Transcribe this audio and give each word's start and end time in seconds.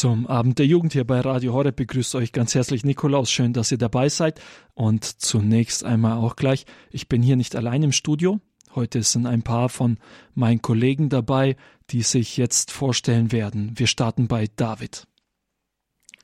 Zum 0.00 0.26
Abend 0.28 0.58
der 0.58 0.64
Jugend 0.64 0.94
hier 0.94 1.06
bei 1.06 1.20
Radio 1.20 1.52
Horeb 1.52 1.76
begrüßt 1.76 2.14
euch 2.14 2.32
ganz 2.32 2.54
herzlich 2.54 2.84
Nikolaus. 2.84 3.30
Schön, 3.30 3.52
dass 3.52 3.70
ihr 3.70 3.76
dabei 3.76 4.08
seid. 4.08 4.40
Und 4.72 5.04
zunächst 5.04 5.84
einmal 5.84 6.14
auch 6.14 6.36
gleich, 6.36 6.64
ich 6.90 7.06
bin 7.06 7.20
hier 7.20 7.36
nicht 7.36 7.54
allein 7.54 7.82
im 7.82 7.92
Studio. 7.92 8.40
Heute 8.74 9.02
sind 9.02 9.26
ein 9.26 9.42
paar 9.42 9.68
von 9.68 9.98
meinen 10.32 10.62
Kollegen 10.62 11.10
dabei, 11.10 11.54
die 11.90 12.00
sich 12.00 12.38
jetzt 12.38 12.70
vorstellen 12.70 13.30
werden. 13.30 13.72
Wir 13.74 13.86
starten 13.86 14.26
bei 14.26 14.48
David. 14.56 15.06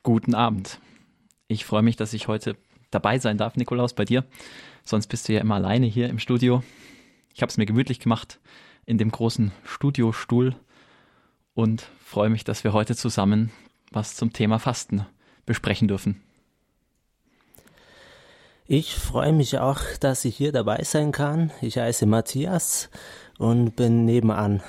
Guten 0.01 0.33
Abend. 0.33 0.79
Ich 1.47 1.63
freue 1.63 1.83
mich, 1.83 1.97
dass 1.97 2.13
ich 2.13 2.27
heute 2.27 2.57
dabei 2.89 3.19
sein 3.19 3.37
darf, 3.37 3.57
Nikolaus, 3.57 3.93
bei 3.93 4.05
dir. 4.05 4.25
Sonst 4.85 5.05
bist 5.05 5.29
du 5.29 5.33
ja 5.33 5.41
immer 5.41 5.53
alleine 5.53 5.85
hier 5.85 6.09
im 6.09 6.17
Studio. 6.17 6.63
Ich 7.31 7.43
habe 7.43 7.51
es 7.51 7.57
mir 7.57 7.67
gemütlich 7.67 7.99
gemacht 7.99 8.39
in 8.87 8.97
dem 8.97 9.11
großen 9.11 9.51
Studiostuhl 9.63 10.55
und 11.53 11.91
freue 12.03 12.31
mich, 12.31 12.43
dass 12.43 12.63
wir 12.63 12.73
heute 12.73 12.95
zusammen 12.95 13.51
was 13.91 14.15
zum 14.15 14.33
Thema 14.33 14.59
Fasten 14.59 15.05
besprechen 15.45 15.87
dürfen. 15.87 16.21
Ich 18.65 18.95
freue 18.95 19.31
mich 19.31 19.59
auch, 19.59 19.79
dass 20.01 20.25
ich 20.25 20.35
hier 20.35 20.51
dabei 20.51 20.83
sein 20.83 21.13
kann. 21.13 21.51
Ich 21.61 21.77
heiße 21.77 22.05
Matthias 22.05 22.89
und 23.37 23.77
bin 23.77 24.03
nebenan. 24.03 24.61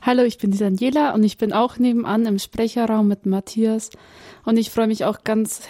Hallo, 0.00 0.24
ich 0.24 0.38
bin 0.38 0.50
die 0.50 0.58
Daniela 0.58 1.14
und 1.14 1.22
ich 1.22 1.38
bin 1.38 1.52
auch 1.52 1.78
nebenan 1.78 2.26
im 2.26 2.40
Sprecherraum 2.40 3.06
mit 3.06 3.24
Matthias 3.24 3.90
und 4.44 4.56
ich 4.56 4.70
freue 4.70 4.88
mich 4.88 5.04
auch 5.04 5.22
ganz 5.22 5.62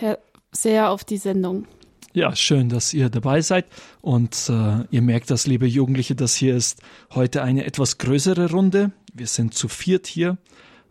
sehr 0.53 0.91
auf 0.91 1.05
die 1.05 1.19
Sendung. 1.19 1.67
Ja, 2.15 2.35
schön, 2.37 2.69
dass 2.69 2.93
ihr 2.93 3.09
dabei 3.09 3.41
seid. 3.41 3.67
Und 4.03 4.51
äh, 4.51 4.85
ihr 4.91 5.03
merkt 5.03 5.31
das, 5.31 5.47
liebe 5.47 5.67
Jugendliche, 5.67 6.15
das 6.15 6.35
hier 6.35 6.55
ist 6.55 6.83
heute 7.15 7.43
eine 7.43 7.65
etwas 7.65 7.97
größere 7.97 8.51
Runde. 8.51 8.93
Wir 9.13 9.27
sind 9.27 9.55
zu 9.55 9.69
viert 9.69 10.07
hier 10.07 10.39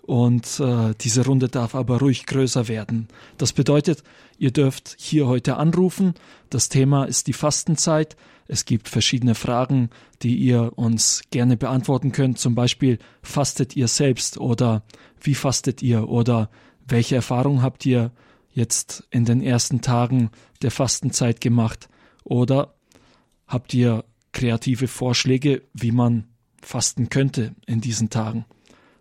und 0.01 0.59
äh, 0.59 0.93
diese 0.99 1.25
Runde 1.25 1.47
darf 1.47 1.75
aber 1.75 1.99
ruhig 1.99 2.25
größer 2.25 2.67
werden. 2.67 3.07
Das 3.37 3.53
bedeutet, 3.53 4.03
ihr 4.37 4.51
dürft 4.51 4.95
hier 4.99 5.27
heute 5.27 5.57
anrufen. 5.57 6.13
Das 6.49 6.69
Thema 6.69 7.05
ist 7.05 7.27
die 7.27 7.33
Fastenzeit. 7.33 8.15
Es 8.47 8.65
gibt 8.65 8.89
verschiedene 8.89 9.35
Fragen, 9.35 9.89
die 10.21 10.35
ihr 10.35 10.73
uns 10.75 11.21
gerne 11.31 11.57
beantworten 11.57 12.11
könnt. 12.11 12.39
Zum 12.39 12.55
Beispiel, 12.55 12.99
fastet 13.23 13.75
ihr 13.75 13.87
selbst 13.87 14.37
oder 14.37 14.83
wie 15.21 15.35
fastet 15.35 15.81
ihr 15.81 16.09
oder 16.09 16.49
welche 16.85 17.15
Erfahrung 17.15 17.61
habt 17.61 17.85
ihr 17.85 18.11
jetzt 18.49 19.07
in 19.11 19.25
den 19.25 19.41
ersten 19.41 19.81
Tagen 19.81 20.31
der 20.61 20.71
Fastenzeit 20.71 21.41
gemacht? 21.41 21.89
Oder 22.23 22.75
habt 23.47 23.73
ihr 23.73 24.03
kreative 24.31 24.87
Vorschläge, 24.87 25.61
wie 25.73 25.91
man 25.91 26.25
fasten 26.61 27.09
könnte 27.09 27.55
in 27.65 27.81
diesen 27.81 28.09
Tagen? 28.09 28.45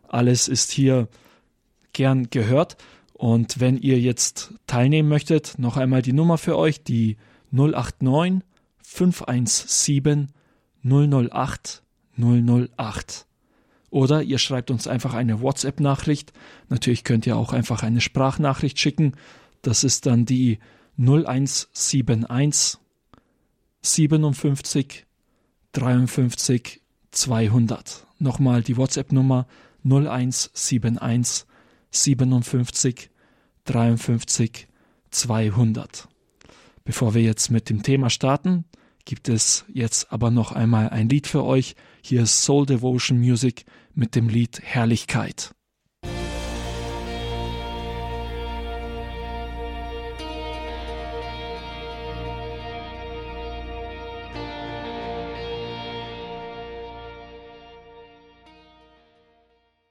Alles 0.08 0.48
ist 0.48 0.70
hier 0.72 1.08
gern 1.92 2.30
gehört. 2.30 2.76
Und 3.12 3.60
wenn 3.60 3.76
ihr 3.76 4.00
jetzt 4.00 4.54
teilnehmen 4.66 5.08
möchtet, 5.08 5.58
noch 5.58 5.76
einmal 5.76 6.02
die 6.02 6.12
Nummer 6.12 6.38
für 6.38 6.56
euch, 6.56 6.82
die 6.82 7.16
089 7.50 8.42
517 8.82 10.28
008 10.82 11.82
008. 12.16 13.26
Oder 13.90 14.22
ihr 14.22 14.38
schreibt 14.38 14.70
uns 14.70 14.86
einfach 14.86 15.14
eine 15.14 15.40
WhatsApp-Nachricht. 15.40 16.32
Natürlich 16.68 17.04
könnt 17.04 17.26
ihr 17.26 17.36
auch 17.36 17.52
einfach 17.52 17.82
eine 17.82 18.00
Sprachnachricht 18.00 18.78
schicken 18.78 19.14
das 19.62 19.84
ist 19.84 20.06
dann 20.06 20.24
die 20.24 20.58
0171 20.98 22.78
57 23.82 25.06
53 25.72 26.80
200. 27.10 28.06
Nochmal 28.18 28.62
die 28.62 28.76
WhatsApp-Nummer 28.76 29.46
0171 29.84 31.46
57 31.90 33.10
53 33.64 34.68
200. 35.10 36.08
Bevor 36.84 37.14
wir 37.14 37.22
jetzt 37.22 37.50
mit 37.50 37.68
dem 37.68 37.82
Thema 37.82 38.10
starten, 38.10 38.64
gibt 39.04 39.28
es 39.28 39.64
jetzt 39.72 40.12
aber 40.12 40.30
noch 40.30 40.52
einmal 40.52 40.90
ein 40.90 41.08
Lied 41.08 41.26
für 41.26 41.44
euch. 41.44 41.74
Hier 42.02 42.22
ist 42.22 42.42
Soul 42.42 42.66
Devotion 42.66 43.18
Music 43.18 43.64
mit 43.94 44.14
dem 44.14 44.28
Lied 44.28 44.60
Herrlichkeit. 44.62 45.52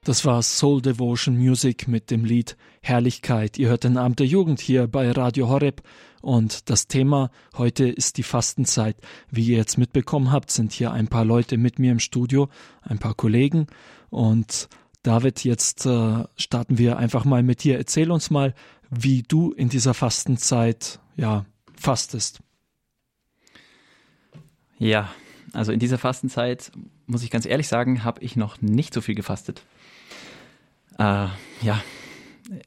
Das 0.06 0.24
war 0.24 0.42
Soul 0.42 0.82
Devotion 0.82 1.38
Music 1.38 1.90
mit 1.90 2.10
dem 2.10 2.24
Lied 2.24 2.56
Herrlichkeit. 2.82 3.58
Ihr 3.58 3.68
hört 3.68 3.84
den 3.84 3.98
Abend 3.98 4.20
der 4.20 4.28
Jugend 4.28 4.62
hier 4.62 4.88
bei 4.88 5.12
Radio 5.12 5.50
Horeb 5.50 5.82
und 6.22 6.70
das 6.70 6.88
Thema 6.88 7.32
heute 7.58 7.90
ist 7.90 8.18
die 8.18 8.24
Fastenzeit. 8.24 8.96
Wie 9.30 9.46
ihr 9.48 9.58
jetzt 9.58 9.78
mitbekommen 9.78 10.32
habt, 10.32 10.52
sind 10.52 10.72
hier 10.72 10.94
ein 10.94 11.10
paar 11.10 11.26
Leute 11.26 11.58
mit 11.58 11.80
mir 11.80 11.92
im 11.92 12.00
Studio, 12.00 12.48
ein 12.82 12.98
paar 12.98 13.14
Kollegen 13.14 13.68
und 14.10 14.70
David, 15.04 15.44
jetzt 15.44 15.86
äh, 15.86 16.24
starten 16.38 16.78
wir 16.78 16.98
einfach 16.98 17.26
mal 17.26 17.44
mit 17.44 17.64
dir. 17.64 17.78
Erzähl 17.78 18.12
uns 18.12 18.30
mal, 18.30 18.54
wie 18.90 19.24
du 19.24 19.52
in 19.52 19.68
dieser 19.68 19.94
Fastenzeit 19.94 21.00
ja 21.18 21.46
fastest. 21.76 22.40
Ja, 24.78 25.10
also 25.52 25.74
in 25.74 25.80
dieser 25.80 25.98
Fastenzeit 25.98 26.72
muss 27.06 27.24
ich 27.24 27.32
ganz 27.32 27.46
ehrlich 27.46 27.68
sagen, 27.68 28.06
habe 28.06 28.24
ich 28.24 28.38
noch 28.38 28.62
nicht 28.62 28.94
so 28.94 29.02
viel 29.02 29.16
gefastet 29.16 29.64
äh, 31.00 31.28
ja, 31.62 31.82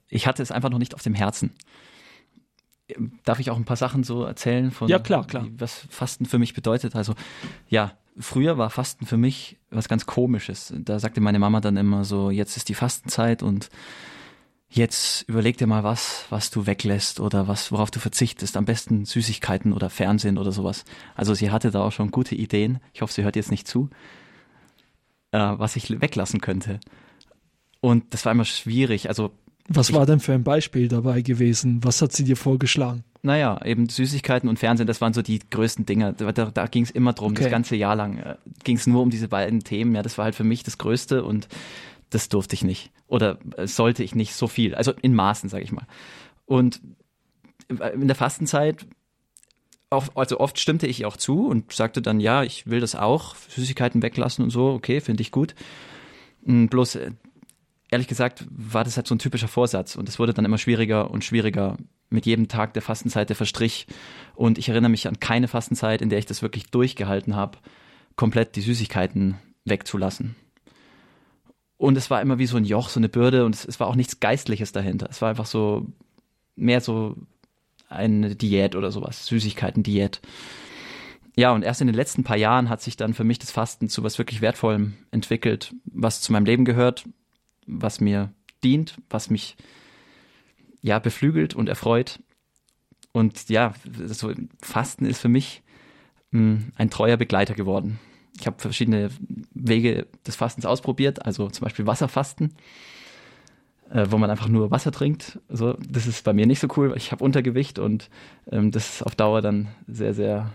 ich 0.08 0.26
hatte 0.26 0.42
es 0.42 0.50
einfach 0.50 0.70
noch 0.70 0.78
nicht 0.78 0.94
auf 0.94 1.02
dem 1.02 1.14
Herzen. 1.14 1.52
Darf 3.24 3.38
ich 3.38 3.50
auch 3.50 3.56
ein 3.56 3.64
paar 3.64 3.76
Sachen 3.76 4.04
so 4.04 4.24
erzählen 4.24 4.70
von 4.70 4.88
ja, 4.88 4.98
klar, 4.98 5.26
klar. 5.26 5.46
was 5.56 5.86
Fasten 5.90 6.26
für 6.26 6.38
mich 6.38 6.52
bedeutet? 6.54 6.96
Also 6.96 7.14
ja, 7.68 7.96
früher 8.18 8.58
war 8.58 8.70
Fasten 8.70 9.06
für 9.06 9.16
mich 9.16 9.58
was 9.70 9.88
ganz 9.88 10.06
Komisches. 10.06 10.72
Da 10.76 10.98
sagte 10.98 11.20
meine 11.20 11.38
Mama 11.38 11.60
dann 11.60 11.76
immer 11.76 12.04
so, 12.04 12.30
jetzt 12.30 12.56
ist 12.56 12.68
die 12.68 12.74
Fastenzeit 12.74 13.42
und 13.42 13.70
jetzt 14.68 15.22
überleg 15.28 15.58
dir 15.58 15.66
mal 15.66 15.84
was, 15.84 16.26
was 16.30 16.50
du 16.50 16.66
weglässt 16.66 17.20
oder 17.20 17.48
was, 17.48 17.72
worauf 17.72 17.90
du 17.90 18.00
verzichtest. 18.00 18.56
Am 18.56 18.64
besten 18.64 19.04
Süßigkeiten 19.04 19.72
oder 19.72 19.90
Fernsehen 19.90 20.38
oder 20.38 20.52
sowas. 20.52 20.84
Also 21.14 21.34
sie 21.34 21.50
hatte 21.50 21.70
da 21.70 21.82
auch 21.82 21.92
schon 21.92 22.10
gute 22.10 22.34
Ideen. 22.34 22.80
Ich 22.92 23.02
hoffe, 23.02 23.12
sie 23.12 23.22
hört 23.22 23.36
jetzt 23.36 23.50
nicht 23.50 23.68
zu, 23.68 23.90
äh, 25.30 25.38
was 25.38 25.76
ich 25.76 26.00
weglassen 26.00 26.40
könnte. 26.40 26.80
Und 27.82 28.14
das 28.14 28.24
war 28.24 28.32
immer 28.32 28.44
schwierig. 28.44 29.08
Also 29.08 29.32
was 29.68 29.90
ich, 29.90 29.94
war 29.94 30.06
denn 30.06 30.20
für 30.20 30.32
ein 30.32 30.44
Beispiel 30.44 30.88
dabei 30.88 31.20
gewesen? 31.20 31.80
Was 31.82 32.00
hat 32.00 32.12
sie 32.12 32.24
dir 32.24 32.36
vorgeschlagen? 32.36 33.04
Naja, 33.22 33.60
eben 33.64 33.88
Süßigkeiten 33.88 34.48
und 34.48 34.58
Fernsehen, 34.58 34.86
das 34.86 35.00
waren 35.00 35.12
so 35.12 35.20
die 35.20 35.40
größten 35.50 35.84
Dinge. 35.84 36.12
Da, 36.12 36.30
da, 36.30 36.46
da 36.46 36.66
ging 36.66 36.84
es 36.84 36.92
immer 36.92 37.12
drum, 37.12 37.32
okay. 37.32 37.42
das 37.42 37.50
ganze 37.50 37.74
Jahr 37.74 37.96
lang 37.96 38.18
äh, 38.18 38.36
ging 38.62 38.76
es 38.76 38.86
nur 38.86 39.02
um 39.02 39.10
diese 39.10 39.28
beiden 39.28 39.64
Themen. 39.64 39.94
Ja, 39.96 40.02
das 40.02 40.16
war 40.16 40.26
halt 40.26 40.36
für 40.36 40.44
mich 40.44 40.62
das 40.62 40.78
Größte 40.78 41.24
und 41.24 41.48
das 42.10 42.28
durfte 42.28 42.54
ich 42.54 42.62
nicht. 42.62 42.92
Oder 43.08 43.38
äh, 43.56 43.66
sollte 43.66 44.04
ich 44.04 44.14
nicht 44.14 44.34
so 44.34 44.46
viel. 44.46 44.76
Also 44.76 44.92
in 45.02 45.14
Maßen, 45.14 45.48
sage 45.48 45.64
ich 45.64 45.72
mal. 45.72 45.86
Und 46.46 46.80
äh, 47.68 47.94
in 47.94 48.06
der 48.06 48.16
Fastenzeit, 48.16 48.86
auch, 49.90 50.06
also 50.14 50.38
oft 50.38 50.58
stimmte 50.60 50.86
ich 50.86 51.04
auch 51.04 51.16
zu 51.16 51.46
und 51.48 51.72
sagte 51.72 52.00
dann, 52.00 52.20
ja, 52.20 52.44
ich 52.44 52.68
will 52.68 52.80
das 52.80 52.94
auch, 52.94 53.34
Süßigkeiten 53.48 54.02
weglassen 54.02 54.44
und 54.44 54.50
so, 54.50 54.68
okay, 54.68 55.00
finde 55.00 55.22
ich 55.22 55.32
gut. 55.32 55.56
Hm, 56.44 56.68
bloß 56.68 56.96
äh, 56.96 57.10
ehrlich 57.92 58.08
gesagt 58.08 58.44
war 58.50 58.84
das 58.84 58.96
halt 58.96 59.06
so 59.06 59.14
ein 59.14 59.18
typischer 59.18 59.48
Vorsatz 59.48 59.96
und 59.96 60.08
es 60.08 60.18
wurde 60.18 60.32
dann 60.32 60.46
immer 60.46 60.58
schwieriger 60.58 61.10
und 61.10 61.24
schwieriger 61.24 61.76
mit 62.08 62.26
jedem 62.26 62.48
Tag 62.48 62.72
der 62.72 62.82
Fastenzeit, 62.82 63.28
der 63.28 63.36
verstrich. 63.36 63.86
Und 64.34 64.58
ich 64.58 64.68
erinnere 64.68 64.90
mich 64.90 65.06
an 65.06 65.20
keine 65.20 65.46
Fastenzeit, 65.46 66.02
in 66.02 66.08
der 66.08 66.18
ich 66.18 66.26
das 66.26 66.42
wirklich 66.42 66.70
durchgehalten 66.70 67.36
habe, 67.36 67.58
komplett 68.16 68.56
die 68.56 68.62
Süßigkeiten 68.62 69.36
wegzulassen. 69.64 70.34
Und 71.76 71.96
es 71.96 72.10
war 72.10 72.22
immer 72.22 72.38
wie 72.38 72.46
so 72.46 72.56
ein 72.56 72.64
Joch, 72.64 72.88
so 72.88 72.98
eine 72.98 73.08
Bürde 73.08 73.44
und 73.44 73.54
es, 73.54 73.64
es 73.64 73.78
war 73.78 73.88
auch 73.88 73.96
nichts 73.96 74.20
Geistliches 74.20 74.72
dahinter. 74.72 75.08
Es 75.10 75.20
war 75.20 75.28
einfach 75.28 75.46
so 75.46 75.86
mehr 76.56 76.80
so 76.80 77.16
eine 77.88 78.34
Diät 78.36 78.74
oder 78.74 78.90
sowas, 78.90 79.26
Süßigkeiten-Diät. 79.26 80.20
Ja, 81.36 81.52
und 81.52 81.62
erst 81.62 81.80
in 81.80 81.88
den 81.88 81.96
letzten 81.96 82.24
paar 82.24 82.36
Jahren 82.36 82.68
hat 82.68 82.82
sich 82.82 82.96
dann 82.96 83.14
für 83.14 83.24
mich 83.24 83.38
das 83.38 83.50
Fasten 83.50 83.88
zu 83.88 84.02
was 84.02 84.18
wirklich 84.18 84.40
Wertvollem 84.40 84.94
entwickelt, 85.10 85.74
was 85.84 86.20
zu 86.20 86.32
meinem 86.32 86.44
Leben 86.44 86.64
gehört, 86.64 87.04
was 87.66 88.00
mir 88.00 88.32
dient, 88.62 88.96
was 89.10 89.30
mich 89.30 89.56
ja 90.80 90.98
beflügelt 90.98 91.54
und 91.54 91.68
erfreut. 91.68 92.20
Und 93.12 93.48
ja, 93.48 93.74
so 94.06 94.32
Fasten 94.60 95.04
ist 95.04 95.20
für 95.20 95.28
mich 95.28 95.62
mh, 96.30 96.40
hm, 96.40 96.72
ein 96.76 96.90
treuer 96.90 97.16
Begleiter 97.16 97.54
geworden. 97.54 97.98
Ich 98.38 98.46
habe 98.46 98.60
verschiedene 98.60 99.10
Wege 99.54 100.06
des 100.26 100.36
Fastens 100.36 100.64
ausprobiert, 100.64 101.24
also 101.24 101.48
zum 101.50 101.64
Beispiel 101.64 101.86
Wasserfasten, 101.86 102.54
äh, 103.90 104.06
wo 104.08 104.16
man 104.16 104.30
einfach 104.30 104.48
nur 104.48 104.70
Wasser 104.70 104.90
trinkt. 104.90 105.38
Also 105.48 105.74
das 105.86 106.06
ist 106.06 106.24
bei 106.24 106.32
mir 106.32 106.46
nicht 106.46 106.60
so 106.60 106.68
cool, 106.76 106.90
weil 106.90 106.96
ich 106.96 107.12
habe 107.12 107.22
Untergewicht 107.22 107.78
und 107.78 108.08
ähm, 108.50 108.70
das 108.70 108.94
ist 108.94 109.02
auf 109.02 109.14
Dauer 109.14 109.42
dann 109.42 109.68
sehr, 109.86 110.14
sehr, 110.14 110.52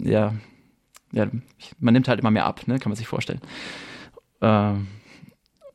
ja, 0.00 0.34
ja, 1.12 1.28
man 1.78 1.92
nimmt 1.92 2.08
halt 2.08 2.20
immer 2.20 2.30
mehr 2.30 2.46
ab, 2.46 2.66
ne, 2.66 2.78
kann 2.78 2.90
man 2.90 2.96
sich 2.96 3.08
vorstellen. 3.08 3.40
Ähm, 4.40 4.86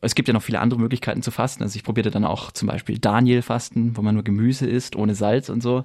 es 0.05 0.15
gibt 0.15 0.27
ja 0.27 0.33
noch 0.33 0.43
viele 0.43 0.59
andere 0.59 0.79
Möglichkeiten 0.79 1.21
zu 1.21 1.31
fasten. 1.31 1.63
Also 1.63 1.75
ich 1.75 1.83
probierte 1.83 2.11
dann 2.11 2.25
auch 2.25 2.51
zum 2.51 2.67
Beispiel 2.67 2.99
Daniel-Fasten, 2.99 3.97
wo 3.97 4.01
man 4.01 4.15
nur 4.15 4.23
Gemüse 4.23 4.67
isst, 4.67 4.95
ohne 4.95 5.15
Salz 5.15 5.49
und 5.49 5.61
so. 5.61 5.83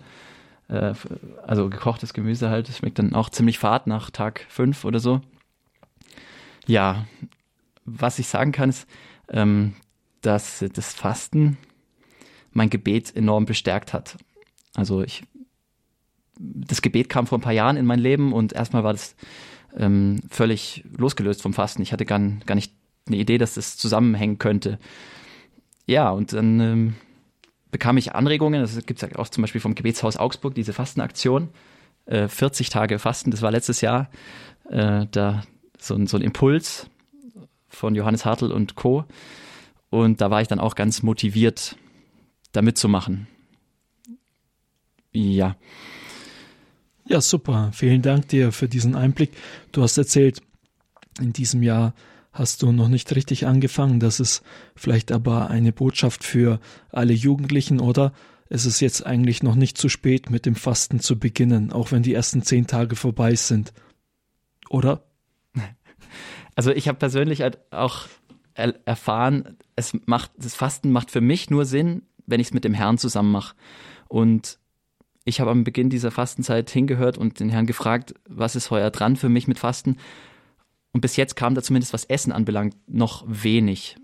Äh, 0.69 0.95
also 1.47 1.69
gekochtes 1.71 2.13
Gemüse 2.13 2.51
halt. 2.51 2.69
Das 2.69 2.79
schmeckt 2.79 2.99
dann 2.99 3.15
auch 3.15 3.31
ziemlich 3.31 3.59
fad 3.59 3.87
nach 3.87 4.11
Tag 4.11 4.47
fünf 4.49 4.85
oder 4.85 5.01
so. 5.01 5.21
Ja, 6.67 7.07
was 7.85 8.19
ich 8.19 8.29
sagen 8.29 8.53
kann, 8.53 8.71
ist, 8.71 8.87
ähm, 9.29 9.75
dass 10.21 10.65
das 10.73 10.93
Fasten 10.93 11.57
mein 12.53 12.71
Gebet 12.71 13.17
enorm 13.17 13.47
bestärkt 13.47 13.93
hat. 13.93 14.17
Also 14.75 15.03
ich, 15.03 15.25
das 16.39 16.83
Gebet 16.83 17.09
kam 17.09 17.27
vor 17.27 17.39
ein 17.39 17.43
paar 17.43 17.53
Jahren 17.53 17.77
in 17.77 17.87
mein 17.87 17.99
Leben 17.99 18.33
und 18.33 18.53
erstmal 18.53 18.85
war 18.85 18.93
das 18.93 19.17
ähm, 19.77 20.21
völlig 20.29 20.85
losgelöst 20.97 21.43
vom 21.43 21.55
Fasten. 21.55 21.83
Ich 21.83 21.93
hatte 21.93 22.05
gar, 22.05 22.19
gar 22.19 22.55
nicht 22.55 22.75
eine 23.07 23.17
Idee, 23.17 23.39
dass 23.39 23.55
das 23.55 23.77
zusammenhängen 23.77 24.39
könnte. 24.39 24.79
Ja, 25.87 26.11
und 26.11 26.33
dann 26.33 26.61
ähm, 26.61 26.95
bekam 27.71 27.97
ich 27.97 28.15
Anregungen, 28.15 28.61
das 28.61 28.87
gibt 28.87 29.03
es 29.03 29.09
ja 29.09 29.19
auch 29.19 29.29
zum 29.29 29.43
Beispiel 29.43 29.61
vom 29.61 29.75
Gebetshaus 29.75 30.17
Augsburg, 30.17 30.55
diese 30.55 30.73
Fastenaktion, 30.73 31.49
äh, 32.07 32.29
40 32.29 32.71
Tage 32.71 32.99
Fasten, 32.99 33.31
das 33.31 33.43
war 33.43 33.51
letztes 33.51 33.81
Jahr, 33.81 34.11
äh, 34.69 35.07
da 35.11 35.43
so 35.79 35.95
ein, 35.95 36.07
so 36.07 36.17
ein 36.17 36.23
Impuls 36.23 36.89
von 37.69 37.95
Johannes 37.95 38.25
Hartl 38.25 38.53
und 38.53 38.75
Co. 38.75 39.05
Und 39.89 40.21
da 40.21 40.31
war 40.31 40.41
ich 40.41 40.49
dann 40.49 40.61
auch 40.61 40.75
ganz 40.75 41.03
motiviert, 41.03 41.77
da 42.53 42.63
mitzumachen. 42.63 43.27
Ja. 45.13 45.57
Ja, 47.07 47.21
super. 47.21 47.71
Vielen 47.73 48.03
Dank 48.03 48.29
dir 48.29 48.53
für 48.53 48.69
diesen 48.69 48.95
Einblick. 48.95 49.33
Du 49.73 49.83
hast 49.83 49.99
erzählt, 49.99 50.43
in 51.19 51.33
diesem 51.33 51.63
Jahr 51.63 51.95
hast 52.33 52.63
du 52.63 52.73
noch 52.73 52.89
nicht 52.89 53.15
richtig 53.15 53.47
angefangen. 53.47 54.01
Das 54.01 54.21
ist 54.21 54.43
vielleicht 54.75 55.13
aber 55.13 55.51
eine 55.51 55.73
Botschaft 55.73 56.25
für 56.25 56.61
alle 56.91 57.13
Jugendlichen, 57.13 57.81
oder? 57.81 58.13
Es 58.49 58.67
ist 58.67 58.81
jetzt 58.81 59.07
eigentlich 59.07 59.43
noch 59.43 59.55
nicht 59.55 59.79
zu 59.79 59.89
spät, 59.89 60.31
mit 60.31 60.45
dem 60.45 60.57
Fasten 60.57 61.01
zu 61.01 61.19
beginnen, 61.19 61.73
auch 61.73 61.93
wenn 61.93 62.03
die 62.03 62.15
ersten 62.15 62.43
zehn 62.43 62.67
Tage 62.67 62.97
vorbei 62.97 63.35
sind. 63.35 63.73
Oder? 64.69 65.05
Also 66.57 66.73
ich 66.73 66.89
habe 66.89 66.99
persönlich 66.99 67.41
halt 67.41 67.59
auch 67.71 68.07
erfahren, 68.53 69.57
es 69.77 69.97
macht, 70.05 70.33
das 70.37 70.55
Fasten 70.55 70.93
macht 70.93 71.11
für 71.11 71.23
mich 71.23 71.49
nur 71.49 71.65
Sinn, 71.65 72.03
wenn 72.27 72.41
ich 72.41 72.49
es 72.49 72.53
mit 72.53 72.65
dem 72.65 72.75
Herrn 72.75 72.99
zusammen 72.99 73.33
mache. 73.33 73.55
Und 74.09 74.59
ich 75.25 75.41
habe 75.41 75.53
am 75.53 75.65
Beginn 75.65 75.89
dieser 75.89 76.11
Fastenzeit 76.11 76.69
hingehört 76.69 77.17
und 77.17 77.41
den 77.41 77.49
Herrn 77.49 77.67
gefragt, 77.67 78.15
was 78.29 78.57
ist 78.57 78.71
heuer 78.71 78.91
dran 78.91 79.17
für 79.17 79.29
mich 79.29 79.49
mit 79.49 79.59
Fasten? 79.59 79.97
Und 80.93 81.01
bis 81.01 81.17
jetzt 81.17 81.37
kam 81.37 81.55
da 81.55 81.63
zumindest, 81.63 81.93
was 81.93 82.05
Essen 82.05 82.33
anbelangt, 82.33 82.77
noch 82.89 83.25
wenig. 83.27 83.97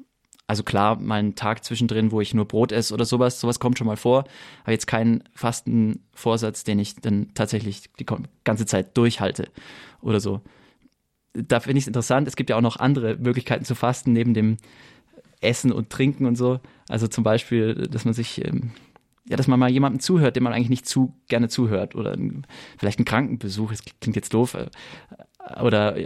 Also 0.47 0.62
klar, 0.62 1.00
mal 1.00 1.19
ein 1.19 1.35
Tag 1.35 1.65
zwischendrin, 1.65 2.12
wo 2.12 2.21
ich 2.21 2.33
nur 2.33 2.47
Brot 2.47 2.71
esse 2.71 2.94
oder 2.94 3.05
sowas, 3.05 3.41
sowas 3.41 3.59
kommt 3.59 3.79
schon 3.79 3.88
mal 3.88 3.97
vor, 3.97 4.25
aber 4.62 4.73
jetzt 4.73 4.87
kein 4.87 5.25
Fastenvorsatz, 5.35 6.62
den 6.62 6.79
ich 6.79 6.94
dann 6.97 7.35
tatsächlich 7.35 7.91
die 7.99 8.06
ganze 8.44 8.67
Zeit 8.67 8.97
durchhalte 8.97 9.49
oder 10.00 10.21
so 10.21 10.41
da 11.37 11.61
finde 11.61 11.79
ich 11.79 11.85
es 11.85 11.88
interessant. 11.88 12.29
Es 12.29 12.37
gibt 12.37 12.50
ja 12.50 12.56
auch 12.56 12.62
noch 12.62 12.77
andere 12.77 13.17
Möglichkeiten 13.17 13.65
zu 13.65 13.75
fasten, 13.75 14.12
neben 14.12 14.35
dem 14.35 14.56
Essen 15.41 15.73
und 15.73 15.91
Trinken 15.91 16.27
und 16.27 16.37
so. 16.37 16.61
Also 16.88 17.09
zum 17.09 17.25
Beispiel, 17.25 17.75
dass 17.91 18.05
man 18.05 18.15
sich, 18.15 18.44
ähm, 18.44 18.71
ja, 19.28 19.37
dass 19.37 19.49
man 19.49 19.58
mal 19.58 19.70
jemandem 19.70 20.00
zuhört, 20.00 20.37
dem 20.37 20.44
man 20.44 20.52
eigentlich 20.52 20.70
nicht 20.70 20.88
zu 20.88 21.14
gerne 21.28 21.49
zuhört. 21.49 21.94
Oder 21.94 22.17
vielleicht 22.78 23.00
ein 23.00 23.05
Krankenbesuch, 23.05 23.70
das 23.70 23.82
klingt 24.00 24.17
jetzt 24.17 24.34
doof. 24.34 24.55
Äh, 24.55 25.61
oder 25.61 25.96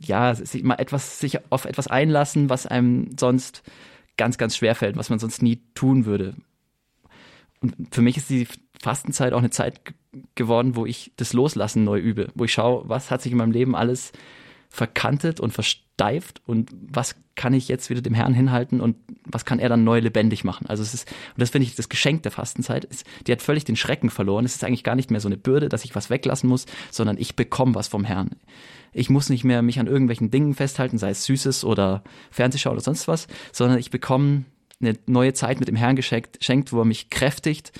ja, 0.00 0.34
sich 0.34 0.62
mal 0.62 0.74
etwas, 0.74 1.18
sich 1.18 1.38
auf 1.50 1.64
etwas 1.64 1.86
einlassen, 1.86 2.50
was 2.50 2.66
einem 2.66 3.10
sonst 3.18 3.62
ganz, 4.16 4.38
ganz 4.38 4.56
schwer 4.56 4.74
fällt, 4.74 4.96
was 4.96 5.10
man 5.10 5.18
sonst 5.18 5.42
nie 5.42 5.62
tun 5.74 6.04
würde. 6.04 6.34
Und 7.60 7.74
für 7.90 8.02
mich 8.02 8.16
ist 8.16 8.30
die 8.30 8.46
Fastenzeit 8.80 9.32
auch 9.32 9.38
eine 9.38 9.50
Zeit 9.50 9.80
geworden, 10.34 10.76
wo 10.76 10.86
ich 10.86 11.12
das 11.16 11.32
Loslassen 11.32 11.84
neu 11.84 11.98
übe, 11.98 12.28
wo 12.34 12.44
ich 12.44 12.52
schaue, 12.52 12.88
was 12.88 13.10
hat 13.10 13.22
sich 13.22 13.32
in 13.32 13.38
meinem 13.38 13.52
Leben 13.52 13.74
alles 13.74 14.12
verkantet 14.68 15.40
und 15.40 15.52
versteift 15.52 16.42
und 16.46 16.70
was 16.72 17.16
kann 17.34 17.54
ich 17.54 17.68
jetzt 17.68 17.88
wieder 17.88 18.02
dem 18.02 18.14
Herrn 18.14 18.34
hinhalten 18.34 18.80
und 18.80 18.96
was 19.24 19.44
kann 19.44 19.60
er 19.60 19.68
dann 19.68 19.84
neu 19.84 20.00
lebendig 20.00 20.44
machen. 20.44 20.66
Also 20.66 20.82
es 20.82 20.92
ist, 20.92 21.08
und 21.08 21.40
das 21.40 21.50
finde 21.50 21.66
ich 21.66 21.74
das 21.76 21.88
Geschenk 21.88 22.22
der 22.24 22.32
Fastenzeit, 22.32 22.84
ist, 22.84 23.06
die 23.26 23.32
hat 23.32 23.42
völlig 23.42 23.64
den 23.64 23.76
Schrecken 23.76 24.10
verloren. 24.10 24.44
Es 24.44 24.54
ist 24.54 24.64
eigentlich 24.64 24.84
gar 24.84 24.96
nicht 24.96 25.10
mehr 25.10 25.20
so 25.20 25.28
eine 25.28 25.36
Bürde, 25.36 25.68
dass 25.68 25.84
ich 25.84 25.94
was 25.94 26.10
weglassen 26.10 26.48
muss, 26.48 26.66
sondern 26.90 27.16
ich 27.16 27.36
bekomme 27.36 27.74
was 27.74 27.88
vom 27.88 28.04
Herrn. 28.04 28.30
Ich 28.92 29.08
muss 29.08 29.30
nicht 29.30 29.44
mehr 29.44 29.62
mich 29.62 29.78
an 29.78 29.86
irgendwelchen 29.86 30.30
Dingen 30.30 30.54
festhalten, 30.54 30.98
sei 30.98 31.10
es 31.10 31.24
Süßes 31.24 31.64
oder 31.64 32.02
Fernsehschau 32.30 32.72
oder 32.72 32.80
sonst 32.80 33.08
was, 33.08 33.28
sondern 33.52 33.78
ich 33.78 33.90
bekomme 33.90 34.44
eine 34.80 34.96
neue 35.06 35.32
Zeit 35.32 35.60
mit 35.60 35.68
dem 35.68 35.76
Herrn 35.76 35.96
geschenkt, 35.96 36.42
schenkt, 36.44 36.72
wo 36.72 36.80
er 36.80 36.84
mich 36.84 37.10
kräftigt 37.10 37.72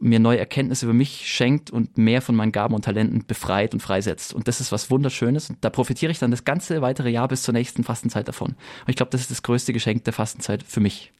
mir 0.00 0.20
neue 0.20 0.38
Erkenntnisse 0.38 0.86
über 0.86 0.94
mich 0.94 1.28
schenkt 1.28 1.70
und 1.70 1.98
mehr 1.98 2.22
von 2.22 2.36
meinen 2.36 2.52
Gaben 2.52 2.74
und 2.74 2.84
Talenten 2.84 3.26
befreit 3.26 3.74
und 3.74 3.80
freisetzt. 3.80 4.32
Und 4.32 4.48
das 4.48 4.60
ist 4.60 4.70
was 4.70 4.90
Wunderschönes. 4.90 5.50
Und 5.50 5.58
da 5.62 5.70
profitiere 5.70 6.12
ich 6.12 6.18
dann 6.18 6.30
das 6.30 6.44
ganze 6.44 6.82
weitere 6.82 7.10
Jahr 7.10 7.28
bis 7.28 7.42
zur 7.42 7.54
nächsten 7.54 7.84
Fastenzeit 7.84 8.28
davon. 8.28 8.50
Und 8.50 8.88
ich 8.88 8.96
glaube, 8.96 9.10
das 9.10 9.22
ist 9.22 9.30
das 9.30 9.42
größte 9.42 9.72
Geschenk 9.72 10.04
der 10.04 10.12
Fastenzeit 10.12 10.62
für 10.62 10.80
mich. 10.80 11.12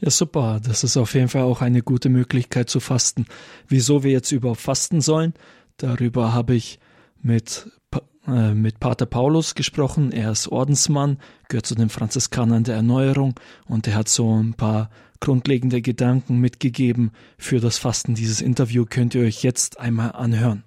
Ja, 0.00 0.10
super. 0.10 0.60
Das 0.62 0.84
ist 0.84 0.96
auf 0.96 1.14
jeden 1.14 1.28
Fall 1.28 1.42
auch 1.42 1.62
eine 1.62 1.82
gute 1.82 2.08
Möglichkeit 2.08 2.68
zu 2.68 2.80
fasten. 2.80 3.26
Wieso 3.68 4.02
wir 4.02 4.10
jetzt 4.10 4.32
überhaupt 4.32 4.60
fasten 4.60 5.00
sollen, 5.00 5.34
darüber 5.76 6.34
habe 6.34 6.54
ich 6.54 6.78
mit, 7.22 7.70
äh, 8.26 8.52
mit 8.52 8.80
Pater 8.80 9.06
Paulus 9.06 9.54
gesprochen. 9.54 10.12
Er 10.12 10.32
ist 10.32 10.48
Ordensmann, 10.48 11.18
gehört 11.48 11.66
zu 11.66 11.74
den 11.74 11.88
Franziskanern 11.88 12.64
der 12.64 12.76
Erneuerung 12.76 13.34
und 13.66 13.86
er 13.88 13.94
hat 13.94 14.08
so 14.08 14.42
ein 14.42 14.54
paar 14.54 14.90
grundlegende 15.24 15.80
Gedanken 15.80 16.38
mitgegeben 16.38 17.10
für 17.38 17.58
das 17.58 17.78
Fasten. 17.78 18.14
Dieses 18.14 18.42
Interview 18.42 18.84
könnt 18.84 19.14
ihr 19.14 19.22
euch 19.22 19.42
jetzt 19.42 19.80
einmal 19.80 20.12
anhören. 20.12 20.64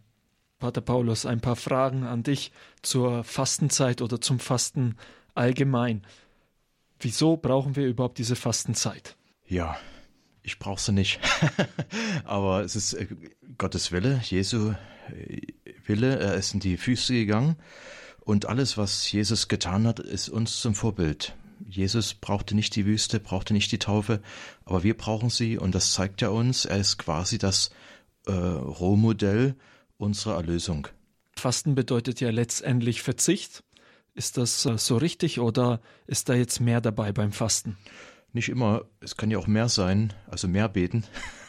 Pater 0.58 0.82
Paulus, 0.82 1.28
ein 1.28 1.42
paar 1.42 1.56
Fragen 1.56 2.04
an 2.04 2.24
dich 2.24 2.52
zur 2.82 3.24
Fastenzeit 3.24 4.02
oder 4.02 4.20
zum 4.20 4.40
Fasten 4.40 4.96
allgemein. 5.36 6.02
Wieso 7.00 7.38
brauchen 7.38 7.76
wir 7.76 7.86
überhaupt 7.86 8.18
diese 8.18 8.36
Fastenzeit? 8.36 9.16
Ja, 9.48 9.78
ich 10.42 10.58
brauche 10.58 10.82
sie 10.82 10.92
nicht. 10.92 11.20
Aber 12.24 12.64
es 12.64 12.76
ist 12.76 12.94
äh, 12.94 13.08
Gottes 13.60 13.92
Wille, 13.92 14.20
Jesu 14.24 14.74
äh, 15.16 15.42
Wille. 15.86 16.18
Er 16.18 16.34
ist 16.34 16.56
in 16.56 16.60
die 16.60 16.78
Füße 16.78 17.14
gegangen. 17.14 17.58
Und 18.22 18.48
alles, 18.48 18.76
was 18.76 19.12
Jesus 19.12 19.50
getan 19.50 19.86
hat, 19.86 20.00
ist 20.00 20.30
uns 20.30 20.62
zum 20.62 20.74
Vorbild. 20.74 21.36
Jesus 21.66 22.14
brauchte 22.14 22.56
nicht 22.56 22.76
die 22.76 22.86
Wüste, 22.86 23.20
brauchte 23.20 23.54
nicht 23.54 23.72
die 23.72 23.80
Taufe, 23.80 24.22
aber 24.66 24.84
wir 24.84 24.96
brauchen 24.96 25.30
sie 25.30 25.58
und 25.58 25.74
das 25.76 25.94
zeigt 25.94 26.22
er 26.22 26.32
uns. 26.32 26.66
Er 26.66 26.78
ist 26.78 26.98
quasi 26.98 27.38
das 27.38 27.72
äh, 28.26 28.32
Rohmodell 28.32 29.56
unserer 29.98 30.36
Erlösung. 30.36 30.88
Fasten 31.36 31.76
bedeutet 31.76 32.20
ja 32.20 32.30
letztendlich 32.30 33.02
Verzicht. 33.02 33.64
Ist 34.14 34.38
das 34.38 34.66
äh, 34.66 34.78
so 34.78 34.98
richtig 34.98 35.40
oder 35.40 35.82
ist 36.08 36.30
da 36.30 36.34
jetzt 36.34 36.60
mehr 36.60 36.82
dabei 36.82 37.12
beim 37.12 37.32
Fasten? 37.32 37.78
Nicht 38.34 38.50
immer. 38.50 38.86
Es 39.00 39.16
kann 39.18 39.32
ja 39.32 39.38
auch 39.38 39.48
mehr 39.48 39.70
sein, 39.70 40.14
also 40.30 40.48
mehr 40.48 40.70
beten. 40.70 41.04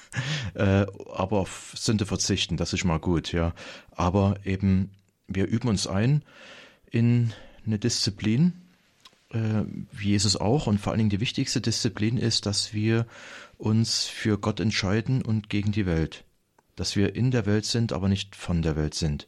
äh, 0.55 0.87
aber 1.13 1.39
auf 1.39 1.73
Sünde 1.77 2.07
verzichten, 2.07 2.57
das 2.57 2.73
ist 2.73 2.85
mal 2.85 2.99
gut, 2.99 3.33
ja. 3.33 3.55
Aber 3.91 4.37
eben, 4.45 4.91
wir 5.27 5.47
üben 5.47 5.69
uns 5.69 5.87
ein 5.87 6.23
in 6.91 7.33
eine 7.67 7.79
Disziplin, 7.79 8.53
äh, 9.31 9.65
wie 9.93 10.09
Jesus 10.09 10.37
auch 10.37 10.67
und 10.67 10.79
vor 10.79 10.93
allen 10.93 10.99
Dingen 10.99 11.11
die 11.11 11.21
wichtigste 11.21 11.61
Disziplin 11.61 12.17
ist, 12.17 12.47
dass 12.47 12.73
wir 12.73 13.07
uns 13.57 14.07
für 14.07 14.39
Gott 14.39 14.61
entscheiden 14.61 15.23
und 15.23 15.51
gegen 15.51 15.73
die 15.73 15.87
Welt. 15.87 16.25
Dass 16.77 16.97
wir 16.97 17.15
in 17.15 17.31
der 17.31 17.47
Welt 17.47 17.65
sind, 17.65 17.93
aber 17.93 18.09
nicht 18.09 18.37
von 18.37 18.63
der 18.63 18.77
Welt 18.77 18.95
sind. 18.95 19.27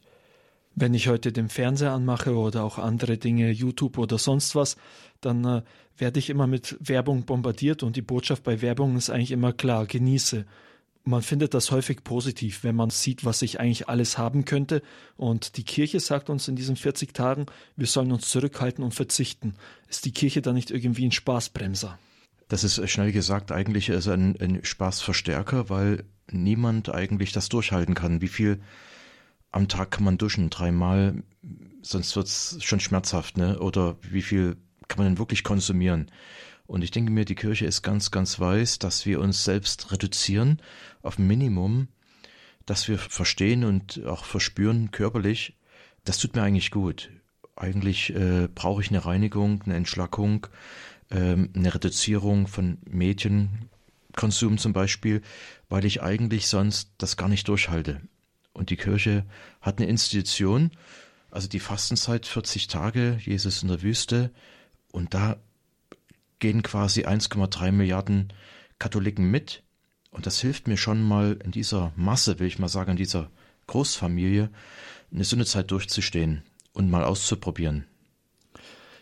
Wenn 0.73 0.93
ich 0.93 1.09
heute 1.09 1.33
den 1.33 1.49
Fernseher 1.49 1.91
anmache 1.91 2.35
oder 2.35 2.63
auch 2.63 2.77
andere 2.77 3.17
Dinge, 3.17 3.51
YouTube 3.51 3.97
oder 3.97 4.17
sonst 4.17 4.55
was, 4.55 4.77
dann 5.19 5.43
äh, 5.43 5.61
werde 5.97 6.19
ich 6.19 6.29
immer 6.29 6.47
mit 6.47 6.77
Werbung 6.79 7.25
bombardiert 7.25 7.83
und 7.83 7.95
die 7.95 8.01
Botschaft 8.01 8.43
bei 8.43 8.61
Werbung 8.61 8.95
ist 8.95 9.09
eigentlich 9.09 9.31
immer 9.31 9.51
klar, 9.51 9.85
genieße. 9.85 10.45
Man 11.03 11.23
findet 11.23 11.53
das 11.55 11.71
häufig 11.71 12.03
positiv, 12.03 12.63
wenn 12.63 12.75
man 12.75 12.91
sieht, 12.91 13.25
was 13.25 13.41
ich 13.41 13.59
eigentlich 13.59 13.89
alles 13.89 14.17
haben 14.17 14.45
könnte. 14.45 14.83
Und 15.17 15.57
die 15.57 15.63
Kirche 15.63 15.99
sagt 15.99 16.29
uns 16.29 16.47
in 16.47 16.55
diesen 16.55 16.75
40 16.75 17.13
Tagen, 17.13 17.47
wir 17.75 17.87
sollen 17.87 18.11
uns 18.11 18.29
zurückhalten 18.29 18.83
und 18.83 18.93
verzichten. 18.93 19.55
Ist 19.89 20.05
die 20.05 20.11
Kirche 20.11 20.41
da 20.41 20.53
nicht 20.53 20.69
irgendwie 20.69 21.05
ein 21.05 21.11
Spaßbremser? 21.11 21.97
Das 22.49 22.63
ist 22.63 22.87
schnell 22.89 23.11
gesagt, 23.11 23.51
eigentlich 23.51 23.89
ist 23.89 24.07
ein, 24.07 24.39
ein 24.39 24.63
Spaßverstärker, 24.63 25.69
weil 25.69 26.03
niemand 26.29 26.93
eigentlich 26.93 27.31
das 27.31 27.49
durchhalten 27.49 27.95
kann. 27.95 28.21
Wie 28.21 28.27
viel 28.27 28.59
am 29.51 29.67
Tag 29.67 29.91
kann 29.91 30.03
man 30.03 30.17
duschen? 30.17 30.49
Dreimal, 30.49 31.23
sonst 31.81 32.15
wird 32.15 32.27
es 32.27 32.57
schon 32.61 32.79
schmerzhaft, 32.79 33.37
ne? 33.37 33.59
Oder 33.59 33.97
wie 34.01 34.21
viel 34.21 34.57
kann 34.87 34.99
man 34.99 35.07
denn 35.07 35.17
wirklich 35.17 35.43
konsumieren? 35.43 36.11
Und 36.67 36.83
ich 36.83 36.91
denke 36.91 37.11
mir, 37.11 37.25
die 37.25 37.35
Kirche 37.35 37.65
ist 37.65 37.81
ganz, 37.81 38.11
ganz 38.11 38.39
weiß, 38.39 38.79
dass 38.79 39.05
wir 39.05 39.19
uns 39.19 39.43
selbst 39.43 39.91
reduzieren 39.91 40.61
auf 41.01 41.17
ein 41.17 41.27
Minimum, 41.27 41.87
dass 42.65 42.87
wir 42.87 42.97
verstehen 42.97 43.63
und 43.63 44.05
auch 44.05 44.25
verspüren 44.25 44.91
körperlich, 44.91 45.55
das 46.05 46.17
tut 46.17 46.35
mir 46.35 46.43
eigentlich 46.43 46.71
gut. 46.71 47.11
Eigentlich 47.55 48.13
äh, 48.15 48.47
brauche 48.53 48.81
ich 48.81 48.89
eine 48.89 49.05
Reinigung, 49.05 49.61
eine 49.65 49.75
Entschlackung, 49.75 50.47
ähm, 51.11 51.49
eine 51.55 51.73
Reduzierung 51.73 52.47
von 52.47 52.77
Medienkonsum 52.85 54.57
zum 54.57 54.73
Beispiel, 54.73 55.21
weil 55.69 55.85
ich 55.85 56.01
eigentlich 56.01 56.47
sonst 56.47 56.91
das 56.97 57.17
gar 57.17 57.29
nicht 57.29 57.47
durchhalte. 57.47 58.01
Und 58.53 58.69
die 58.69 58.77
Kirche 58.77 59.25
hat 59.61 59.79
eine 59.79 59.89
Institution, 59.89 60.71
also 61.29 61.47
die 61.47 61.59
Fastenzeit 61.59 62.25
40 62.25 62.67
Tage, 62.67 63.17
Jesus 63.21 63.63
in 63.63 63.69
der 63.69 63.81
Wüste, 63.81 64.31
und 64.91 65.13
da 65.13 65.37
gehen 66.39 66.63
quasi 66.63 67.05
1,3 67.05 67.71
Milliarden 67.71 68.33
Katholiken 68.79 69.29
mit. 69.29 69.63
Und 70.11 70.25
das 70.25 70.39
hilft 70.41 70.67
mir 70.67 70.77
schon 70.77 71.01
mal 71.01 71.39
in 71.43 71.51
dieser 71.51 71.93
Masse, 71.95 72.39
will 72.39 72.47
ich 72.47 72.59
mal 72.59 72.67
sagen, 72.67 72.91
in 72.91 72.97
dieser 72.97 73.31
Großfamilie, 73.67 74.49
eine 75.13 75.23
Sündezeit 75.23 75.71
durchzustehen 75.71 76.43
und 76.73 76.89
mal 76.89 77.03
auszuprobieren. 77.03 77.85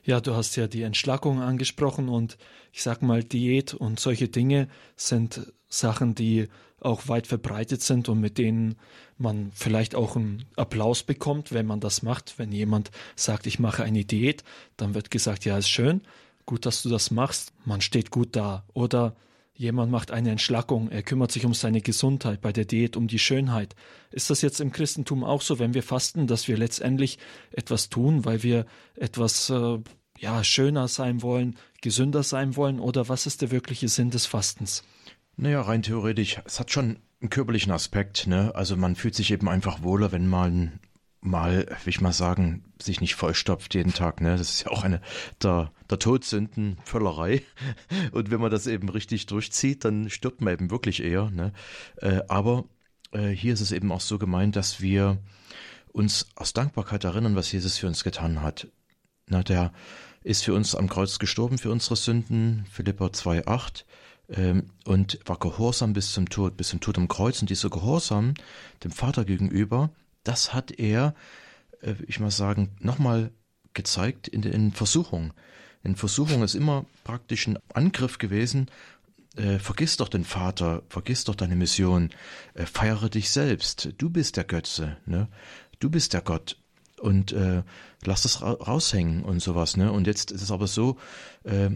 Ja, 0.04 0.22
du 0.22 0.34
hast 0.34 0.56
ja 0.56 0.68
die 0.68 0.84
Entschlackung 0.84 1.42
angesprochen 1.42 2.10
und 2.10 2.38
ich 2.72 2.84
sag 2.84 3.02
mal, 3.02 3.24
Diät 3.24 3.74
und 3.74 4.00
solche 4.00 4.28
Dinge 4.28 4.68
sind 4.96 5.52
Sachen, 5.68 6.16
die 6.16 6.48
auch 6.80 7.08
weit 7.08 7.28
verbreitet 7.28 7.82
sind 7.82 8.10
und 8.10 8.20
mit 8.20 8.38
denen 8.38 8.76
man 9.18 9.52
vielleicht 9.54 9.96
auch 9.96 10.16
einen 10.16 10.46
Applaus 10.56 11.04
bekommt, 11.04 11.52
wenn 11.52 11.66
man 11.66 11.80
das 11.80 12.04
macht. 12.04 12.40
Wenn 12.40 12.52
jemand 12.52 12.92
sagt, 13.16 13.48
ich 13.48 13.60
mache 13.60 13.84
eine 13.84 14.06
Diät, 14.06 14.44
dann 14.78 14.94
wird 14.94 15.12
gesagt, 15.12 15.46
ja, 15.46 15.58
ist 15.58 15.70
schön, 15.70 16.02
gut, 16.46 16.66
dass 16.66 16.82
du 16.82 16.90
das 16.90 17.12
machst, 17.12 17.52
man 17.66 17.82
steht 17.82 18.12
gut 18.12 18.36
da. 18.36 18.64
Oder 18.74 19.16
jemand 19.60 19.92
macht 19.92 20.12
eine 20.12 20.32
Entschlackung, 20.32 20.90
er 20.90 21.04
kümmert 21.04 21.34
sich 21.34 21.46
um 21.46 21.54
seine 21.54 21.82
Gesundheit, 21.82 22.40
bei 22.40 22.54
der 22.54 22.64
Diät 22.64 22.96
um 22.96 23.08
die 23.08 23.20
Schönheit. 23.20 23.76
Ist 24.10 24.30
das 24.30 24.42
jetzt 24.42 24.62
im 24.62 24.72
Christentum 24.72 25.26
auch 25.26 25.42
so, 25.42 25.60
wenn 25.60 25.74
wir 25.74 25.84
fasten, 25.84 26.28
dass 26.28 26.48
wir 26.48 26.58
letztendlich 26.58 27.20
etwas 27.52 27.90
tun, 27.90 28.24
weil 28.24 28.42
wir 28.42 28.66
etwas 28.96 29.50
äh, 29.50 29.80
ja, 30.18 30.44
schöner 30.46 30.88
sein 30.88 31.22
wollen, 31.22 31.58
gesünder 31.82 32.24
sein 32.24 32.56
wollen 32.56 32.80
oder 32.80 33.10
was 33.10 33.26
ist 33.26 33.42
der 33.42 33.52
wirkliche 33.52 33.90
Sinn 33.90 34.12
des 34.12 34.26
Fastens? 34.26 34.84
Naja, 35.36 35.62
rein 35.62 35.84
theoretisch, 35.84 36.40
es 36.46 36.62
hat 36.62 36.72
schon 36.72 37.00
einen 37.20 37.30
körperlichen 37.30 37.74
Aspekt, 37.74 38.28
ne? 38.28 38.56
Also 38.56 38.78
man 38.78 38.96
fühlt 38.96 39.16
sich 39.16 39.30
eben 39.30 39.50
einfach 39.50 39.84
wohler, 39.84 40.14
wenn 40.14 40.28
man 40.28 40.80
mal, 41.22 41.66
will 41.84 41.90
ich 41.90 42.02
mal 42.02 42.14
sagen, 42.14 42.64
sich 42.82 43.02
nicht 43.02 43.16
vollstopft 43.16 43.76
jeden 43.76 43.94
Tag, 43.94 44.22
ne? 44.22 44.38
Das 44.38 44.50
ist 44.50 44.64
ja 44.64 44.72
auch 44.72 44.84
eine 44.84 45.02
der, 45.42 45.72
der 45.90 46.00
Todsünden 46.00 46.78
Völlerei. 46.84 47.44
Und 48.12 48.32
wenn 48.32 48.40
man 48.40 48.52
das 48.52 48.68
eben 48.68 48.90
richtig 48.90 49.26
durchzieht, 49.26 49.86
dann 49.86 50.10
stirbt 50.10 50.42
man 50.42 50.54
eben 50.54 50.72
wirklich 50.72 51.04
eher, 51.04 51.30
ne? 51.30 51.54
Äh, 51.98 52.22
aber 52.28 52.66
äh, 53.12 53.30
hier 53.30 53.54
ist 53.54 53.62
es 53.62 53.72
eben 53.72 53.92
auch 53.92 54.02
so 54.02 54.18
gemeint, 54.18 54.56
dass 54.56 54.82
wir 54.82 55.18
uns 55.92 56.28
aus 56.36 56.54
Dankbarkeit 56.54 57.04
erinnern, 57.04 57.36
was 57.36 57.52
Jesus 57.52 57.78
für 57.78 57.88
uns 57.88 58.04
getan 58.04 58.42
hat. 58.42 58.68
Na, 59.28 59.44
der 59.44 59.72
ist 60.24 60.44
für 60.44 60.54
uns 60.54 60.76
am 60.76 60.90
Kreuz 60.90 61.20
gestorben 61.20 61.58
für 61.58 61.72
unsere 61.72 61.96
Sünden, 61.96 62.66
Philippa 62.72 63.08
2,8 63.08 63.84
ähm, 64.30 64.72
und 64.86 65.20
war 65.26 65.38
gehorsam 65.38 65.94
bis 65.94 66.12
zum 66.14 66.30
Tod, 66.30 66.58
bis 66.58 66.70
zum 66.70 66.80
Tod 66.80 66.98
am 66.98 67.08
Kreuz. 67.08 67.42
Und 67.42 67.50
dieser 67.50 67.70
Gehorsam 67.70 68.34
dem 68.84 68.92
Vater 68.92 69.26
gegenüber, 69.26 69.92
das 70.24 70.54
hat 70.54 70.72
er, 70.72 71.14
äh, 71.82 71.96
ich 72.08 72.20
mal 72.20 72.32
sagen, 72.32 72.76
nochmal 72.80 73.32
gezeigt 73.74 74.28
in 74.28 74.42
den 74.42 74.72
Versuchungen. 74.72 75.34
In 75.84 75.96
Versuchung 75.96 76.44
ist 76.44 76.56
immer 76.56 76.86
praktisch 77.04 77.48
ein 77.48 77.58
Angriff 77.74 78.18
gewesen. 78.18 78.70
Äh, 79.36 79.60
vergiss 79.60 79.98
doch 79.98 80.10
den 80.10 80.26
Vater, 80.26 80.84
vergiss 80.90 81.24
doch 81.24 81.36
deine 81.36 81.56
Mission, 81.56 82.10
äh, 82.56 82.66
feiere 82.66 83.10
dich 83.10 83.30
selbst. 83.30 83.90
Du 83.98 84.10
bist 84.10 84.38
der 84.38 84.44
Götze, 84.44 84.98
ne? 85.06 85.30
Du 85.80 85.90
bist 85.90 86.14
der 86.14 86.22
Gott 86.22 86.58
und 87.00 87.32
äh, 87.32 87.64
lass 88.04 88.24
das 88.24 88.42
ra 88.42 88.52
raushängen 88.52 89.24
und 89.24 89.40
sowas, 89.40 89.78
ne? 89.78 89.92
Und 89.92 90.08
jetzt 90.08 90.32
ist 90.32 90.42
es 90.42 90.52
aber 90.52 90.68
so, 90.68 90.98
äh, 91.44 91.70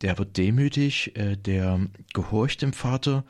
der 0.00 0.18
wird 0.18 0.36
demütig, 0.36 1.14
äh, 1.16 1.36
der 1.36 1.80
gehorcht 2.14 2.62
dem 2.62 2.72
Vater 2.72 3.24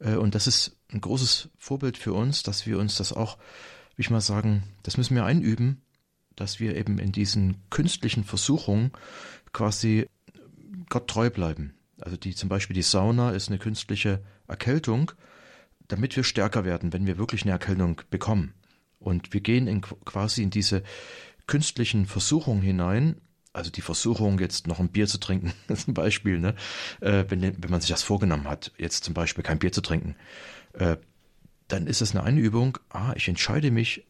äh, 0.00 0.14
und 0.14 0.34
das 0.34 0.46
ist 0.46 0.76
ein 0.92 1.00
großes 1.00 1.50
Vorbild 1.58 1.98
für 1.98 2.12
uns, 2.12 2.42
dass 2.42 2.66
wir 2.66 2.78
uns 2.78 2.96
das 2.96 3.12
auch, 3.12 3.38
wie 3.98 4.02
ich 4.02 4.10
mal 4.10 4.20
sagen, 4.20 4.62
das 4.84 4.96
müssen 4.96 5.16
wir 5.16 5.24
einüben, 5.24 5.82
dass 6.36 6.60
wir 6.60 6.76
eben 6.76 7.00
in 7.00 7.10
diesen 7.10 7.56
künstlichen 7.68 8.22
Versuchungen 8.22 8.92
quasi 9.52 10.06
Gott 10.88 11.08
treu 11.10 11.30
bleiben. 11.30 11.74
Also 12.00 12.16
die 12.16 12.32
zum 12.32 12.48
Beispiel 12.48 12.74
die 12.74 12.82
Sauna 12.82 13.32
ist 13.32 13.48
eine 13.48 13.58
künstliche 13.58 14.22
Erkältung, 14.46 15.10
damit 15.88 16.14
wir 16.14 16.22
stärker 16.22 16.64
werden, 16.64 16.92
wenn 16.92 17.08
wir 17.08 17.18
wirklich 17.18 17.42
eine 17.42 17.50
Erkältung 17.50 18.00
bekommen. 18.08 18.54
Und 19.00 19.32
wir 19.32 19.40
gehen 19.40 19.66
in, 19.66 19.80
quasi 19.80 20.44
in 20.44 20.50
diese 20.50 20.84
künstlichen 21.48 22.06
Versuchungen 22.06 22.62
hinein, 22.62 23.20
also 23.52 23.72
die 23.72 23.80
Versuchung, 23.80 24.38
jetzt 24.38 24.68
noch 24.68 24.78
ein 24.78 24.90
Bier 24.90 25.08
zu 25.08 25.18
trinken, 25.18 25.52
zum 25.74 25.94
Beispiel, 25.94 26.38
ne? 26.38 26.54
Äh, 27.00 27.24
wenn, 27.30 27.42
wenn 27.42 27.70
man 27.70 27.80
sich 27.80 27.90
das 27.90 28.04
vorgenommen 28.04 28.46
hat, 28.46 28.70
jetzt 28.78 29.02
zum 29.02 29.14
Beispiel 29.14 29.42
kein 29.42 29.58
Bier 29.58 29.72
zu 29.72 29.80
trinken, 29.80 30.14
äh, 30.74 30.98
dann 31.68 31.86
ist 31.86 32.00
es 32.00 32.12
eine 32.12 32.24
Einübung, 32.24 32.78
ah, 32.90 33.12
ich 33.14 33.28
entscheide 33.28 33.70
mich 33.70 34.04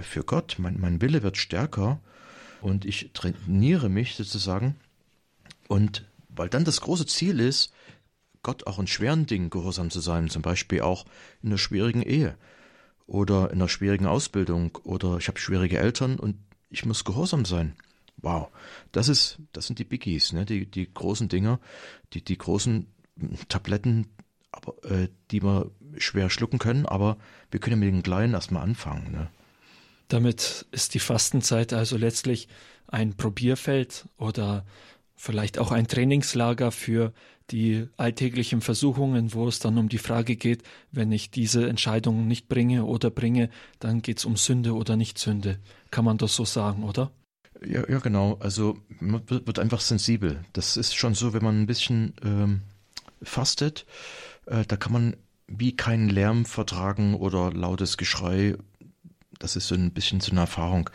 für 0.00 0.24
Gott, 0.24 0.56
mein, 0.58 0.80
mein 0.80 1.00
Wille 1.00 1.22
wird 1.22 1.36
stärker 1.36 2.00
und 2.60 2.84
ich 2.84 3.10
trainiere 3.12 3.88
mich 3.88 4.14
sozusagen. 4.14 4.76
Und 5.68 6.04
weil 6.28 6.48
dann 6.48 6.64
das 6.64 6.80
große 6.80 7.06
Ziel 7.06 7.40
ist, 7.40 7.72
Gott 8.42 8.66
auch 8.66 8.78
in 8.78 8.86
schweren 8.86 9.26
Dingen 9.26 9.50
gehorsam 9.50 9.90
zu 9.90 10.00
sein, 10.00 10.30
zum 10.30 10.42
Beispiel 10.42 10.80
auch 10.80 11.04
in 11.42 11.50
einer 11.50 11.58
schwierigen 11.58 12.02
Ehe 12.02 12.36
oder 13.06 13.50
in 13.50 13.58
einer 13.58 13.68
schwierigen 13.68 14.06
Ausbildung 14.06 14.78
oder 14.84 15.18
ich 15.18 15.28
habe 15.28 15.38
schwierige 15.38 15.78
Eltern 15.78 16.18
und 16.18 16.36
ich 16.70 16.84
muss 16.86 17.04
gehorsam 17.04 17.44
sein. 17.44 17.74
Wow, 18.16 18.48
das 18.92 19.08
ist, 19.08 19.38
das 19.52 19.66
sind 19.66 19.78
die 19.78 19.84
Biggies, 19.84 20.32
ne? 20.32 20.46
die, 20.46 20.66
die 20.66 20.92
großen 20.92 21.28
Dinger, 21.28 21.58
die, 22.12 22.22
die 22.22 22.38
großen 22.38 22.86
Tabletten, 23.48 24.06
aber, 24.52 24.82
äh, 24.84 25.08
die 25.30 25.42
wir 25.42 25.70
schwer 25.98 26.30
schlucken 26.30 26.58
können, 26.58 26.86
aber 26.86 27.16
wir 27.50 27.60
können 27.60 27.80
mit 27.80 27.92
den 27.92 28.02
kleinen 28.02 28.34
erstmal 28.34 28.62
anfangen. 28.62 29.12
Ne? 29.12 29.28
Damit 30.08 30.66
ist 30.72 30.94
die 30.94 30.98
Fastenzeit 30.98 31.72
also 31.72 31.96
letztlich 31.96 32.48
ein 32.88 33.14
Probierfeld 33.14 34.06
oder 34.16 34.64
vielleicht 35.14 35.58
auch 35.58 35.70
ein 35.70 35.86
Trainingslager 35.86 36.72
für 36.72 37.12
die 37.50 37.88
alltäglichen 37.96 38.60
Versuchungen, 38.60 39.34
wo 39.34 39.48
es 39.48 39.58
dann 39.58 39.78
um 39.78 39.88
die 39.88 39.98
Frage 39.98 40.36
geht, 40.36 40.62
wenn 40.92 41.12
ich 41.12 41.30
diese 41.30 41.68
Entscheidung 41.68 42.26
nicht 42.26 42.48
bringe 42.48 42.84
oder 42.84 43.10
bringe, 43.10 43.50
dann 43.80 44.02
geht 44.02 44.18
es 44.18 44.24
um 44.24 44.36
Sünde 44.36 44.74
oder 44.74 44.96
nicht 44.96 45.18
Sünde. 45.18 45.58
Kann 45.90 46.04
man 46.04 46.18
das 46.18 46.34
so 46.34 46.44
sagen, 46.44 46.84
oder? 46.84 47.10
Ja, 47.64 47.88
ja, 47.88 47.98
genau. 47.98 48.36
Also 48.40 48.78
man 49.00 49.22
wird 49.28 49.58
einfach 49.58 49.80
sensibel. 49.80 50.44
Das 50.52 50.76
ist 50.76 50.94
schon 50.94 51.14
so, 51.14 51.32
wenn 51.32 51.44
man 51.44 51.60
ein 51.60 51.66
bisschen 51.66 52.14
ähm, 52.24 52.62
fastet, 53.22 53.86
äh, 54.46 54.64
da 54.66 54.76
kann 54.76 54.92
man 54.92 55.16
wie 55.50 55.76
keinen 55.76 56.08
Lärm 56.08 56.44
vertragen 56.44 57.14
oder 57.14 57.52
lautes 57.52 57.96
Geschrei. 57.96 58.56
Das 59.38 59.56
ist 59.56 59.68
so 59.68 59.74
ein 59.74 59.92
bisschen 59.92 60.20
so 60.20 60.30
eine 60.30 60.40
Erfahrung. 60.40 60.90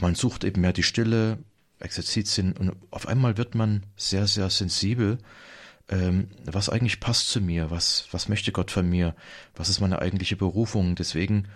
Man 0.00 0.14
sucht 0.14 0.44
eben 0.44 0.60
mehr 0.60 0.72
die 0.72 0.82
Stille, 0.82 1.38
Exerzitien 1.78 2.52
und 2.52 2.72
auf 2.90 3.08
einmal 3.08 3.36
wird 3.36 3.54
man 3.54 3.84
sehr, 3.96 4.26
sehr 4.26 4.50
sensibel 4.50 5.18
ähm, 5.88 6.28
was 6.44 6.68
eigentlich 6.68 7.00
passt 7.00 7.28
zu 7.28 7.40
mir, 7.40 7.70
was, 7.70 8.08
was 8.10 8.28
möchte 8.28 8.52
Gott 8.52 8.70
von 8.70 8.88
mir, 8.88 9.14
was 9.54 9.68
ist 9.68 9.80
meine 9.80 10.00
eigentliche 10.00 10.36
Berufung. 10.36 10.94
Deswegen 10.94 11.48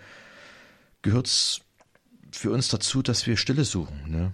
gehört 1.03 1.27
es 1.27 1.63
für 2.31 2.51
uns 2.51 2.69
dazu, 2.69 3.03
dass 3.03 3.27
wir 3.27 3.37
Stille 3.37 3.65
suchen. 3.65 4.11
Ne? 4.11 4.33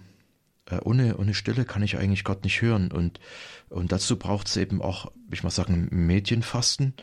Äh, 0.68 0.80
ohne, 0.82 1.16
ohne 1.16 1.34
Stille 1.34 1.64
kann 1.64 1.82
ich 1.82 1.96
eigentlich 1.96 2.24
Gott 2.24 2.42
nicht 2.42 2.60
hören. 2.60 2.90
Und, 2.90 3.20
und 3.68 3.92
dazu 3.92 4.18
braucht 4.18 4.48
es 4.48 4.56
eben 4.56 4.82
auch, 4.82 5.12
ich 5.30 5.44
mal 5.44 5.50
sagen, 5.50 5.88
Medienfasten. 5.90 6.94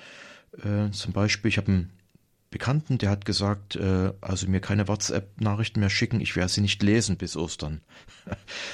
Äh, 0.53 0.91
zum 0.91 1.13
Beispiel, 1.13 1.49
ich 1.49 1.57
habe 1.57 1.67
einen 1.67 1.93
Bekannten, 2.49 2.97
der 2.97 3.09
hat 3.09 3.25
gesagt, 3.25 3.75
äh, 3.77 4.11
also 4.21 4.47
mir 4.47 4.59
keine 4.59 4.87
WhatsApp-Nachrichten 4.87 5.79
mehr 5.79 5.89
schicken, 5.89 6.19
ich 6.19 6.35
werde 6.35 6.51
sie 6.51 6.61
nicht 6.61 6.83
lesen 6.83 7.17
bis 7.17 7.37
Ostern. 7.37 7.81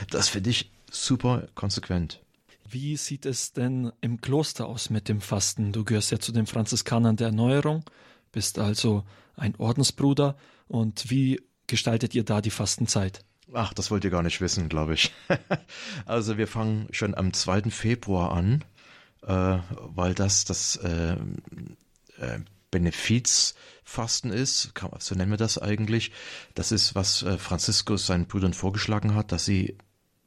Das 0.10 0.30
finde 0.30 0.50
ich 0.50 0.72
super 0.92 1.48
konsequent. 1.54 2.22
Wie 2.70 2.98
sieht 2.98 3.26
es 3.26 3.54
denn 3.54 3.92
im 4.02 4.20
Kloster 4.20 4.66
aus 4.66 4.90
mit 4.90 5.08
dem 5.08 5.22
Fasten? 5.22 5.72
Du 5.72 5.86
gehörst 5.86 6.12
ja 6.12 6.20
zu 6.20 6.32
den 6.32 6.48
Franziskanern 6.48 7.16
der 7.16 7.28
Erneuerung, 7.28 7.86
bist 8.32 8.60
also 8.60 9.06
ein 9.36 9.56
Ordensbruder. 9.56 10.36
Und 10.68 11.10
wie 11.10 11.42
gestaltet 11.68 12.14
ihr 12.16 12.24
da 12.24 12.42
die 12.42 12.50
Fastenzeit? 12.50 13.24
Ach, 13.54 13.74
das 13.74 13.90
wollt 13.90 14.04
ihr 14.04 14.10
gar 14.10 14.24
nicht 14.24 14.42
wissen, 14.42 14.68
glaube 14.68 14.96
ich. 14.96 15.14
also 16.06 16.38
wir 16.38 16.48
fangen 16.48 16.88
schon 16.92 17.16
am 17.16 17.32
2. 17.32 17.70
Februar 17.70 18.32
an, 18.34 18.66
äh, 19.26 19.58
weil 19.70 20.14
das 20.14 20.46
das 20.46 20.76
äh, 20.78 21.14
äh, 22.20 22.40
Benefizfasten 22.72 24.32
ist, 24.32 24.74
so 25.00 25.16
nennen 25.16 25.32
wir 25.32 25.38
das 25.38 25.58
eigentlich. 25.58 26.12
Das 26.54 26.72
ist, 26.72 26.96
was 26.96 27.24
äh, 27.24 27.38
Franziskus 27.38 28.06
seinen 28.06 28.28
Brüdern 28.28 28.54
vorgeschlagen 28.54 29.16
hat, 29.16 29.32
dass 29.32 29.46
sie 29.46 29.78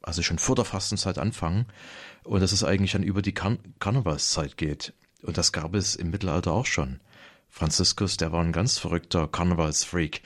also 0.01 0.23
schon 0.23 0.39
vor 0.39 0.55
der 0.55 0.65
Fastenzeit 0.65 1.17
anfangen 1.19 1.67
und 2.23 2.41
dass 2.41 2.51
es 2.51 2.63
eigentlich 2.63 2.93
dann 2.93 3.03
über 3.03 3.21
die 3.21 3.33
Kar 3.33 3.57
Karnevalszeit 3.79 4.57
geht. 4.57 4.93
Und 5.21 5.37
das 5.37 5.51
gab 5.51 5.75
es 5.75 5.95
im 5.95 6.09
Mittelalter 6.09 6.51
auch 6.51 6.65
schon. 6.65 6.99
Franziskus, 7.47 8.17
der 8.17 8.31
war 8.31 8.41
ein 8.41 8.53
ganz 8.53 8.79
verrückter 8.79 9.27
Karnevalsfreak. 9.27 10.21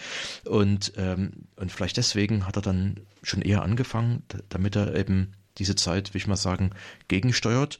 Und, 0.45 0.93
ähm, 0.95 1.47
und 1.55 1.71
vielleicht 1.71 1.97
deswegen 1.97 2.45
hat 2.45 2.55
er 2.55 2.61
dann 2.61 3.01
schon 3.23 3.41
eher 3.41 3.63
angefangen, 3.63 4.23
damit 4.49 4.75
er 4.75 4.95
eben 4.95 5.33
diese 5.57 5.75
Zeit, 5.75 6.13
will 6.13 6.21
ich 6.21 6.27
mal 6.27 6.35
sagen, 6.37 6.71
gegensteuert 7.07 7.79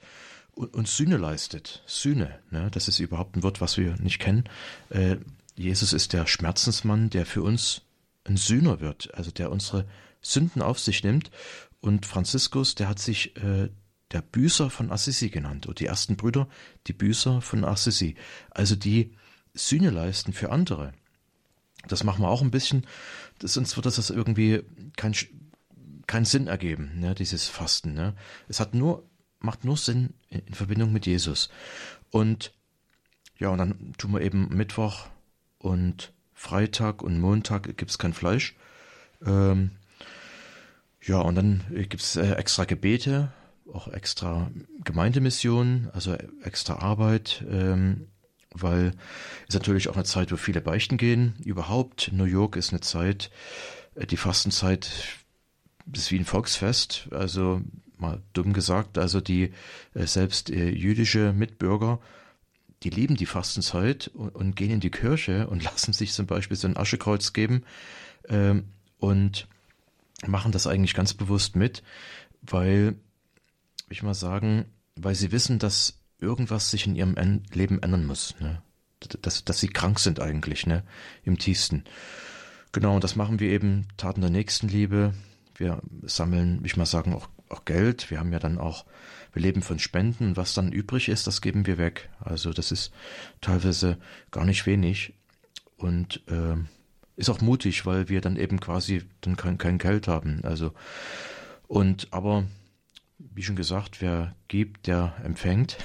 und, 0.55 0.87
Sühne 0.87 1.17
leistet. 1.17 1.83
Sühne, 1.85 2.39
ne? 2.49 2.69
das 2.71 2.87
ist 2.87 2.99
überhaupt 2.99 3.35
ein 3.35 3.43
Wort, 3.43 3.61
was 3.61 3.77
wir 3.77 3.95
nicht 3.97 4.19
kennen. 4.19 4.45
Äh, 4.89 5.17
Jesus 5.55 5.93
ist 5.93 6.13
der 6.13 6.27
Schmerzensmann, 6.27 7.09
der 7.09 7.25
für 7.25 7.43
uns 7.43 7.81
ein 8.23 8.37
Sühner 8.37 8.79
wird, 8.79 9.13
also 9.13 9.31
der 9.31 9.51
unsere 9.51 9.85
Sünden 10.21 10.61
auf 10.61 10.79
sich 10.79 11.03
nimmt. 11.03 11.31
Und 11.81 12.05
Franziskus, 12.05 12.75
der 12.75 12.89
hat 12.89 12.99
sich 12.99 13.35
äh, 13.37 13.69
der 14.11 14.21
Büßer 14.21 14.69
von 14.69 14.91
Assisi 14.91 15.29
genannt. 15.29 15.67
Und 15.67 15.79
die 15.79 15.85
ersten 15.85 16.15
Brüder, 16.15 16.47
die 16.87 16.93
Büßer 16.93 17.41
von 17.41 17.63
Assisi. 17.63 18.15
Also 18.49 18.75
die 18.75 19.13
Sühne 19.53 19.89
leisten 19.89 20.33
für 20.33 20.51
andere. 20.51 20.93
Das 21.87 22.03
machen 22.03 22.23
wir 22.23 22.29
auch 22.29 22.41
ein 22.41 22.51
bisschen, 22.51 22.87
sonst 23.41 23.75
wird 23.75 23.85
das 23.85 24.09
irgendwie 24.09 24.63
kein, 24.95 25.13
keinen 26.07 26.25
Sinn 26.25 26.47
ergeben, 26.47 26.99
ne, 26.99 27.13
dieses 27.13 27.47
Fasten. 27.47 27.93
Ne. 27.93 28.15
Es 28.47 28.59
hat 28.59 28.73
nur, 28.73 29.07
macht 29.39 29.63
nur 29.63 29.77
Sinn 29.77 30.13
in, 30.35 30.41
in 30.47 30.53
Verbindung 30.53 30.93
mit 30.93 31.05
Jesus. 31.05 31.49
Und 32.11 32.53
ja, 33.37 33.49
und 33.49 33.57
dann 33.57 33.93
tun 33.97 34.13
wir 34.13 34.21
eben 34.21 34.49
Mittwoch 34.49 35.07
und 35.57 36.13
Freitag 36.33 37.01
und 37.01 37.19
Montag 37.19 37.77
gibt 37.77 37.91
es 37.91 37.97
kein 37.97 38.13
Fleisch. 38.13 38.55
Ähm, 39.25 39.71
ja, 41.01 41.19
und 41.19 41.35
dann 41.35 41.63
gibt 41.69 42.01
es 42.01 42.15
äh, 42.15 42.33
extra 42.33 42.65
Gebete, 42.65 43.31
auch 43.71 43.87
extra 43.87 44.49
Gemeindemissionen, 44.83 45.89
also 45.93 46.15
extra 46.43 46.75
Arbeit, 46.75 47.43
ähm, 47.49 48.07
weil 48.51 48.93
es 49.47 49.53
natürlich 49.53 49.89
auch 49.89 49.95
eine 49.95 50.05
Zeit, 50.05 50.31
wo 50.31 50.37
viele 50.37 50.61
Beichten 50.61 50.97
gehen. 50.97 51.35
Überhaupt, 51.43 52.11
New 52.13 52.25
York 52.25 52.55
ist 52.55 52.71
eine 52.71 52.81
Zeit, 52.81 53.31
äh, 53.95 54.05
die 54.05 54.17
Fastenzeit 54.17 54.91
ist 55.93 56.11
wie 56.11 56.19
ein 56.19 56.25
Volksfest, 56.25 57.07
also 57.11 57.61
mal 57.97 58.21
dumm 58.33 58.53
gesagt, 58.53 58.97
also 58.97 59.21
die 59.21 59.51
äh, 59.93 60.05
selbst 60.05 60.49
äh, 60.49 60.69
jüdische 60.69 61.33
Mitbürger, 61.33 61.99
die 62.83 62.89
lieben 62.89 63.15
die 63.15 63.25
Fastenzeit 63.25 64.09
und, 64.09 64.29
und, 64.29 64.55
gehen 64.55 64.71
in 64.71 64.79
die 64.79 64.91
Kirche 64.91 65.47
und 65.47 65.63
lassen 65.65 65.93
sich 65.93 66.13
zum 66.13 66.27
Beispiel 66.27 66.57
so 66.57 66.67
ein 66.67 66.77
Aschekreuz 66.77 67.33
geben 67.33 67.63
ähm, 68.27 68.65
und 68.99 69.47
machen 70.25 70.51
das 70.51 70.67
eigentlich 70.67 70.93
ganz 70.93 71.13
bewusst 71.13 71.55
mit, 71.55 71.83
weil, 72.41 72.95
ich 73.89 74.03
mal 74.03 74.13
sagen, 74.13 74.65
weil 74.95 75.15
sie 75.15 75.31
wissen, 75.31 75.59
dass 75.59 75.99
irgendwas 76.19 76.71
sich 76.71 76.87
in 76.87 76.95
ihrem 76.95 77.17
en 77.17 77.43
Leben 77.53 77.81
ändern 77.81 78.05
muss, 78.05 78.35
ne? 78.39 78.61
dass, 79.21 79.43
dass 79.43 79.59
sie 79.59 79.67
krank 79.67 79.99
sind 79.99 80.19
eigentlich, 80.19 80.65
ne? 80.65 80.83
im 81.23 81.37
tiefsten. 81.37 81.83
Genau, 82.71 82.95
und 82.95 83.03
das 83.03 83.15
machen 83.15 83.39
wir 83.39 83.49
eben 83.49 83.87
Taten 83.97 84.21
der 84.21 84.29
Nächstenliebe. 84.29 85.13
Wir 85.55 85.81
sammeln, 86.03 86.61
ich 86.65 86.75
mal 86.75 86.85
sagen, 86.85 87.13
auch, 87.13 87.29
auch 87.49 87.65
Geld. 87.65 88.09
Wir 88.11 88.19
haben 88.19 88.31
ja 88.31 88.39
dann 88.39 88.57
auch, 88.57 88.85
wir 89.33 89.41
leben 89.41 89.61
von 89.61 89.79
Spenden. 89.79 90.37
Was 90.37 90.53
dann 90.53 90.71
übrig 90.71 91.09
ist, 91.09 91.27
das 91.27 91.41
geben 91.41 91.65
wir 91.65 91.77
weg. 91.77 92.09
Also 92.19 92.53
das 92.53 92.71
ist 92.71 92.91
teilweise 93.41 93.97
gar 94.31 94.45
nicht 94.45 94.65
wenig. 94.65 95.13
Und 95.77 96.23
äh, 96.27 96.55
ist 97.15 97.29
auch 97.29 97.41
mutig, 97.41 97.85
weil 97.85 98.09
wir 98.09 98.21
dann 98.21 98.37
eben 98.37 98.59
quasi 98.59 99.03
dann 99.21 99.35
kein, 99.35 99.57
kein 99.57 99.77
Geld 99.77 100.07
haben. 100.07 100.41
Also 100.43 100.73
und 101.67 102.07
aber 102.11 102.45
wie 103.17 103.43
schon 103.43 103.55
gesagt, 103.55 104.01
wer 104.01 104.35
gibt, 104.47 104.87
der 104.87 105.15
empfängt. 105.23 105.77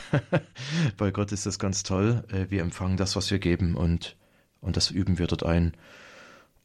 Bei 0.96 1.10
Gott 1.10 1.32
ist 1.32 1.46
das 1.46 1.58
ganz 1.58 1.82
toll. 1.82 2.24
Äh, 2.30 2.50
wir 2.50 2.62
empfangen 2.62 2.96
das, 2.96 3.16
was 3.16 3.30
wir 3.30 3.38
geben 3.38 3.74
und, 3.74 4.16
und 4.60 4.76
das 4.76 4.90
üben 4.90 5.18
wir 5.18 5.26
dort 5.26 5.44
ein. 5.44 5.74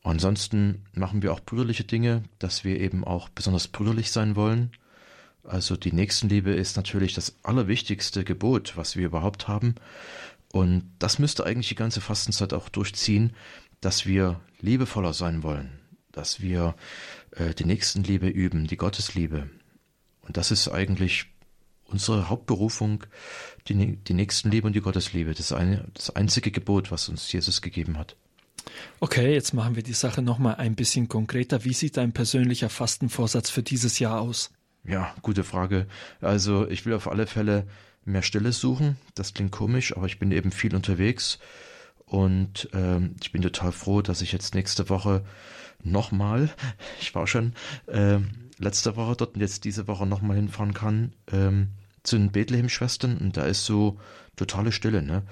Ansonsten 0.04 0.84
machen 0.94 1.24
wir 1.24 1.34
auch 1.34 1.40
brüderliche 1.40 1.84
Dinge, 1.84 2.24
dass 2.38 2.64
wir 2.64 2.80
eben 2.80 3.04
auch 3.04 3.30
besonders 3.30 3.68
brüderlich 3.68 4.12
sein 4.12 4.36
wollen. 4.36 4.72
Also 5.48 5.76
die 5.76 5.92
Nächstenliebe 5.92 6.52
ist 6.52 6.76
natürlich 6.76 7.14
das 7.14 7.36
allerwichtigste 7.44 8.24
Gebot, 8.24 8.76
was 8.76 8.96
wir 8.96 9.06
überhaupt 9.06 9.48
haben. 9.48 9.76
Und 10.52 10.92
das 11.00 11.20
müsste 11.20 11.46
eigentlich 11.46 11.70
die 11.70 11.76
ganze 11.76 12.02
Fastenzeit 12.02 12.54
auch 12.54 12.70
durchziehen, 12.70 13.34
dass 13.82 14.06
wir 14.06 14.40
liebevoller 14.60 15.14
sein 15.14 15.44
wollen, 15.44 15.70
dass 16.12 16.42
wir 16.42 16.76
äh, 17.32 17.54
die 17.54 17.66
Nächstenliebe 17.66 18.28
üben, 18.28 18.68
die 18.68 18.78
Gottesliebe. 18.78 19.50
Und 20.22 20.38
das 20.38 20.52
ist 20.52 20.68
eigentlich 20.70 21.28
unsere 21.86 22.30
Hauptberufung, 22.30 23.04
die, 23.68 23.98
die 23.98 24.14
Nächstenliebe 24.14 24.66
und 24.66 24.74
die 24.74 24.82
Gottesliebe. 24.82 25.34
Das, 25.34 25.52
eine, 25.52 25.86
das 25.94 26.16
einzige 26.16 26.52
Gebot, 26.52 26.90
was 26.90 27.10
uns 27.10 27.32
Jesus 27.32 27.62
gegeben 27.62 27.98
hat. 27.98 28.16
Okay, 29.00 29.34
jetzt 29.34 29.54
machen 29.54 29.76
wir 29.76 29.84
die 29.84 29.94
Sache 29.94 30.22
nochmal 30.22 30.56
ein 30.56 30.76
bisschen 30.76 31.08
konkreter. 31.08 31.64
Wie 31.64 31.74
sieht 31.74 31.98
dein 31.98 32.14
persönlicher 32.14 32.70
Fastenvorsatz 32.70 33.52
für 33.52 33.62
dieses 33.62 34.00
Jahr 34.00 34.22
aus? 34.22 34.50
Ja, 34.88 35.14
gute 35.22 35.44
Frage. 35.44 35.88
Also 36.22 36.68
ich 36.68 36.86
will 36.86 36.94
auf 36.94 37.10
alle 37.10 37.28
Fälle 37.28 37.66
mehr 38.06 38.22
Stille 38.22 38.52
suchen. 38.52 38.98
Das 39.16 39.34
klingt 39.34 39.52
komisch, 39.52 39.96
aber 39.98 40.06
ich 40.06 40.20
bin 40.20 40.32
eben 40.32 40.52
viel 40.52 40.76
unterwegs 40.76 41.40
und 42.06 42.70
ähm, 42.74 43.16
ich 43.22 43.32
bin 43.32 43.42
total 43.42 43.72
froh, 43.72 44.02
dass 44.02 44.22
ich 44.22 44.32
jetzt 44.32 44.54
nächste 44.54 44.90
Woche 44.90 45.26
nochmal, 45.84 46.50
ich 47.02 47.14
war 47.16 47.26
schon 47.28 47.54
äh, 47.88 48.20
letzte 48.58 48.96
Woche 48.96 49.16
dort 49.16 49.36
und 49.36 49.42
jetzt 49.42 49.66
diese 49.66 49.88
Woche 49.88 50.06
nochmal 50.06 50.38
hinfahren 50.38 50.74
kann, 50.74 51.14
ähm, 51.32 51.70
zu 52.04 52.18
den 52.18 52.32
Bethlehem-Schwestern 52.32 53.18
und 53.18 53.38
da 53.38 53.46
ist 53.46 53.66
so 53.66 53.98
totale 54.36 54.72
Stille, 54.72 55.02
ne? 55.02 55.24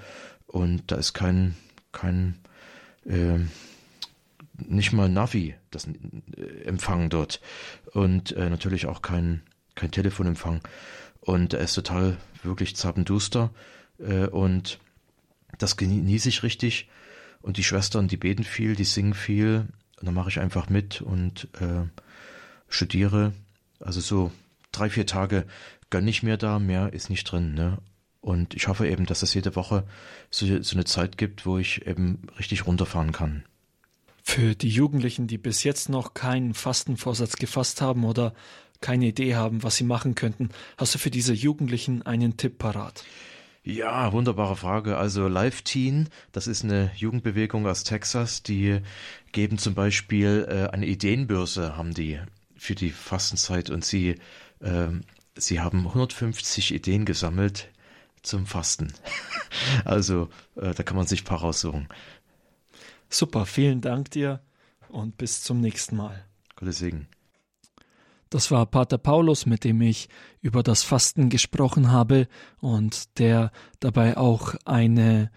Und 0.46 0.90
da 0.90 0.96
ist 0.96 1.14
kein, 1.14 1.56
kein, 1.92 2.34
äh, 3.06 3.38
nicht 4.56 4.92
mal 4.92 5.08
Navi, 5.08 5.54
das 5.70 5.86
äh, 5.86 6.64
Empfang 6.64 7.10
dort. 7.10 7.40
Und 7.92 8.32
äh, 8.32 8.50
natürlich 8.50 8.86
auch 8.86 9.02
kein, 9.02 9.42
kein 9.74 9.90
Telefonempfang. 9.90 10.60
Und 11.20 11.54
er 11.54 11.60
ist 11.60 11.74
total 11.74 12.16
wirklich 12.42 12.76
zappenduster. 12.76 13.50
Äh, 13.98 14.26
und 14.26 14.78
das 15.58 15.76
genieße 15.76 16.28
ich 16.28 16.42
richtig. 16.42 16.88
Und 17.42 17.56
die 17.56 17.64
Schwestern, 17.64 18.08
die 18.08 18.16
beten 18.16 18.44
viel, 18.44 18.74
die 18.76 18.84
singen 18.84 19.14
viel. 19.14 19.66
Und 20.00 20.06
dann 20.06 20.14
mache 20.14 20.30
ich 20.30 20.40
einfach 20.40 20.68
mit 20.68 21.00
und 21.00 21.48
äh, 21.60 21.86
studiere. 22.68 23.32
Also 23.80 24.00
so 24.00 24.32
drei, 24.72 24.90
vier 24.90 25.06
Tage 25.06 25.46
gönne 25.90 26.10
ich 26.10 26.22
mir 26.22 26.36
da, 26.36 26.58
mehr 26.58 26.92
ist 26.92 27.10
nicht 27.10 27.24
drin. 27.24 27.54
Ne? 27.54 27.78
Und 28.20 28.54
ich 28.54 28.68
hoffe 28.68 28.88
eben, 28.88 29.06
dass 29.06 29.22
es 29.22 29.34
jede 29.34 29.54
Woche 29.54 29.84
so, 30.30 30.46
so 30.62 30.76
eine 30.76 30.84
Zeit 30.84 31.18
gibt, 31.18 31.46
wo 31.46 31.58
ich 31.58 31.86
eben 31.86 32.26
richtig 32.38 32.66
runterfahren 32.66 33.12
kann. 33.12 33.44
Für 34.26 34.54
die 34.54 34.70
Jugendlichen, 34.70 35.26
die 35.26 35.36
bis 35.36 35.64
jetzt 35.64 35.90
noch 35.90 36.14
keinen 36.14 36.54
Fastenvorsatz 36.54 37.36
gefasst 37.36 37.82
haben 37.82 38.04
oder 38.04 38.32
keine 38.80 39.06
Idee 39.06 39.34
haben, 39.36 39.62
was 39.62 39.76
sie 39.76 39.84
machen 39.84 40.14
könnten, 40.14 40.48
hast 40.78 40.94
du 40.94 40.98
für 40.98 41.10
diese 41.10 41.34
Jugendlichen 41.34 42.02
einen 42.02 42.38
Tipp 42.38 42.58
parat? 42.58 43.04
Ja, 43.62 44.12
wunderbare 44.12 44.56
Frage. 44.56 44.96
Also 44.96 45.28
Live 45.28 45.62
Teen, 45.62 46.08
das 46.32 46.46
ist 46.46 46.64
eine 46.64 46.90
Jugendbewegung 46.96 47.66
aus 47.66 47.84
Texas, 47.84 48.42
die 48.42 48.80
geben 49.32 49.58
zum 49.58 49.74
Beispiel 49.74 50.46
äh, 50.48 50.72
eine 50.72 50.86
Ideenbörse, 50.86 51.76
haben 51.76 51.92
die 51.92 52.18
für 52.56 52.74
die 52.74 52.90
Fastenzeit 52.90 53.68
und 53.68 53.84
sie, 53.84 54.16
äh, 54.60 54.88
sie 55.36 55.60
haben 55.60 55.86
150 55.86 56.74
Ideen 56.74 57.04
gesammelt 57.04 57.68
zum 58.22 58.46
Fasten. 58.46 58.92
also 59.84 60.30
äh, 60.56 60.74
da 60.74 60.82
kann 60.82 60.96
man 60.96 61.06
sich 61.06 61.22
ein 61.22 61.26
paar 61.26 61.40
raussuchen. 61.40 61.88
Super, 63.14 63.46
vielen 63.46 63.80
Dank 63.80 64.10
dir 64.10 64.40
und 64.88 65.16
bis 65.16 65.40
zum 65.40 65.60
nächsten 65.60 65.94
Mal. 65.94 66.24
Gottes 66.56 66.78
Segen. 66.78 67.06
Das 68.28 68.50
war 68.50 68.66
Pater 68.66 68.98
Paulus, 68.98 69.46
mit 69.46 69.62
dem 69.62 69.80
ich 69.82 70.08
über 70.40 70.64
das 70.64 70.82
Fasten 70.82 71.28
gesprochen 71.28 71.92
habe 71.92 72.26
und 72.58 73.20
der 73.20 73.52
dabei 73.78 74.16
auch 74.16 74.56
eine 74.64 75.30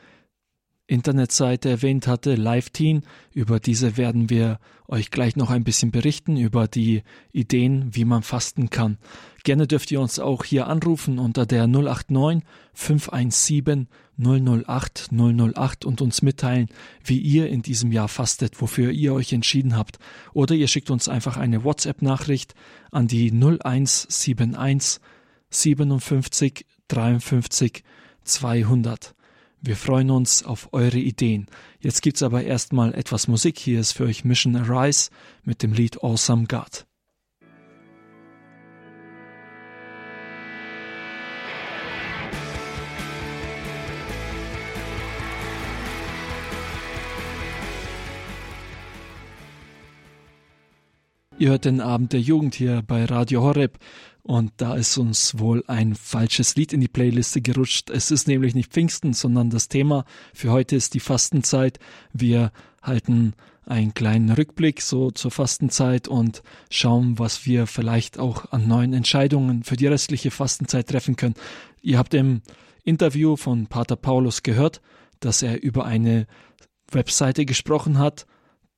Internetseite 0.87 1.69
erwähnt 1.69 2.07
hatte, 2.07 2.33
LiveTeen. 2.33 3.03
Über 3.31 3.59
diese 3.59 3.95
werden 3.95 4.31
wir 4.31 4.57
euch 4.87 5.11
gleich 5.11 5.35
noch 5.35 5.51
ein 5.51 5.63
bisschen 5.63 5.91
berichten, 5.91 6.35
über 6.35 6.67
die 6.67 7.03
Ideen, 7.31 7.93
wie 7.93 8.05
man 8.05 8.23
fasten 8.23 8.71
kann. 8.71 8.97
Gerne 9.43 9.67
dürft 9.67 9.91
ihr 9.91 10.01
uns 10.01 10.17
auch 10.17 10.43
hier 10.43 10.65
anrufen 10.65 11.19
unter 11.19 11.45
der 11.45 11.67
089 11.67 12.43
517 12.73 13.87
008 14.17 15.10
008 15.12 15.86
und 15.86 16.01
uns 16.01 16.21
mitteilen, 16.21 16.69
wie 17.03 17.19
ihr 17.19 17.49
in 17.49 17.62
diesem 17.62 17.91
Jahr 17.91 18.08
fastet, 18.08 18.62
wofür 18.62 18.91
ihr 18.91 19.13
euch 19.13 19.34
entschieden 19.34 19.75
habt. 19.75 19.99
Oder 20.34 20.56
ihr 20.56 20.67
schickt 20.67 20.89
uns 20.89 21.08
einfach 21.08 21.38
eine 21.38 21.63
WhatsApp-Nachricht 21.63 22.53
an 22.91 23.08
die 23.08 23.32
0171 23.32 25.01
57 25.49 26.65
53 26.88 27.84
200. 28.23 29.15
Wir 29.62 29.75
freuen 29.75 30.12
uns 30.12 30.43
auf 30.43 30.69
eure 30.71 30.99
Ideen. 30.99 31.47
Jetzt 31.80 32.01
gibt's 32.01 32.23
aber 32.23 32.43
erstmal 32.43 32.93
etwas 32.93 33.27
Musik. 33.27 33.58
Hier 33.60 33.80
ist 33.80 33.93
für 33.93 34.06
euch 34.06 34.23
Mission 34.23 34.56
Arise 34.56 35.10
mit 35.43 35.63
dem 35.63 35.73
Lied 35.73 36.03
Awesome 36.03 36.45
God. 36.47 36.86
Ihr 51.39 51.50
hört 51.50 51.65
den 51.65 51.82
Abend 51.82 52.13
der 52.13 52.19
Jugend 52.19 52.56
hier 52.56 52.82
bei 52.82 53.06
Radio 53.06 53.43
Horeb 53.43 53.78
und 54.23 54.54
da 54.58 54.73
ist 54.73 54.97
uns 54.97 55.38
wohl 55.38 55.63
ein 55.67 55.93
falsches 55.93 56.56
Lied 56.56 56.73
in 56.73 56.82
die 56.82 56.88
Playliste 56.88 57.41
gerutscht. 57.41 57.91
Es 57.91 58.10
ist 58.10 58.28
nämlich 58.28 58.56
nicht 58.56 58.71
Pfingsten, 58.71 59.13
sondern 59.13 59.52
das 59.52 59.67
Thema 59.67 60.06
für 60.34 60.52
heute 60.52 60.76
ist 60.76 60.95
die 60.95 61.00
Fastenzeit. 61.00 61.78
Wir 62.12 62.52
halten 62.82 63.34
einen 63.67 63.93
kleinen 63.93 64.32
Rückblick 64.32 64.82
so 64.82 65.12
zur 65.12 65.30
Fastenzeit 65.30 66.08
und 66.08 66.41
schauen, 66.71 67.19
was 67.19 67.45
wir 67.45 67.67
vielleicht 67.67 68.17
auch 68.17 68.52
an 68.52 68.67
neuen 68.67 68.93
Entscheidungen 68.93 69.63
für 69.63 69.76
die 69.76 69.88
restliche 69.88 70.32
Fastenzeit 70.32 70.88
treffen 70.88 71.17
können. 71.17 71.36
Ihr 71.84 72.00
habt 72.00 72.15
im 72.15 72.41
Interview 72.84 73.36
von 73.36 73.67
Pater 73.67 73.95
Paulus 73.95 74.41
gehört, 74.41 74.82
dass 75.19 75.43
er 75.43 75.62
über 75.62 75.86
eine 75.86 76.26
Webseite 76.89 77.45
gesprochen 77.45 78.00
hat, 78.00 78.26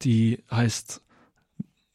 die 0.01 0.43
heißt 0.51 1.01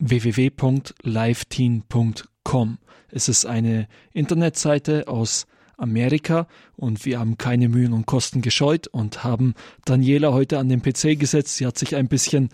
www.liveteen.com. 0.08 2.78
Es 3.10 3.28
ist 3.28 3.46
eine 3.46 3.88
Internetseite 4.12 5.08
aus 5.08 5.46
Amerika 5.76 6.46
und 6.76 7.04
wir 7.04 7.18
haben 7.18 7.38
keine 7.38 7.68
Mühen 7.68 7.92
und 7.92 8.06
Kosten 8.06 8.42
gescheut 8.42 8.86
und 8.86 9.24
haben 9.24 9.54
Daniela 9.84 10.32
heute 10.32 10.58
an 10.58 10.68
den 10.68 10.82
PC 10.82 11.18
gesetzt. 11.18 11.56
Sie 11.56 11.66
hat 11.66 11.78
sich 11.78 11.96
ein 11.96 12.08
bisschen 12.08 12.50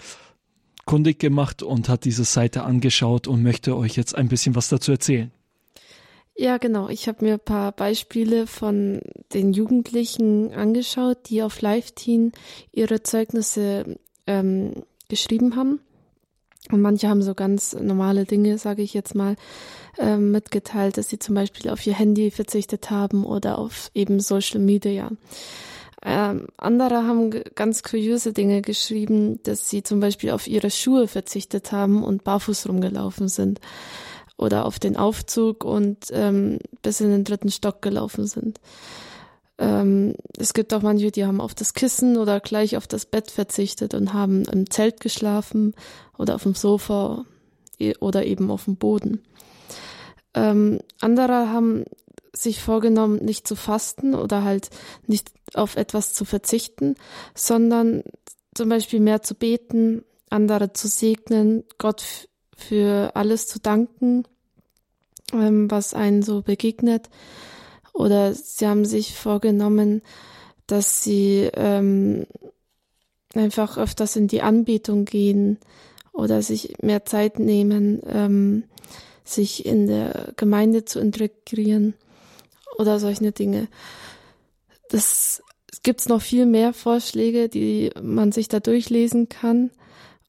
kundig 0.86 1.18
gemacht 1.18 1.62
und 1.62 1.88
hat 1.88 2.04
diese 2.04 2.24
Seite 2.24 2.62
angeschaut 2.62 3.26
und 3.26 3.42
möchte 3.42 3.76
euch 3.76 3.96
jetzt 3.96 4.14
ein 4.14 4.28
bisschen 4.28 4.54
was 4.54 4.68
dazu 4.68 4.92
erzählen. 4.92 5.30
Ja, 6.36 6.56
genau. 6.56 6.88
Ich 6.88 7.06
habe 7.06 7.24
mir 7.24 7.34
ein 7.34 7.40
paar 7.40 7.72
Beispiele 7.72 8.46
von 8.46 9.02
den 9.34 9.52
Jugendlichen 9.52 10.54
angeschaut, 10.54 11.28
die 11.28 11.42
auf 11.42 11.60
LiveTeen 11.60 12.32
ihre 12.72 13.02
Zeugnisse 13.02 13.98
ähm, 14.26 14.84
geschrieben 15.08 15.56
haben. 15.56 15.80
Und 16.70 16.80
manche 16.80 17.08
haben 17.08 17.22
so 17.22 17.34
ganz 17.34 17.74
normale 17.74 18.24
Dinge, 18.24 18.58
sage 18.58 18.82
ich 18.82 18.94
jetzt 18.94 19.14
mal, 19.14 19.36
äh, 19.98 20.16
mitgeteilt, 20.16 20.96
dass 20.96 21.08
sie 21.08 21.18
zum 21.18 21.34
Beispiel 21.34 21.70
auf 21.70 21.86
ihr 21.86 21.94
Handy 21.94 22.30
verzichtet 22.30 22.90
haben 22.90 23.24
oder 23.24 23.58
auf 23.58 23.90
eben 23.94 24.20
Social 24.20 24.60
Media. 24.60 25.10
Ähm, 26.02 26.46
andere 26.56 27.06
haben 27.06 27.30
ganz 27.54 27.82
kuriose 27.82 28.32
Dinge 28.32 28.62
geschrieben, 28.62 29.42
dass 29.42 29.68
sie 29.68 29.82
zum 29.82 30.00
Beispiel 30.00 30.30
auf 30.30 30.46
ihre 30.46 30.70
Schuhe 30.70 31.08
verzichtet 31.08 31.72
haben 31.72 32.02
und 32.02 32.24
barfuß 32.24 32.68
rumgelaufen 32.68 33.28
sind 33.28 33.60
oder 34.38 34.64
auf 34.64 34.78
den 34.78 34.96
Aufzug 34.96 35.64
und 35.64 36.06
ähm, 36.12 36.58
bis 36.80 37.00
in 37.02 37.10
den 37.10 37.24
dritten 37.24 37.50
Stock 37.50 37.82
gelaufen 37.82 38.26
sind. 38.26 38.58
Ähm, 39.60 40.14
es 40.38 40.54
gibt 40.54 40.72
auch 40.72 40.80
manche, 40.80 41.10
die 41.10 41.26
haben 41.26 41.40
auf 41.40 41.54
das 41.54 41.74
Kissen 41.74 42.16
oder 42.16 42.40
gleich 42.40 42.78
auf 42.78 42.86
das 42.86 43.04
Bett 43.04 43.30
verzichtet 43.30 43.92
und 43.92 44.14
haben 44.14 44.44
im 44.46 44.70
Zelt 44.70 45.00
geschlafen 45.00 45.74
oder 46.16 46.34
auf 46.34 46.44
dem 46.44 46.54
Sofa 46.54 47.26
oder 48.00 48.24
eben 48.24 48.50
auf 48.50 48.64
dem 48.64 48.76
Boden. 48.76 49.22
Ähm, 50.32 50.80
andere 51.00 51.50
haben 51.50 51.84
sich 52.32 52.62
vorgenommen, 52.62 53.22
nicht 53.22 53.46
zu 53.46 53.54
fasten 53.54 54.14
oder 54.14 54.44
halt 54.44 54.70
nicht 55.06 55.30
auf 55.54 55.76
etwas 55.76 56.14
zu 56.14 56.24
verzichten, 56.24 56.94
sondern 57.34 58.02
zum 58.54 58.70
Beispiel 58.70 59.00
mehr 59.00 59.20
zu 59.20 59.34
beten, 59.34 60.04
andere 60.30 60.72
zu 60.72 60.88
segnen, 60.88 61.64
Gott 61.76 62.28
für 62.56 63.12
alles 63.14 63.46
zu 63.46 63.58
danken, 63.58 64.24
ähm, 65.34 65.70
was 65.70 65.92
einen 65.92 66.22
so 66.22 66.40
begegnet 66.40 67.10
oder 67.92 68.34
sie 68.34 68.66
haben 68.66 68.84
sich 68.84 69.14
vorgenommen, 69.14 70.02
dass 70.66 71.02
sie 71.02 71.50
ähm, 71.54 72.26
einfach 73.34 73.78
öfters 73.78 74.16
in 74.16 74.28
die 74.28 74.42
Anbetung 74.42 75.04
gehen 75.04 75.58
oder 76.12 76.42
sich 76.42 76.74
mehr 76.82 77.04
Zeit 77.04 77.38
nehmen, 77.38 78.00
ähm, 78.06 78.64
sich 79.24 79.64
in 79.64 79.86
der 79.86 80.32
Gemeinde 80.36 80.84
zu 80.84 81.00
integrieren 81.00 81.94
oder 82.78 82.98
solche 82.98 83.32
Dinge. 83.32 83.68
Das 84.88 85.42
gibt's 85.82 86.08
noch 86.08 86.22
viel 86.22 86.46
mehr 86.46 86.72
Vorschläge, 86.72 87.48
die 87.48 87.90
man 88.02 88.32
sich 88.32 88.48
da 88.48 88.60
durchlesen 88.60 89.28
kann 89.28 89.70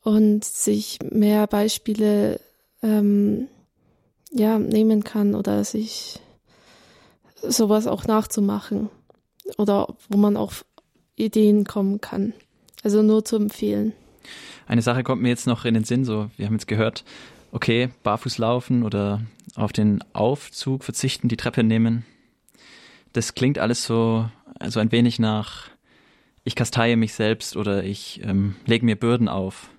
und 0.04 0.46
sich 0.46 1.00
mehr 1.10 1.48
Beispiele 1.48 2.40
ähm, 2.82 3.48
ja 4.32 4.60
nehmen 4.60 5.04
kann 5.04 5.36
oder 5.36 5.64
sich 5.64 6.20
sowas 7.42 7.88
auch 7.88 8.06
nachzumachen 8.06 8.90
oder 9.58 9.88
wo 10.10 10.18
man 10.18 10.38
auf 10.38 10.66
Ideen 11.16 11.66
kommen 11.66 12.02
kann. 12.02 12.34
Also 12.84 13.02
nur 13.02 13.26
zu 13.26 13.36
empfehlen. 13.36 13.94
Eine 14.68 14.82
Sache 14.82 15.04
kommt 15.04 15.22
mir 15.22 15.30
jetzt 15.30 15.48
noch 15.48 15.66
in 15.66 15.74
den 15.74 15.84
Sinn, 15.84 16.06
so 16.06 16.30
wir 16.38 16.46
haben 16.46 16.54
jetzt 16.54 16.68
gehört, 16.68 17.04
okay, 17.52 17.90
barfuß 18.04 18.38
laufen 18.38 18.84
oder 18.84 19.22
auf 19.56 19.74
den 19.74 20.04
Aufzug 20.14 20.84
verzichten, 20.84 21.28
die 21.28 21.38
Treppe 21.38 21.64
nehmen. 21.64 22.06
Das 23.14 23.36
klingt 23.36 23.60
alles 23.60 23.86
so, 23.86 24.30
also 24.60 24.80
ein 24.80 24.92
wenig 24.92 25.20
nach, 25.20 25.70
ich 26.44 26.56
kasteie 26.56 26.96
mich 26.96 27.14
selbst 27.14 27.56
oder 27.56 27.84
ich 27.84 28.22
ähm, 28.24 28.56
lege 28.66 28.86
mir 28.86 28.96
Bürden 28.96 29.28
auf. 29.28 29.70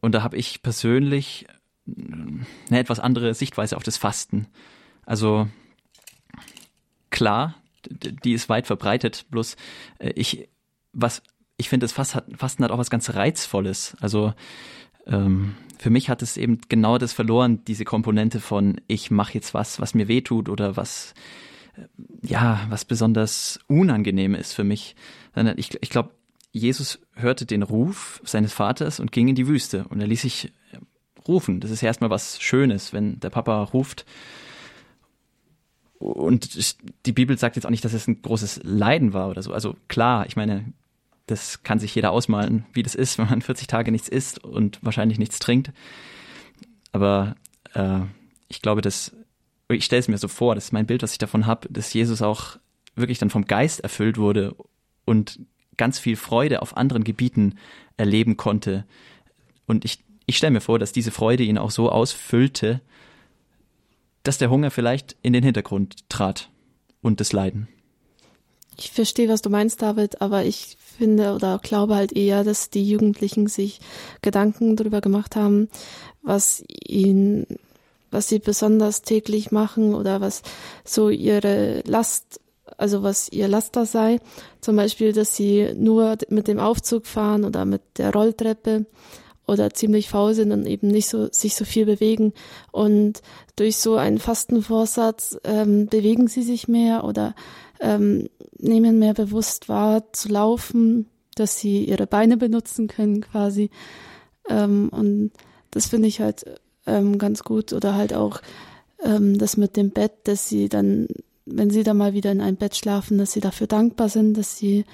Und 0.00 0.14
da 0.14 0.22
habe 0.22 0.36
ich 0.36 0.62
persönlich 0.62 1.46
eine 1.86 2.78
etwas 2.78 3.00
andere 3.00 3.34
Sichtweise 3.34 3.76
auf 3.76 3.82
das 3.82 3.96
Fasten. 3.96 4.46
Also 5.04 5.48
klar, 7.18 7.56
die 7.90 8.32
ist 8.32 8.48
weit 8.48 8.68
verbreitet. 8.68 9.26
Bloß 9.30 9.56
äh, 9.98 10.10
ich, 10.14 10.48
was 10.92 11.22
ich 11.56 11.68
finde, 11.68 11.84
das 11.84 11.92
Fasten 11.92 12.64
hat 12.64 12.70
auch 12.70 12.78
was 12.78 12.90
ganz 12.90 13.12
Reizvolles. 13.12 13.96
Also 14.00 14.34
ähm, 15.06 15.56
für 15.78 15.90
mich 15.90 16.08
hat 16.08 16.22
es 16.22 16.36
eben 16.36 16.60
genau 16.68 16.96
das 16.96 17.12
verloren, 17.12 17.64
diese 17.66 17.84
Komponente 17.84 18.38
von 18.38 18.80
ich 18.86 19.10
mache 19.10 19.34
jetzt 19.34 19.52
was, 19.52 19.80
was 19.80 19.94
mir 19.94 20.06
wehtut 20.06 20.48
oder 20.48 20.76
was 20.76 21.14
äh, 21.76 21.82
ja, 22.22 22.64
was 22.68 22.84
besonders 22.84 23.58
unangenehm 23.66 24.36
ist 24.36 24.52
für 24.52 24.64
mich. 24.64 24.94
Ich, 25.56 25.76
ich 25.82 25.90
glaube, 25.90 26.10
Jesus 26.52 27.00
hörte 27.14 27.46
den 27.46 27.64
Ruf 27.64 28.20
seines 28.24 28.52
Vaters 28.52 29.00
und 29.00 29.10
ging 29.10 29.26
in 29.26 29.34
die 29.34 29.48
Wüste 29.48 29.86
und 29.88 30.00
er 30.00 30.06
ließ 30.06 30.22
sich 30.22 30.52
rufen. 31.26 31.58
Das 31.58 31.72
ist 31.72 31.82
erstmal 31.82 32.10
was 32.10 32.40
Schönes, 32.40 32.92
wenn 32.92 33.18
der 33.18 33.30
Papa 33.30 33.60
ruft 33.64 34.06
und 35.98 36.58
die 37.06 37.12
Bibel 37.12 37.36
sagt 37.38 37.56
jetzt 37.56 37.64
auch 37.64 37.70
nicht, 37.70 37.84
dass 37.84 37.92
es 37.92 38.06
ein 38.06 38.22
großes 38.22 38.60
Leiden 38.62 39.12
war 39.12 39.28
oder 39.28 39.42
so. 39.42 39.52
Also 39.52 39.76
klar, 39.88 40.26
ich 40.26 40.36
meine, 40.36 40.64
das 41.26 41.62
kann 41.62 41.78
sich 41.78 41.94
jeder 41.94 42.12
ausmalen, 42.12 42.64
wie 42.72 42.82
das 42.82 42.94
ist, 42.94 43.18
wenn 43.18 43.28
man 43.28 43.42
40 43.42 43.66
Tage 43.66 43.92
nichts 43.92 44.08
isst 44.08 44.42
und 44.42 44.78
wahrscheinlich 44.82 45.18
nichts 45.18 45.38
trinkt. 45.38 45.72
Aber 46.92 47.36
äh, 47.74 48.00
ich 48.48 48.62
glaube, 48.62 48.80
dass 48.80 49.14
ich 49.70 49.84
stelle 49.84 50.00
es 50.00 50.08
mir 50.08 50.18
so 50.18 50.28
vor, 50.28 50.54
das 50.54 50.66
ist 50.66 50.72
mein 50.72 50.86
Bild, 50.86 51.02
was 51.02 51.12
ich 51.12 51.18
davon 51.18 51.46
habe, 51.46 51.68
dass 51.70 51.92
Jesus 51.92 52.22
auch 52.22 52.56
wirklich 52.94 53.18
dann 53.18 53.30
vom 53.30 53.44
Geist 53.44 53.80
erfüllt 53.80 54.16
wurde 54.16 54.56
und 55.04 55.40
ganz 55.76 55.98
viel 55.98 56.16
Freude 56.16 56.62
auf 56.62 56.76
anderen 56.76 57.04
Gebieten 57.04 57.58
erleben 57.96 58.36
konnte. 58.36 58.84
Und 59.66 59.84
ich, 59.84 59.98
ich 60.26 60.36
stelle 60.36 60.52
mir 60.52 60.60
vor, 60.60 60.78
dass 60.78 60.92
diese 60.92 61.10
Freude 61.10 61.42
ihn 61.42 61.58
auch 61.58 61.70
so 61.70 61.90
ausfüllte, 61.90 62.80
dass 64.28 64.36
der 64.36 64.50
Hunger 64.50 64.70
vielleicht 64.70 65.16
in 65.22 65.32
den 65.32 65.42
Hintergrund 65.42 66.06
trat 66.10 66.50
und 67.00 67.18
das 67.18 67.32
Leiden. 67.32 67.66
Ich 68.76 68.90
verstehe, 68.90 69.26
was 69.26 69.40
du 69.40 69.48
meinst, 69.48 69.80
David, 69.80 70.20
aber 70.20 70.44
ich 70.44 70.76
finde 70.98 71.32
oder 71.32 71.58
glaube 71.62 71.94
halt 71.94 72.12
eher, 72.12 72.44
dass 72.44 72.68
die 72.68 72.86
Jugendlichen 72.86 73.46
sich 73.46 73.80
Gedanken 74.20 74.76
darüber 74.76 75.00
gemacht 75.00 75.34
haben, 75.34 75.70
was 76.20 76.62
ihnen, 76.86 77.46
was 78.10 78.28
sie 78.28 78.38
besonders 78.38 79.00
täglich 79.00 79.50
machen 79.50 79.94
oder 79.94 80.20
was 80.20 80.42
so 80.84 81.08
ihre 81.08 81.82
Last, 81.86 82.38
also 82.76 83.02
was 83.02 83.30
ihr 83.30 83.48
Laster 83.48 83.86
sei. 83.86 84.20
Zum 84.60 84.76
Beispiel, 84.76 85.14
dass 85.14 85.36
sie 85.36 85.72
nur 85.74 86.18
mit 86.28 86.48
dem 86.48 86.58
Aufzug 86.58 87.06
fahren 87.06 87.46
oder 87.46 87.64
mit 87.64 87.80
der 87.96 88.12
Rolltreppe 88.12 88.84
oder 89.48 89.70
ziemlich 89.70 90.08
faul 90.08 90.34
sind 90.34 90.52
und 90.52 90.66
eben 90.66 90.88
nicht 90.88 91.08
so 91.08 91.28
sich 91.32 91.54
so 91.54 91.64
viel 91.64 91.86
bewegen. 91.86 92.32
Und 92.70 93.22
durch 93.56 93.78
so 93.78 93.96
einen 93.96 94.18
Fastenvorsatz 94.18 95.38
ähm, 95.44 95.86
bewegen 95.86 96.28
sie 96.28 96.42
sich 96.42 96.68
mehr 96.68 97.04
oder 97.04 97.34
ähm, 97.80 98.28
nehmen 98.58 98.98
mehr 98.98 99.14
bewusst 99.14 99.68
wahr 99.68 100.12
zu 100.12 100.28
laufen, 100.28 101.06
dass 101.34 101.58
sie 101.58 101.84
ihre 101.84 102.06
Beine 102.06 102.36
benutzen 102.36 102.88
können 102.88 103.22
quasi. 103.22 103.70
Ähm, 104.48 104.90
und 104.90 105.32
das 105.70 105.86
finde 105.86 106.08
ich 106.08 106.20
halt 106.20 106.44
ähm, 106.86 107.18
ganz 107.18 107.42
gut. 107.42 107.72
Oder 107.72 107.94
halt 107.94 108.14
auch 108.14 108.40
ähm, 109.02 109.38
das 109.38 109.56
mit 109.56 109.76
dem 109.76 109.90
Bett, 109.90 110.12
dass 110.24 110.48
sie 110.48 110.68
dann, 110.68 111.08
wenn 111.46 111.70
sie 111.70 111.84
dann 111.84 111.96
mal 111.96 112.12
wieder 112.12 112.32
in 112.32 112.40
ein 112.40 112.56
Bett 112.56 112.76
schlafen, 112.76 113.18
dass 113.18 113.32
sie 113.32 113.40
dafür 113.40 113.66
dankbar 113.66 114.08
sind, 114.08 114.36
dass 114.36 114.58
sie 114.58 114.84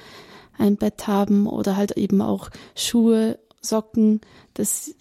ein 0.59 0.77
Bett 0.77 1.07
haben 1.07 1.47
oder 1.47 1.77
halt 1.77 1.97
eben 1.97 2.23
auch 2.23 2.51
Schuhe 2.77 3.39
Socken, 3.65 4.21
dass, 4.55 4.95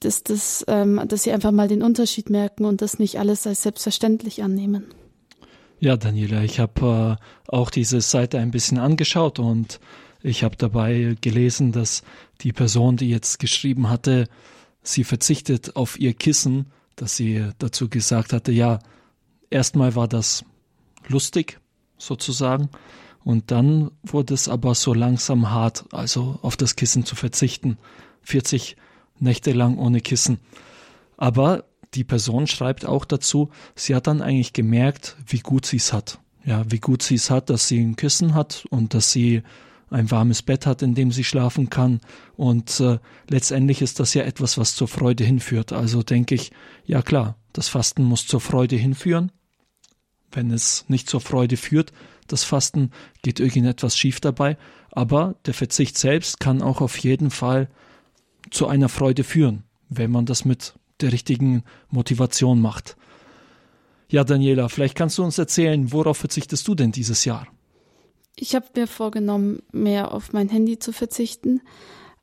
dass, 0.00 0.22
dass, 0.22 0.64
ähm, 0.68 1.00
dass 1.06 1.24
sie 1.24 1.32
einfach 1.32 1.50
mal 1.52 1.68
den 1.68 1.82
Unterschied 1.82 2.30
merken 2.30 2.64
und 2.64 2.80
das 2.82 2.98
nicht 2.98 3.18
alles 3.18 3.46
als 3.46 3.62
selbstverständlich 3.62 4.42
annehmen. 4.42 4.84
Ja, 5.80 5.96
Daniela, 5.96 6.42
ich 6.42 6.58
habe 6.58 7.18
äh, 7.18 7.52
auch 7.54 7.70
diese 7.70 8.00
Seite 8.00 8.38
ein 8.38 8.50
bisschen 8.50 8.78
angeschaut 8.78 9.38
und 9.38 9.78
ich 10.22 10.42
habe 10.42 10.56
dabei 10.56 11.16
gelesen, 11.20 11.70
dass 11.72 12.02
die 12.40 12.52
Person, 12.52 12.96
die 12.96 13.08
jetzt 13.08 13.38
geschrieben 13.38 13.88
hatte, 13.88 14.28
sie 14.82 15.04
verzichtet 15.04 15.76
auf 15.76 15.98
ihr 15.98 16.14
Kissen, 16.14 16.66
dass 16.96 17.16
sie 17.16 17.46
dazu 17.58 17.88
gesagt 17.88 18.32
hatte, 18.32 18.50
ja, 18.50 18.80
erstmal 19.50 19.94
war 19.94 20.08
das 20.08 20.44
lustig, 21.06 21.60
sozusagen, 21.96 22.70
und 23.28 23.50
dann 23.50 23.90
wurde 24.02 24.32
es 24.32 24.48
aber 24.48 24.74
so 24.74 24.94
langsam 24.94 25.50
hart, 25.50 25.84
also 25.92 26.38
auf 26.40 26.56
das 26.56 26.76
Kissen 26.76 27.04
zu 27.04 27.14
verzichten. 27.14 27.76
40 28.22 28.78
Nächte 29.18 29.52
lang 29.52 29.76
ohne 29.76 30.00
Kissen. 30.00 30.38
Aber 31.18 31.64
die 31.92 32.04
Person 32.04 32.46
schreibt 32.46 32.86
auch 32.86 33.04
dazu, 33.04 33.50
sie 33.74 33.94
hat 33.94 34.06
dann 34.06 34.22
eigentlich 34.22 34.54
gemerkt, 34.54 35.18
wie 35.26 35.40
gut 35.40 35.66
sie 35.66 35.76
es 35.76 35.92
hat. 35.92 36.20
Ja, 36.42 36.64
wie 36.70 36.78
gut 36.78 37.02
sie 37.02 37.16
es 37.16 37.28
hat, 37.28 37.50
dass 37.50 37.68
sie 37.68 37.78
ein 37.82 37.96
Kissen 37.96 38.32
hat 38.32 38.64
und 38.70 38.94
dass 38.94 39.12
sie 39.12 39.42
ein 39.90 40.10
warmes 40.10 40.40
Bett 40.40 40.64
hat, 40.64 40.80
in 40.80 40.94
dem 40.94 41.12
sie 41.12 41.24
schlafen 41.24 41.68
kann. 41.68 42.00
Und 42.34 42.80
äh, 42.80 42.98
letztendlich 43.28 43.82
ist 43.82 44.00
das 44.00 44.14
ja 44.14 44.22
etwas, 44.22 44.56
was 44.56 44.74
zur 44.74 44.88
Freude 44.88 45.24
hinführt. 45.24 45.74
Also 45.74 46.02
denke 46.02 46.34
ich, 46.34 46.50
ja 46.86 47.02
klar, 47.02 47.36
das 47.52 47.68
Fasten 47.68 48.04
muss 48.04 48.26
zur 48.26 48.40
Freude 48.40 48.76
hinführen. 48.76 49.32
Wenn 50.32 50.50
es 50.50 50.86
nicht 50.88 51.10
zur 51.10 51.20
Freude 51.20 51.58
führt, 51.58 51.92
das 52.32 52.44
Fasten, 52.44 52.90
geht 53.22 53.40
irgendetwas 53.40 53.96
schief 53.96 54.20
dabei. 54.20 54.56
Aber 54.90 55.36
der 55.46 55.54
Verzicht 55.54 55.98
selbst 55.98 56.40
kann 56.40 56.62
auch 56.62 56.80
auf 56.80 56.96
jeden 56.98 57.30
Fall 57.30 57.68
zu 58.50 58.66
einer 58.66 58.88
Freude 58.88 59.24
führen, 59.24 59.64
wenn 59.88 60.10
man 60.10 60.26
das 60.26 60.44
mit 60.44 60.74
der 61.00 61.12
richtigen 61.12 61.62
Motivation 61.90 62.60
macht. 62.60 62.96
Ja, 64.08 64.24
Daniela, 64.24 64.68
vielleicht 64.68 64.94
kannst 64.94 65.18
du 65.18 65.24
uns 65.24 65.36
erzählen, 65.38 65.92
worauf 65.92 66.16
verzichtest 66.16 66.66
du 66.66 66.74
denn 66.74 66.92
dieses 66.92 67.24
Jahr? 67.24 67.46
Ich 68.36 68.54
habe 68.54 68.66
mir 68.74 68.86
vorgenommen, 68.86 69.62
mehr 69.72 70.12
auf 70.12 70.32
mein 70.32 70.48
Handy 70.48 70.78
zu 70.78 70.92
verzichten, 70.92 71.60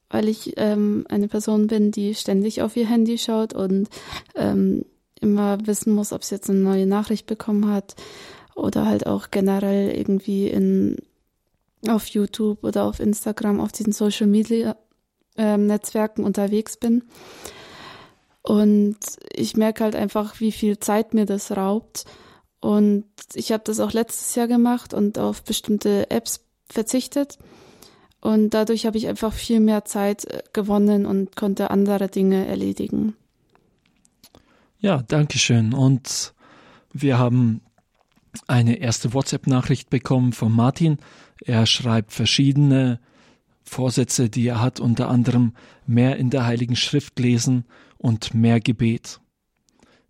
weil 0.10 0.28
ich 0.28 0.54
ähm, 0.58 1.06
eine 1.10 1.28
Person 1.28 1.68
bin, 1.68 1.91
die 1.91 2.15
ständig 2.15 2.62
auf 2.62 2.76
ihr 2.76 2.88
Handy 2.88 3.18
schaut 3.18 3.54
und 3.54 3.89
ähm, 4.36 4.86
immer 5.20 5.58
wissen 5.68 5.94
muss, 5.94 6.12
ob 6.12 6.24
sie 6.24 6.36
jetzt 6.36 6.50
eine 6.50 6.60
neue 6.60 6.88
Nachricht 6.88 7.28
bekommen 7.28 7.70
hat 7.70 7.96
oder 8.56 8.88
halt 8.88 9.06
auch 9.06 9.30
generell 9.30 9.96
irgendwie 9.96 10.48
in 10.48 10.98
auf 11.88 12.08
YouTube 12.08 12.63
oder 12.63 12.86
auf 12.86 13.00
Instagram 13.00 13.60
auf 13.60 13.72
diesen 13.72 13.94
Social 13.94 14.26
Media 14.26 14.76
äh, 15.38 15.58
Netzwerken 15.58 16.24
unterwegs 16.24 16.78
bin. 16.78 17.04
Und 18.41 18.98
ich 19.34 19.56
merke 19.56 19.84
halt 19.84 19.96
einfach, 19.96 20.39
wie 20.39 20.52
viel 20.52 20.80
Zeit 20.80 21.13
mir 21.13 21.26
das 21.26 21.52
raubt. 21.56 22.06
Und 22.60 23.06
ich 23.34 23.52
habe 23.52 23.63
das 23.63 23.80
auch 23.80 23.91
letztes 23.91 24.34
Jahr 24.36 24.48
gemacht 24.48 24.94
und 24.94 25.20
auf 25.20 25.44
bestimmte 25.44 26.10
Apps 26.10 26.44
verzichtet. 26.68 27.38
Und 28.22 28.52
dadurch 28.52 28.86
habe 28.86 28.98
ich 28.98 29.08
einfach 29.08 29.34
viel 29.34 29.60
mehr 29.60 29.86
Zeit 29.86 30.26
äh, 30.26 30.41
gewonnen 30.54 31.06
und 31.06 31.36
konnte 31.36 31.70
andere 31.70 32.08
Dinge 32.08 32.48
erledigen. 32.48 33.15
Ja, 34.80 35.04
danke 35.08 35.38
schön. 35.38 35.74
Und 35.74 36.34
wir 36.91 37.20
haben 37.20 37.62
eine 38.48 38.78
erste 38.78 39.13
WhatsApp-Nachricht 39.13 39.89
bekommen 39.89 40.34
von 40.34 40.52
Martin. 40.52 40.98
Er 41.43 41.65
schreibt 41.65 42.13
verschiedene 42.13 43.00
Vorsätze, 43.63 44.30
die 44.30 44.48
er 44.48 44.62
hat, 44.62 44.80
unter 44.80 45.10
anderem 45.10 45.54
mehr 45.88 46.17
in 46.17 46.30
der 46.30 46.45
Heiligen 46.45 46.76
Schrift 46.76 47.19
lesen 47.19 47.65
und 47.98 48.34
mehr 48.34 48.60
Gebet. 48.60 49.19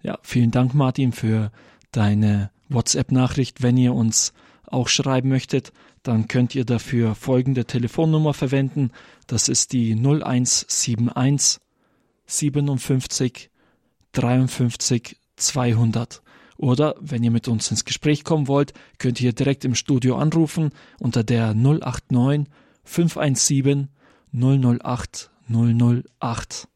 Ja, 0.01 0.19
vielen 0.21 0.51
Dank, 0.51 0.73
Martin, 0.73 1.13
für 1.13 1.51
deine 1.91 2.51
WhatsApp-Nachricht. 2.69 3.63
Wenn 3.63 3.77
ihr 3.77 3.93
uns 3.93 4.33
auch 4.67 4.87
schreiben 4.87 5.29
möchtet, 5.29 5.71
dann 6.03 6.27
könnt 6.27 6.53
ihr 6.53 6.65
dafür 6.65 7.15
folgende 7.15 7.65
Telefonnummer 7.65 8.33
verwenden. 8.33 8.91
Das 9.27 9.49
ist 9.49 9.73
die 9.73 9.93
0171 9.93 11.59
57 12.27 13.49
53 14.11 15.17
200. 15.35 16.21
Oder 16.57 16.95
wenn 16.99 17.23
ihr 17.23 17.31
mit 17.31 17.47
uns 17.47 17.69
ins 17.69 17.85
Gespräch 17.85 18.23
kommen 18.23 18.47
wollt, 18.47 18.73
könnt 18.97 19.19
ihr 19.19 19.33
direkt 19.33 19.65
im 19.65 19.75
Studio 19.75 20.17
anrufen 20.17 20.71
unter 20.99 21.23
der 21.23 21.53
089 21.53 22.47
517 22.83 23.89
008 24.31 25.31
008. 25.49 26.67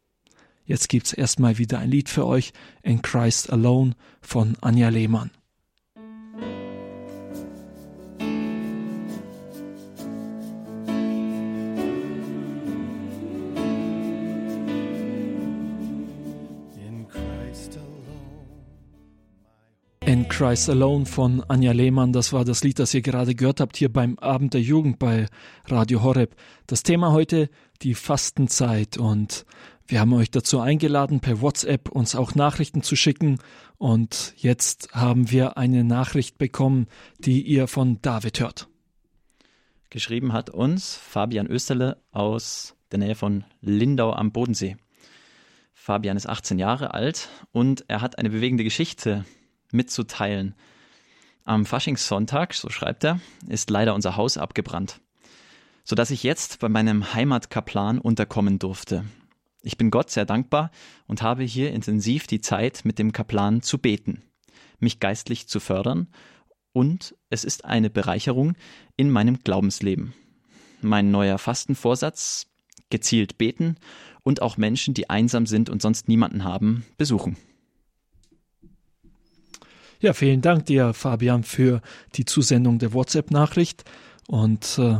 Jetzt 0.65 0.89
gibt's 0.89 1.13
erstmal 1.13 1.57
wieder 1.57 1.79
ein 1.79 1.89
Lied 1.89 2.09
für 2.09 2.27
euch, 2.27 2.53
In 2.83 3.01
Christ 3.01 3.51
Alone 3.51 3.95
von 4.21 4.55
Anja 4.61 4.89
Lehmann. 4.89 5.31
In 20.09 20.27
Christ 20.27 20.71
Alone 20.71 21.05
von 21.05 21.43
Anja 21.49 21.71
Lehmann, 21.71 22.13
das 22.13 22.33
war 22.33 22.43
das 22.43 22.63
Lied, 22.63 22.79
das 22.79 22.95
ihr 22.95 23.03
gerade 23.03 23.35
gehört 23.35 23.59
habt 23.59 23.77
hier 23.77 23.93
beim 23.93 24.17
Abend 24.17 24.55
der 24.55 24.61
Jugend 24.61 24.97
bei 24.97 25.27
Radio 25.65 26.01
Horeb. 26.01 26.35
Das 26.65 26.81
Thema 26.81 27.11
heute 27.11 27.47
die 27.83 27.93
Fastenzeit 27.93 28.97
und 28.97 29.45
wir 29.85 29.99
haben 29.99 30.11
euch 30.13 30.31
dazu 30.31 30.61
eingeladen, 30.61 31.19
per 31.19 31.41
WhatsApp 31.41 31.89
uns 31.89 32.15
auch 32.15 32.33
Nachrichten 32.33 32.81
zu 32.81 32.95
schicken 32.95 33.37
und 33.77 34.33
jetzt 34.35 34.91
haben 34.93 35.29
wir 35.29 35.57
eine 35.57 35.83
Nachricht 35.83 36.39
bekommen, 36.39 36.87
die 37.19 37.43
ihr 37.43 37.67
von 37.67 38.01
David 38.01 38.39
hört. 38.39 38.67
Geschrieben 39.91 40.33
hat 40.33 40.49
uns 40.49 40.95
Fabian 40.95 41.45
Österle 41.45 42.01
aus 42.11 42.75
der 42.91 42.97
Nähe 42.97 43.13
von 43.13 43.43
Lindau 43.61 44.11
am 44.13 44.31
Bodensee. 44.31 44.75
Fabian 45.75 46.17
ist 46.17 46.27
18 46.27 46.57
Jahre 46.57 46.95
alt 46.95 47.29
und 47.51 47.85
er 47.87 48.01
hat 48.01 48.17
eine 48.17 48.31
bewegende 48.31 48.63
Geschichte 48.63 49.23
mitzuteilen. 49.71 50.55
Am 51.45 51.65
Faschingssonntag, 51.65 52.53
so 52.53 52.69
schreibt 52.69 53.03
er, 53.03 53.19
ist 53.47 53.69
leider 53.69 53.95
unser 53.95 54.15
Haus 54.15 54.37
abgebrannt, 54.37 55.01
sodass 55.83 56.11
ich 56.11 56.23
jetzt 56.23 56.59
bei 56.59 56.69
meinem 56.69 57.13
Heimatkaplan 57.13 57.99
unterkommen 57.99 58.59
durfte. 58.59 59.05
Ich 59.61 59.77
bin 59.77 59.91
Gott 59.91 60.09
sehr 60.09 60.25
dankbar 60.25 60.71
und 61.07 61.21
habe 61.21 61.43
hier 61.43 61.73
intensiv 61.73 62.27
die 62.27 62.41
Zeit 62.41 62.81
mit 62.83 62.99
dem 62.99 63.11
Kaplan 63.11 63.61
zu 63.61 63.77
beten, 63.77 64.23
mich 64.79 64.99
geistlich 64.99 65.47
zu 65.47 65.59
fördern 65.59 66.07
und 66.71 67.15
es 67.29 67.43
ist 67.43 67.65
eine 67.65 67.89
Bereicherung 67.89 68.55
in 68.95 69.09
meinem 69.09 69.39
Glaubensleben. 69.39 70.13
Mein 70.81 71.11
neuer 71.11 71.37
Fastenvorsatz, 71.37 72.47
gezielt 72.89 73.37
beten 73.37 73.75
und 74.23 74.41
auch 74.41 74.57
Menschen, 74.57 74.93
die 74.93 75.09
einsam 75.09 75.45
sind 75.45 75.69
und 75.69 75.81
sonst 75.81 76.07
niemanden 76.07 76.43
haben, 76.43 76.85
besuchen. 76.97 77.37
Ja, 80.01 80.13
vielen 80.13 80.39
Dank 80.39 80.65
dir, 80.65 80.93
Fabian, 80.93 81.43
für 81.43 81.81
die 82.15 82.23
Zusendung 82.23 82.79
der 82.79 82.93
WhatsApp-Nachricht. 82.93 83.83
Und 84.27 84.79
äh, 84.79 84.99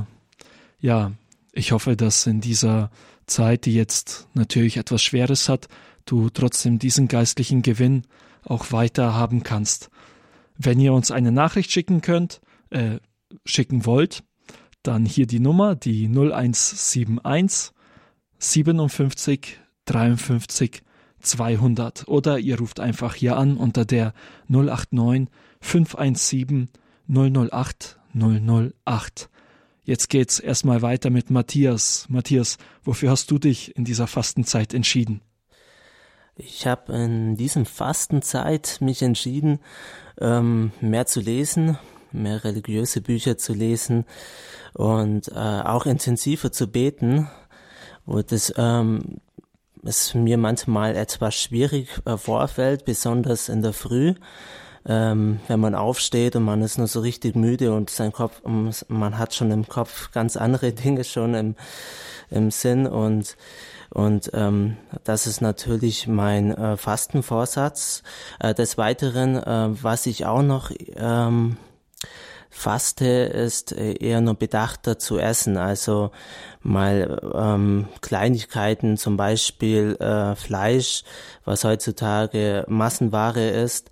ja, 0.81 1.13
ich 1.53 1.71
hoffe, 1.71 1.95
dass 1.95 2.27
in 2.27 2.41
dieser 2.41 2.91
Zeit, 3.25 3.65
die 3.65 3.73
jetzt 3.75 4.27
natürlich 4.33 4.75
etwas 4.75 5.01
Schweres 5.01 5.47
hat, 5.47 5.69
du 6.03 6.29
trotzdem 6.29 6.79
diesen 6.79 7.07
geistlichen 7.07 7.61
Gewinn 7.61 8.03
auch 8.43 8.73
weiter 8.73 9.13
haben 9.13 9.41
kannst. 9.43 9.89
Wenn 10.57 10.81
ihr 10.81 10.91
uns 10.91 11.11
eine 11.11 11.31
Nachricht 11.31 11.71
schicken 11.71 12.01
könnt, 12.01 12.41
äh, 12.69 12.97
schicken 13.45 13.85
wollt, 13.85 14.25
dann 14.83 15.05
hier 15.05 15.27
die 15.27 15.39
Nummer, 15.39 15.75
die 15.75 16.09
0171 16.09 17.71
57 18.37 19.59
53 19.85 20.81
200 21.19 22.07
oder 22.07 22.39
ihr 22.39 22.59
ruft 22.59 22.79
einfach 22.79 23.15
hier 23.15 23.37
an 23.37 23.57
unter 23.57 23.85
der 23.85 24.13
089 24.47 25.27
517 25.61 26.69
008 27.07 27.99
008. 28.13 29.29
Jetzt 29.83 30.09
geht's 30.09 30.39
erstmal 30.39 30.81
weiter 30.81 31.09
mit 31.09 31.31
Matthias. 31.31 32.05
Matthias, 32.09 32.57
wofür 32.83 33.09
hast 33.09 33.31
du 33.31 33.39
dich 33.39 33.75
in 33.75 33.85
dieser 33.85 34.07
Fastenzeit 34.07 34.73
entschieden? 34.73 35.21
Ich 36.35 36.67
habe 36.67 36.93
in 36.93 37.35
diesem 37.35 37.65
Fastenzeit 37.65 38.77
mich 38.81 39.01
entschieden, 39.01 39.59
ähm, 40.21 40.71
mehr 40.79 41.05
zu 41.05 41.19
lesen, 41.19 41.77
mehr 42.11 42.43
religiöse 42.43 43.01
Bücher 43.01 43.37
zu 43.37 43.53
lesen 43.53 44.05
und 44.73 45.27
äh, 45.29 45.33
auch 45.33 45.85
intensiver 45.85 46.51
zu 46.51 46.67
beten. 46.67 47.27
Und 48.05 48.31
das 48.31 48.53
ähm, 48.57 49.19
es 49.83 50.13
mir 50.13 50.37
manchmal 50.37 50.95
etwas 50.95 51.35
schwierig 51.35 51.89
äh, 52.05 52.17
vorfällt, 52.17 52.85
besonders 52.85 53.49
in 53.49 53.61
der 53.61 53.73
Früh, 53.73 54.15
ähm, 54.85 55.39
wenn 55.47 55.59
man 55.59 55.75
aufsteht 55.75 56.35
und 56.35 56.43
man 56.43 56.61
ist 56.61 56.77
nur 56.77 56.87
so 56.87 56.99
richtig 57.01 57.35
müde 57.35 57.73
und 57.73 57.89
sein 57.89 58.11
Kopf, 58.11 58.41
man 58.43 59.17
hat 59.17 59.33
schon 59.33 59.51
im 59.51 59.67
Kopf 59.67 60.11
ganz 60.11 60.37
andere 60.37 60.71
Dinge 60.73 61.03
schon 61.03 61.33
im, 61.33 61.55
im 62.29 62.51
Sinn 62.51 62.87
und 62.87 63.35
und 63.91 64.29
ähm, 64.35 64.77
das 65.03 65.25
ist 65.25 65.41
natürlich 65.41 66.07
mein 66.07 66.55
äh, 66.55 66.77
Fastenvorsatz. 66.77 68.03
Äh, 68.39 68.53
des 68.53 68.77
Weiteren, 68.77 69.35
äh, 69.35 69.69
was 69.83 70.05
ich 70.05 70.27
auch 70.27 70.43
noch 70.43 70.71
ähm, 70.95 71.57
faste, 72.49 73.05
ist 73.05 73.71
äh, 73.71 73.93
eher 73.93 74.21
nur 74.21 74.35
bedachter 74.35 74.97
zu 74.99 75.19
essen. 75.19 75.57
Also 75.57 76.11
mal 76.61 77.21
ähm, 77.33 77.87
Kleinigkeiten, 78.01 78.97
zum 78.97 79.17
Beispiel 79.17 79.95
äh, 79.99 80.35
Fleisch, 80.35 81.03
was 81.45 81.63
heutzutage 81.63 82.65
Massenware 82.67 83.49
ist, 83.49 83.91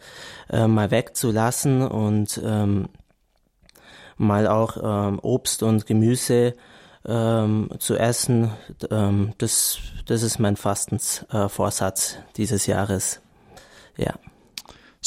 äh, 0.50 0.68
mal 0.68 0.92
wegzulassen 0.92 1.88
und 1.88 2.42
ähm, 2.44 2.90
mal 4.18 4.48
auch 4.48 4.78
ähm, 4.84 5.20
Obst 5.20 5.64
und 5.64 5.86
Gemüse 5.86 6.54
ähm, 7.06 7.70
zu 7.80 7.96
essen. 7.96 8.52
Ähm, 8.90 9.34
das, 9.38 9.78
das 10.06 10.24
ist 10.24 10.40
mein 10.40 10.58
Fastensvorsatz 10.58 12.14
äh, 12.14 12.34
dieses 12.36 12.66
Jahres. 12.66 13.22
Ja. 13.98 14.14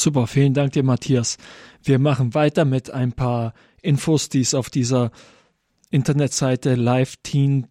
Super, 0.00 0.26
vielen 0.26 0.54
Dank 0.54 0.72
dir, 0.72 0.82
Matthias. 0.82 1.36
Wir 1.82 1.98
machen 1.98 2.32
weiter 2.32 2.64
mit 2.64 2.90
ein 2.90 3.12
paar 3.12 3.52
Infos, 3.82 4.30
die 4.30 4.40
es 4.40 4.54
auf 4.54 4.70
dieser 4.70 5.10
Internetseite 5.90 6.74
liveteen.com 6.74 7.68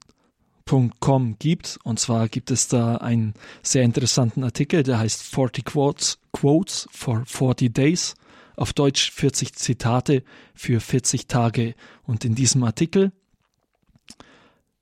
gibt. 1.40 1.80
Und 1.84 2.00
zwar 2.00 2.30
gibt 2.30 2.52
es 2.52 2.68
da 2.68 2.98
einen 2.98 3.34
sehr 3.64 3.82
interessanten 3.82 4.44
Artikel, 4.44 4.84
der 4.84 5.00
heißt 5.00 5.24
40 5.24 5.66
Quotes, 5.66 6.20
Quotes 6.32 6.88
for 6.92 7.24
40 7.26 7.74
Days. 7.74 8.14
Auf 8.56 8.74
Deutsch 8.74 9.10
40 9.10 9.56
Zitate 9.56 10.22
für 10.54 10.80
40 10.80 11.26
Tage. 11.26 11.74
Und 12.04 12.26
in 12.26 12.36
diesem 12.36 12.64
Artikel 12.64 13.12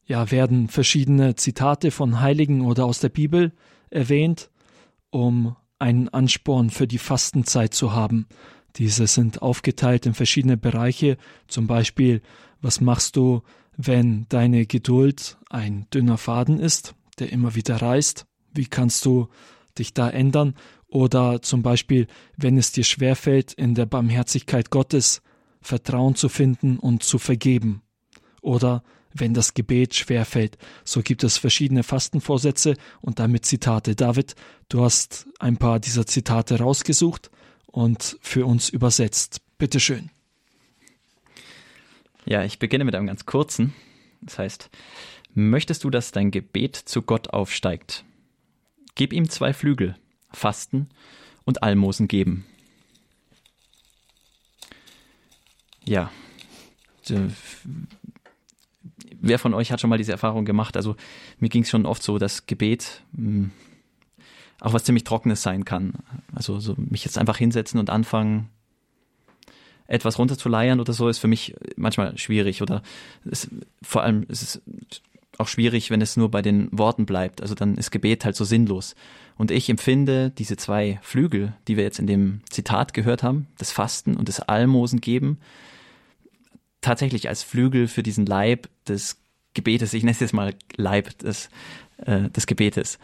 ja, 0.06 0.32
werden 0.32 0.68
verschiedene 0.68 1.36
Zitate 1.36 1.92
von 1.92 2.20
Heiligen 2.20 2.60
oder 2.60 2.84
aus 2.84 3.00
der 3.00 3.08
Bibel 3.08 3.54
erwähnt, 3.90 4.50
um 5.12 5.56
einen 5.80 6.10
Ansporn 6.10 6.70
für 6.70 6.88
die 6.88 6.98
Fastenzeit 6.98 7.74
zu 7.74 7.94
haben. 7.94 8.28
Diese 8.76 9.08
sind 9.08 9.42
aufgeteilt 9.42 10.06
in 10.06 10.14
verschiedene 10.14 10.58
Bereiche, 10.58 11.18
zum 11.48 11.68
Beispiel, 11.68 12.22
was 12.62 12.82
machst 12.82 13.16
du, 13.16 13.42
wenn 13.76 14.26
deine 14.30 14.66
Geduld 14.66 15.38
ein 15.50 15.88
dünner 15.94 16.18
Faden 16.18 16.60
ist, 16.60 16.96
der 17.20 17.32
immer 17.32 17.56
wieder 17.56 17.82
reißt? 17.82 18.26
Wie 18.54 18.66
kannst 18.66 19.06
du 19.06 19.30
dich 19.78 19.94
da 19.94 20.10
ändern? 20.10 20.56
Oder 20.88 21.42
zum 21.42 21.62
Beispiel, 21.62 22.08
wenn 22.38 22.58
es 22.58 22.72
dir 22.72 22.84
schwerfällt, 22.84 23.54
in 23.54 23.76
der 23.76 23.86
Barmherzigkeit 23.86 24.70
Gottes 24.70 25.22
Vertrauen 25.62 26.16
zu 26.16 26.30
finden 26.30 26.78
und 26.78 27.04
zu 27.04 27.20
vergeben. 27.20 27.82
Oder 28.42 28.84
wenn 29.14 29.34
das 29.34 29.54
Gebet 29.54 29.96
schwerfällt. 29.96 30.58
So 30.84 31.02
gibt 31.02 31.24
es 31.24 31.38
verschiedene 31.38 31.84
Fastenvorsätze 31.84 32.76
und 33.02 33.20
damit 33.20 33.46
Zitate. 33.46 33.96
David, 33.96 34.36
du 34.70 34.84
hast 34.84 35.28
ein 35.40 35.58
paar 35.58 35.80
dieser 35.80 36.06
Zitate 36.06 36.60
rausgesucht 36.60 37.32
und 37.68 38.18
für 38.22 38.46
uns 38.46 38.70
übersetzt. 38.70 39.42
Bitteschön. 39.58 40.10
Ja, 42.26 42.44
ich 42.44 42.60
beginne 42.60 42.84
mit 42.84 42.96
einem 42.96 43.08
ganz 43.08 43.26
kurzen. 43.26 43.74
Das 44.22 44.38
heißt, 44.38 44.70
möchtest 45.34 45.84
du, 45.84 45.90
dass 45.90 46.12
dein 46.12 46.32
Gebet 46.32 46.76
zu 46.76 47.02
Gott 47.02 47.30
aufsteigt? 47.30 48.04
Gib 48.96 49.14
ihm 49.14 49.30
zwei 49.30 49.54
Flügel, 49.54 49.96
Fasten 50.32 50.90
und 51.46 51.64
Almosen 51.64 52.08
geben. 52.08 52.46
Ja, 55.86 56.12
wer 59.28 59.40
von 59.40 59.54
euch 59.54 59.72
hat 59.72 59.82
schon 59.82 59.90
mal 59.90 59.98
diese 59.98 60.12
Erfahrung 60.12 60.46
gemacht? 60.46 60.76
Also 60.78 60.96
mir 61.40 61.50
ging 61.50 61.64
es 61.64 61.70
schon 61.70 61.86
oft 61.86 62.04
so, 62.04 62.18
dass 62.18 62.46
Gebet 62.46 63.02
mh, 63.14 63.28
hm, 63.28 63.52
auch 64.60 64.74
was 64.74 64.84
ziemlich 64.84 65.04
Trockenes 65.04 65.42
sein 65.42 65.66
kann. 65.66 65.94
Also 66.34 66.60
so 66.60 66.76
mich 66.78 67.06
jetzt 67.06 67.18
einfach 67.18 67.38
hinsetzen 67.38 67.80
und 67.80 67.90
anfangen, 67.90 68.50
etwas 69.88 70.20
runterzuleiern 70.20 70.80
oder 70.80 70.94
so, 70.94 71.08
ist 71.08 71.20
für 71.20 71.28
mich 71.28 71.56
manchmal 71.76 72.18
schwierig. 72.18 72.62
Oder 72.62 72.82
es, 73.30 73.50
vor 73.82 74.04
allem 74.04 74.24
ist 74.28 74.42
es 74.42 74.62
auch 75.38 75.48
schwierig, 75.48 75.92
wenn 75.92 76.02
es 76.02 76.18
nur 76.18 76.32
bei 76.32 76.42
den 76.42 76.70
Worten 76.72 77.06
bleibt. 77.06 77.42
Also 77.42 77.56
dann 77.56 77.76
ist 77.76 77.92
Gebet 77.92 78.26
halt 78.26 78.36
so 78.36 78.44
sinnlos. 78.44 78.96
Und 79.38 79.52
ich 79.52 79.70
empfinde 79.70 80.32
diese 80.32 80.58
zwei 80.58 81.00
Flügel, 81.04 81.54
die 81.68 81.78
wir 81.78 81.84
jetzt 81.84 82.00
in 82.00 82.08
dem 82.08 82.42
Zitat 82.50 82.94
gehört 82.94 83.24
haben, 83.24 83.48
das 83.58 83.72
Fasten 83.72 84.18
und 84.18 84.28
das 84.28 84.40
Almosen 84.40 85.00
geben, 85.00 85.38
tatsächlich 86.82 87.30
als 87.30 87.44
Flügel 87.44 87.88
für 87.88 88.04
diesen 88.04 88.26
Leib 88.26 88.70
des 88.88 89.18
Gebetes. 89.54 89.94
Ich 89.94 90.04
nenne 90.04 90.12
es 90.12 90.20
jetzt 90.20 90.34
mal 90.34 90.56
Leib 90.76 91.18
des, 91.20 91.50
äh, 91.98 92.30
des 92.30 92.48
Gebetes. 92.48 93.00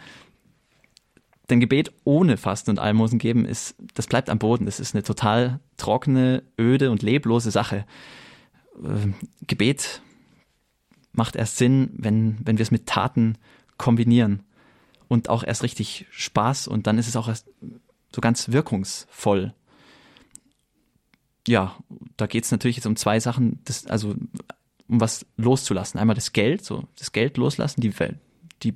Denn 1.50 1.60
Gebet 1.60 1.92
ohne 2.04 2.38
Fasten 2.38 2.72
und 2.72 2.80
Almosen 2.80 3.20
geben 3.20 3.46
ist, 3.46 3.76
das 3.96 4.08
bleibt 4.08 4.30
am 4.30 4.40
Boden. 4.40 4.66
Das 4.66 4.80
ist 4.80 4.96
eine 4.96 5.04
total 5.04 5.60
trockene, 5.78 6.44
öde 6.60 6.90
und 6.90 7.02
leblose 7.02 7.52
Sache. 7.52 7.86
Äh, 8.82 9.12
Gebet 9.46 10.02
macht 11.12 11.36
erst 11.36 11.58
Sinn, 11.58 11.90
wenn, 11.94 12.38
wenn 12.44 12.58
wir 12.58 12.64
es 12.64 12.72
mit 12.72 12.88
Taten 12.88 13.38
kombinieren 13.78 14.44
und 15.08 15.30
auch 15.30 15.44
erst 15.44 15.64
richtig 15.64 16.06
Spaß 16.12 16.68
und 16.68 16.88
dann 16.88 16.98
ist 16.98 17.08
es 17.08 17.16
auch 17.16 17.28
erst 17.28 17.48
so 18.14 18.22
ganz 18.22 18.52
wirkungsvoll 18.52 19.54
ja, 21.48 21.76
da 22.18 22.28
geht 22.28 22.46
es 22.46 22.52
natürlich 22.52 22.78
jetzt 22.78 22.86
um 22.86 22.96
zwei 22.96 23.20
Sachen, 23.20 23.60
das, 23.66 23.86
also 23.88 24.16
um 24.88 25.00
was 25.02 25.26
loszulassen. 25.38 26.00
Einmal 26.00 26.16
das 26.16 26.34
Geld, 26.34 26.64
so 26.64 26.88
das 26.98 27.12
Geld 27.12 27.38
loslassen, 27.38 27.82
die, 27.82 27.94
die 28.62 28.76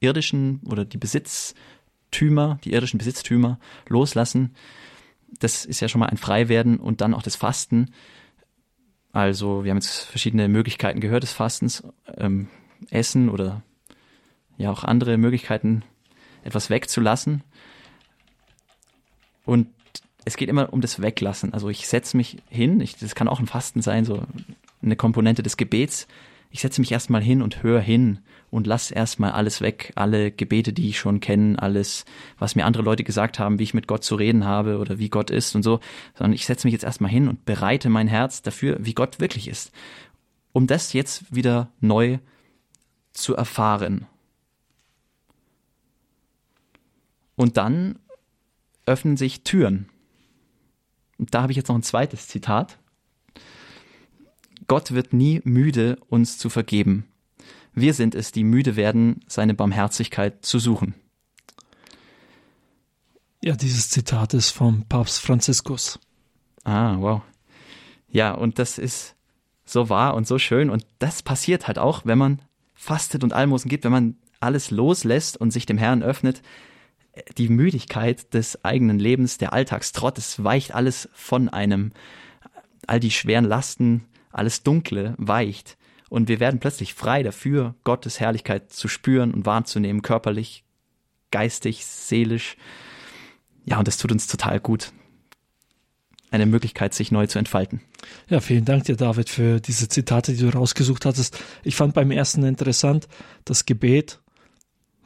irdischen 0.00 0.60
oder 0.64 0.84
die 0.84 0.98
Besitztümer, 0.98 2.58
die 2.64 2.72
irdischen 2.72 2.98
Besitztümer 2.98 3.58
loslassen. 3.88 4.54
Das 5.38 5.64
ist 5.64 5.80
ja 5.80 5.88
schon 5.88 6.00
mal 6.00 6.08
ein 6.08 6.16
Freiwerden 6.16 6.78
und 6.78 7.00
dann 7.00 7.14
auch 7.14 7.22
das 7.22 7.36
Fasten. 7.36 7.92
Also 9.12 9.64
wir 9.64 9.70
haben 9.70 9.78
jetzt 9.78 10.04
verschiedene 10.04 10.48
Möglichkeiten 10.48 11.00
gehört 11.00 11.22
des 11.22 11.32
Fastens, 11.32 11.84
ähm, 12.16 12.48
Essen 12.90 13.28
oder 13.28 13.62
ja 14.56 14.70
auch 14.70 14.84
andere 14.84 15.18
Möglichkeiten, 15.18 15.84
etwas 16.42 16.70
wegzulassen. 16.70 17.42
Und 19.44 19.68
es 20.24 20.36
geht 20.36 20.48
immer 20.48 20.72
um 20.72 20.80
das 20.80 21.02
Weglassen. 21.02 21.52
Also 21.52 21.68
ich 21.68 21.88
setze 21.88 22.16
mich 22.16 22.38
hin, 22.48 22.80
ich, 22.80 22.96
das 22.96 23.14
kann 23.14 23.28
auch 23.28 23.40
ein 23.40 23.46
Fasten 23.46 23.82
sein, 23.82 24.04
so 24.04 24.22
eine 24.82 24.96
Komponente 24.96 25.42
des 25.42 25.56
Gebets. 25.56 26.06
Ich 26.50 26.60
setze 26.60 26.80
mich 26.80 26.92
erstmal 26.92 27.22
hin 27.22 27.42
und 27.42 27.62
höre 27.62 27.80
hin 27.80 28.18
und 28.50 28.66
lass 28.66 28.90
erstmal 28.90 29.32
alles 29.32 29.62
weg, 29.62 29.92
alle 29.96 30.30
Gebete, 30.30 30.72
die 30.72 30.90
ich 30.90 30.98
schon 30.98 31.20
kenne, 31.20 31.60
alles, 31.60 32.04
was 32.38 32.54
mir 32.54 32.66
andere 32.66 32.82
Leute 32.82 33.04
gesagt 33.04 33.38
haben, 33.38 33.58
wie 33.58 33.62
ich 33.62 33.74
mit 33.74 33.88
Gott 33.88 34.04
zu 34.04 34.14
reden 34.14 34.44
habe 34.44 34.78
oder 34.78 34.98
wie 34.98 35.08
Gott 35.08 35.30
ist 35.30 35.56
und 35.56 35.62
so, 35.62 35.80
sondern 36.14 36.34
ich 36.34 36.44
setze 36.44 36.66
mich 36.66 36.72
jetzt 36.72 36.84
erstmal 36.84 37.10
hin 37.10 37.28
und 37.28 37.46
bereite 37.46 37.88
mein 37.88 38.08
Herz 38.08 38.42
dafür, 38.42 38.76
wie 38.80 38.92
Gott 38.92 39.18
wirklich 39.18 39.48
ist, 39.48 39.72
um 40.52 40.66
das 40.66 40.92
jetzt 40.92 41.34
wieder 41.34 41.70
neu 41.80 42.18
zu 43.14 43.34
erfahren. 43.34 44.06
Und 47.34 47.56
dann 47.56 47.98
öffnen 48.84 49.16
sich 49.16 49.42
Türen 49.42 49.88
da 51.30 51.42
habe 51.42 51.52
ich 51.52 51.56
jetzt 51.56 51.68
noch 51.68 51.76
ein 51.76 51.82
zweites 51.82 52.28
Zitat. 52.28 52.78
Gott 54.66 54.92
wird 54.92 55.12
nie 55.12 55.40
müde, 55.44 55.98
uns 56.08 56.38
zu 56.38 56.48
vergeben. 56.48 57.06
Wir 57.74 57.94
sind 57.94 58.14
es, 58.14 58.32
die 58.32 58.44
müde 58.44 58.76
werden, 58.76 59.20
seine 59.26 59.54
Barmherzigkeit 59.54 60.44
zu 60.44 60.58
suchen. 60.58 60.94
Ja, 63.42 63.56
dieses 63.56 63.88
Zitat 63.88 64.34
ist 64.34 64.50
vom 64.50 64.84
Papst 64.88 65.20
Franziskus. 65.20 65.98
Ah, 66.64 66.96
wow. 66.98 67.22
Ja, 68.08 68.32
und 68.32 68.58
das 68.58 68.78
ist 68.78 69.16
so 69.64 69.88
wahr 69.88 70.14
und 70.14 70.26
so 70.26 70.38
schön. 70.38 70.70
Und 70.70 70.86
das 70.98 71.22
passiert 71.22 71.66
halt 71.66 71.78
auch, 71.78 72.02
wenn 72.04 72.18
man 72.18 72.42
fastet 72.74 73.24
und 73.24 73.32
Almosen 73.32 73.68
gibt, 73.68 73.84
wenn 73.84 73.92
man 73.92 74.16
alles 74.38 74.70
loslässt 74.70 75.36
und 75.36 75.50
sich 75.50 75.66
dem 75.66 75.78
Herrn 75.78 76.02
öffnet, 76.02 76.42
die 77.36 77.48
Müdigkeit 77.48 78.32
des 78.34 78.64
eigenen 78.64 78.98
Lebens, 78.98 79.38
der 79.38 79.52
Alltagstrott, 79.52 80.18
es 80.18 80.42
weicht 80.42 80.74
alles 80.74 81.08
von 81.12 81.48
einem. 81.48 81.92
All 82.86 83.00
die 83.00 83.10
schweren 83.10 83.44
Lasten, 83.44 84.06
alles 84.30 84.62
Dunkle 84.62 85.14
weicht. 85.18 85.76
Und 86.08 86.28
wir 86.28 86.40
werden 86.40 86.60
plötzlich 86.60 86.94
frei 86.94 87.22
dafür, 87.22 87.74
Gottes 87.84 88.20
Herrlichkeit 88.20 88.72
zu 88.72 88.88
spüren 88.88 89.32
und 89.32 89.46
wahrzunehmen, 89.46 90.02
körperlich, 90.02 90.64
geistig, 91.30 91.84
seelisch. 91.84 92.56
Ja, 93.64 93.78
und 93.78 93.88
das 93.88 93.98
tut 93.98 94.12
uns 94.12 94.26
total 94.26 94.60
gut. 94.60 94.92
Eine 96.30 96.46
Möglichkeit, 96.46 96.94
sich 96.94 97.12
neu 97.12 97.26
zu 97.26 97.38
entfalten. 97.38 97.82
Ja, 98.28 98.40
vielen 98.40 98.64
Dank 98.64 98.84
dir, 98.84 98.96
David, 98.96 99.28
für 99.28 99.60
diese 99.60 99.88
Zitate, 99.88 100.32
die 100.32 100.40
du 100.40 100.48
rausgesucht 100.48 101.04
hattest. 101.04 101.38
Ich 101.62 101.76
fand 101.76 101.94
beim 101.94 102.10
ersten 102.10 102.42
interessant, 102.42 103.06
das 103.44 103.66
Gebet 103.66 104.21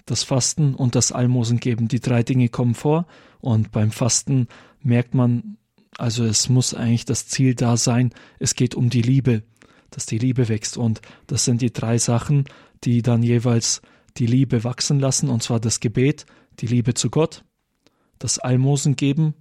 das 0.07 0.23
Fasten 0.23 0.75
und 0.75 0.95
das 0.95 1.13
Almosen 1.13 1.59
geben. 1.59 1.89
Die 1.89 2.01
drei 2.01 2.23
Dinge 2.23 2.49
kommen 2.49 2.75
vor 2.75 3.07
und 3.41 3.73
beim 3.73 3.91
Fasten 3.91 4.49
merkt 4.81 5.15
man, 5.15 5.59
also 5.99 6.25
es 6.25 6.49
muss 6.49 6.75
eigentlich 6.75 7.05
das 7.05 7.27
Ziel 7.27 7.55
da 7.55 7.77
sein, 7.77 8.13
es 8.39 8.55
geht 8.55 8.75
um 8.75 8.89
die 8.89 9.03
Liebe, 9.03 9.43
dass 9.91 10.07
die 10.07 10.19
Liebe 10.19 10.49
wächst 10.49 10.77
und 10.77 11.01
das 11.27 11.45
sind 11.45 11.61
die 11.61 11.73
drei 11.73 11.99
Sachen, 11.99 12.45
die 12.85 13.03
dann 13.03 13.23
jeweils 13.23 13.83
die 14.17 14.27
Liebe 14.27 14.65
wachsen 14.65 15.01
lassen 15.01 15.29
und 15.29 15.43
zwar 15.43 15.61
das 15.61 15.81
Gebet, 15.81 16.25
die 16.61 16.67
Liebe 16.67 16.95
zu 16.95 17.11
Gott, 17.11 17.45
das 18.19 18.39
Almosen 18.39 18.97
geben, 18.97 19.35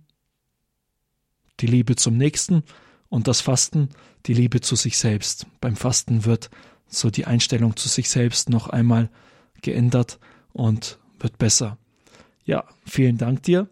die 1.59 1.67
Liebe 1.67 1.95
zum 1.95 2.17
Nächsten 2.17 2.63
Und 3.07 3.27
das 3.27 3.39
Fasten, 3.39 3.89
die 4.25 4.33
Liebe 4.33 4.59
zu 4.61 4.75
sich 4.75 4.97
selbst. 4.97 5.45
Beim 5.61 5.75
Fasten 5.75 6.25
wird 6.25 6.49
so 6.87 7.09
die 7.09 7.25
Einstellung 7.25 7.77
zu 7.77 7.87
sich 7.87 8.09
selbst 8.09 8.49
noch 8.49 8.67
einmal 8.67 9.09
geändert 9.61 10.19
und 10.55 10.97
wird 11.19 11.37
besser. 11.37 11.77
Ja, 12.45 12.63
vielen 12.85 13.17
Dank 13.17 13.43
dir. 13.43 13.67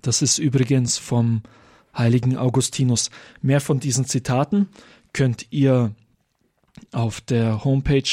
Das 0.00 0.22
ist 0.22 0.38
übrigens 0.38 0.96
vom 0.96 1.42
heiligen 1.96 2.36
Augustinus. 2.38 3.10
Mehr 3.42 3.60
von 3.60 3.80
diesen 3.80 4.06
Zitaten 4.06 4.70
könnt 5.12 5.48
ihr 5.50 5.94
auf 6.92 7.20
der 7.20 7.64
Homepage 7.64 8.08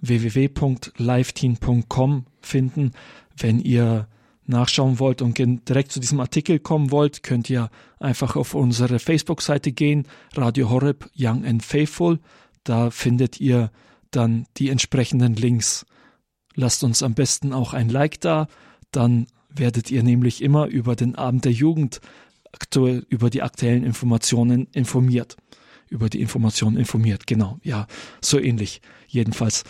www.liveteen.com 0.00 2.26
finden. 2.40 2.92
Wenn 3.36 3.58
ihr 3.58 4.06
nachschauen 4.46 5.00
wollt 5.00 5.20
und 5.20 5.36
direkt 5.36 5.92
zu 5.92 6.00
diesem 6.00 6.20
Artikel 6.20 6.60
kommen 6.60 6.92
wollt, 6.92 7.24
könnt 7.24 7.50
ihr 7.50 7.70
einfach 7.98 8.36
auf 8.36 8.54
unsere 8.54 9.00
Facebook-Seite 9.00 9.72
gehen, 9.72 10.06
Radio 10.34 10.70
Horeb 10.70 11.10
Young 11.18 11.44
and 11.44 11.64
Faithful. 11.64 12.20
Da 12.62 12.90
findet 12.90 13.40
ihr 13.40 13.72
dann 14.12 14.46
die 14.58 14.68
entsprechenden 14.70 15.34
Links. 15.34 15.86
Lasst 16.54 16.84
uns 16.84 17.02
am 17.02 17.14
besten 17.14 17.52
auch 17.52 17.72
ein 17.74 17.88
Like 17.88 18.20
da, 18.20 18.48
dann 18.90 19.26
werdet 19.48 19.90
ihr 19.90 20.02
nämlich 20.02 20.42
immer 20.42 20.66
über 20.66 20.96
den 20.96 21.14
Abend 21.14 21.44
der 21.44 21.52
Jugend 21.52 22.00
aktuell 22.52 23.06
über 23.08 23.30
die 23.30 23.42
aktuellen 23.42 23.84
Informationen 23.84 24.66
informiert. 24.72 25.36
Über 25.88 26.08
die 26.08 26.20
Informationen 26.20 26.76
informiert, 26.76 27.26
genau. 27.26 27.58
Ja, 27.62 27.86
so 28.20 28.38
ähnlich. 28.38 28.80
Jedenfalls. 29.08 29.64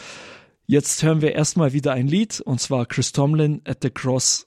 Jetzt 0.67 1.03
hören 1.03 1.23
wir 1.23 1.33
erstmal 1.35 1.73
wieder 1.73 1.93
ein 1.93 2.07
Lied, 2.07 2.41
und 2.41 2.61
zwar 2.61 2.87
Chris 2.87 3.13
Tomlin 3.13 3.63
at 3.65 3.79
the 3.83 3.91
Cross 3.91 4.47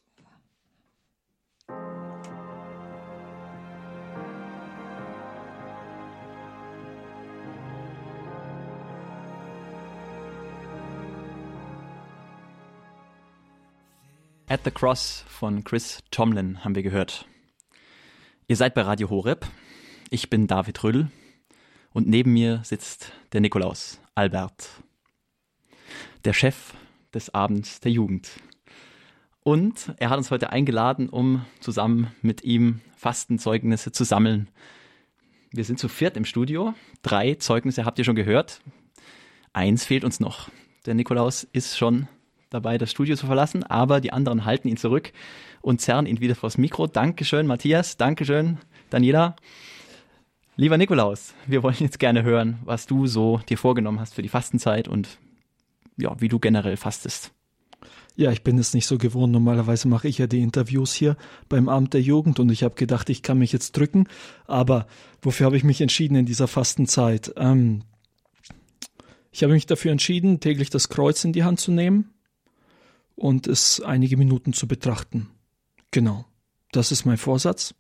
At 14.54 14.66
the 14.66 14.70
Cross 14.70 15.26
von 15.28 15.64
Chris 15.64 16.04
Tomlin 16.12 16.64
haben 16.64 16.76
wir 16.76 16.84
gehört. 16.84 17.26
Ihr 18.48 18.56
seid 18.56 18.76
bei 18.76 18.84
Radio 18.84 19.10
Horeb. 19.10 19.48
Ich 20.12 20.30
bin 20.30 20.46
David 20.46 20.84
Rödel 20.84 21.10
und 21.92 22.08
neben 22.08 22.34
mir 22.34 22.62
sitzt 22.64 23.14
der 23.32 23.42
Nikolaus 23.42 24.00
Albert, 24.14 24.70
der 26.24 26.34
Chef 26.34 26.76
des 27.16 27.34
Abends 27.34 27.80
der 27.80 27.94
Jugend. 27.94 28.30
Und 29.42 29.96
er 29.98 30.12
hat 30.12 30.20
uns 30.20 30.30
heute 30.30 30.52
eingeladen, 30.52 31.10
um 31.10 31.44
zusammen 31.60 32.14
mit 32.22 32.44
ihm 32.44 32.82
Fastenzeugnisse 32.96 33.92
zu 33.92 34.04
sammeln. 34.04 34.52
Wir 35.50 35.64
sind 35.64 35.80
zu 35.80 35.88
viert 35.88 36.16
im 36.16 36.26
Studio. 36.26 36.76
Drei 37.02 37.34
Zeugnisse 37.34 37.86
habt 37.86 37.98
ihr 37.98 38.06
schon 38.06 38.14
gehört. 38.14 38.62
Eins 39.52 39.84
fehlt 39.84 40.04
uns 40.04 40.20
noch. 40.20 40.52
Der 40.86 40.94
Nikolaus 40.94 41.44
ist 41.44 41.76
schon 41.76 42.08
dabei, 42.54 42.78
das 42.78 42.92
Studio 42.92 43.16
zu 43.16 43.26
verlassen, 43.26 43.64
aber 43.64 44.00
die 44.00 44.14
anderen 44.14 44.46
halten 44.46 44.68
ihn 44.68 44.78
zurück 44.78 45.12
und 45.62 45.82
zerren 45.82 46.06
ihn 46.06 46.20
wieder 46.20 46.36
vors 46.36 46.58
Mikro. 46.58 46.88
Dankeschön, 46.88 47.48
Matthias. 47.48 47.98
Dankeschön, 47.98 48.60
Daniela. 48.90 49.36
Lieber 50.56 50.78
Nikolaus, 50.78 51.34
wir 51.48 51.64
wollen 51.64 51.78
jetzt 51.80 51.98
gerne 51.98 52.24
hören, 52.24 52.60
was 52.64 52.86
du 52.86 53.08
so 53.08 53.40
dir 53.50 53.58
vorgenommen 53.58 54.00
hast 54.00 54.14
für 54.14 54.22
die 54.22 54.30
Fastenzeit 54.30 54.88
und 54.88 55.18
ja, 55.98 56.16
wie 56.20 56.28
du 56.28 56.40
generell 56.40 56.78
fastest. 56.78 57.32
Ja, 58.16 58.32
ich 58.32 58.44
bin 58.44 58.60
es 58.60 58.76
nicht 58.76 58.86
so 58.86 59.00
gewohnt. 59.00 59.34
Normalerweise 59.34 59.88
mache 59.88 60.08
ich 60.08 60.20
ja 60.20 60.28
die 60.28 60.44
Interviews 60.44 60.94
hier 60.94 61.18
beim 61.50 61.68
Amt 61.68 61.96
der 61.96 62.02
Jugend 62.02 62.40
und 62.40 62.52
ich 62.52 62.62
habe 62.64 62.76
gedacht, 62.76 63.10
ich 63.10 63.24
kann 63.24 63.40
mich 63.40 63.52
jetzt 63.52 63.76
drücken. 63.76 64.08
Aber 64.46 64.86
wofür 65.24 65.48
habe 65.48 65.58
ich 65.58 65.64
mich 65.64 65.82
entschieden 65.82 66.16
in 66.16 66.28
dieser 66.28 66.48
Fastenzeit? 66.48 67.34
Ähm, 67.36 67.82
ich 69.32 69.42
habe 69.42 69.54
mich 69.54 69.66
dafür 69.66 69.92
entschieden, 69.92 70.40
täglich 70.40 70.70
das 70.70 70.90
Kreuz 70.90 71.24
in 71.24 71.34
die 71.34 71.44
Hand 71.44 71.60
zu 71.60 71.72
nehmen 71.72 72.14
und 73.24 73.48
es 73.48 73.80
einige 73.80 74.18
Minuten 74.18 74.52
zu 74.52 74.68
betrachten. 74.68 75.30
Genau, 75.92 76.26
das 76.74 76.92
ist 76.92 77.06
mein 77.06 77.16
Vorsatz. 77.16 77.74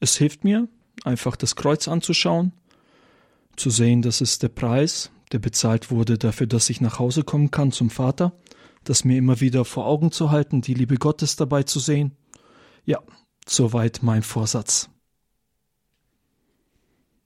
Es 0.00 0.16
hilft 0.16 0.42
mir, 0.42 0.68
einfach 1.04 1.36
das 1.36 1.54
Kreuz 1.54 1.86
anzuschauen, 1.86 2.54
zu 3.56 3.68
sehen, 3.68 4.00
das 4.00 4.22
ist 4.22 4.42
der 4.42 4.48
Preis, 4.48 5.10
der 5.32 5.38
bezahlt 5.38 5.90
wurde 5.90 6.16
dafür, 6.16 6.46
dass 6.46 6.70
ich 6.70 6.80
nach 6.80 6.98
Hause 6.98 7.24
kommen 7.24 7.50
kann 7.50 7.72
zum 7.72 7.90
Vater, 7.90 8.32
das 8.84 9.04
mir 9.04 9.18
immer 9.18 9.38
wieder 9.40 9.66
vor 9.66 9.84
Augen 9.84 10.10
zu 10.12 10.30
halten, 10.30 10.62
die 10.62 10.72
Liebe 10.72 10.96
Gottes 10.96 11.36
dabei 11.36 11.64
zu 11.64 11.78
sehen. 11.78 12.12
Ja, 12.86 13.00
soweit 13.46 14.02
mein 14.02 14.22
Vorsatz. 14.22 14.88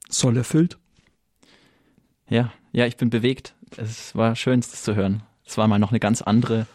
Soll 0.09 0.37
erfüllt? 0.37 0.77
Ja, 2.29 2.53
ja, 2.73 2.87
ich 2.87 2.97
bin 2.97 3.11
bewegt. 3.11 3.55
Es 3.77 4.17
war 4.17 4.35
schön, 4.35 4.59
das 4.59 4.83
zu 4.83 4.97
hören. 4.97 5.23
Es 5.47 5.57
war 5.57 5.69
mal 5.69 5.79
noch 5.79 5.91
eine 5.91 6.01
ganz 6.01 6.21
andere 6.21 6.67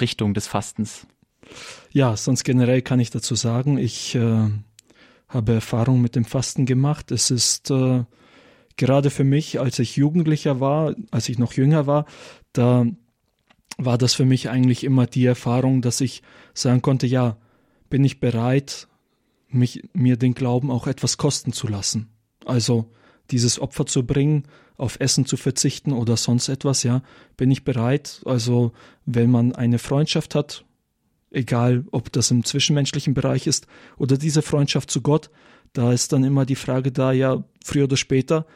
Richtung 0.00 0.34
des 0.34 0.46
Fastens? 0.46 1.06
Ja, 1.90 2.16
sonst 2.16 2.44
generell 2.44 2.82
kann 2.82 3.00
ich 3.00 3.10
dazu 3.10 3.34
sagen, 3.34 3.78
ich 3.78 4.14
äh, 4.14 4.48
habe 5.28 5.52
Erfahrung 5.52 6.00
mit 6.00 6.16
dem 6.16 6.24
Fasten 6.24 6.66
gemacht. 6.66 7.10
Es 7.10 7.30
ist 7.30 7.70
äh, 7.70 8.04
gerade 8.76 9.10
für 9.10 9.24
mich, 9.24 9.60
als 9.60 9.78
ich 9.78 9.96
Jugendlicher 9.96 10.60
war, 10.60 10.94
als 11.10 11.28
ich 11.28 11.38
noch 11.38 11.52
jünger 11.52 11.86
war, 11.86 12.06
da 12.52 12.86
war 13.76 13.98
das 13.98 14.14
für 14.14 14.24
mich 14.24 14.48
eigentlich 14.48 14.84
immer 14.84 15.06
die 15.06 15.26
Erfahrung, 15.26 15.82
dass 15.82 16.00
ich 16.00 16.22
sagen 16.52 16.82
konnte, 16.82 17.06
ja, 17.06 17.36
bin 17.90 18.04
ich 18.04 18.20
bereit, 18.20 18.88
mich, 19.48 19.88
mir 19.92 20.16
den 20.16 20.34
Glauben 20.34 20.70
auch 20.70 20.86
etwas 20.86 21.16
kosten 21.16 21.52
zu 21.52 21.68
lassen. 21.68 22.08
Also 22.44 22.90
dieses 23.30 23.58
Opfer 23.60 23.86
zu 23.86 24.06
bringen, 24.06 24.44
auf 24.76 24.98
Essen 25.00 25.26
zu 25.26 25.36
verzichten 25.36 25.92
oder 25.92 26.16
sonst 26.16 26.48
etwas, 26.48 26.82
ja, 26.82 27.02
bin 27.36 27.50
ich 27.50 27.64
bereit. 27.64 28.22
Also 28.24 28.72
wenn 29.06 29.30
man 29.30 29.54
eine 29.54 29.78
Freundschaft 29.78 30.34
hat, 30.34 30.64
egal 31.30 31.84
ob 31.90 32.12
das 32.12 32.30
im 32.30 32.44
zwischenmenschlichen 32.44 33.14
Bereich 33.14 33.46
ist 33.46 33.66
oder 33.96 34.16
diese 34.16 34.42
Freundschaft 34.42 34.90
zu 34.90 35.00
Gott, 35.00 35.30
da 35.72 35.92
ist 35.92 36.12
dann 36.12 36.24
immer 36.24 36.46
die 36.46 36.56
Frage 36.56 36.92
da, 36.92 37.12
ja, 37.12 37.44
früher 37.64 37.84
oder 37.84 37.96
später 37.96 38.46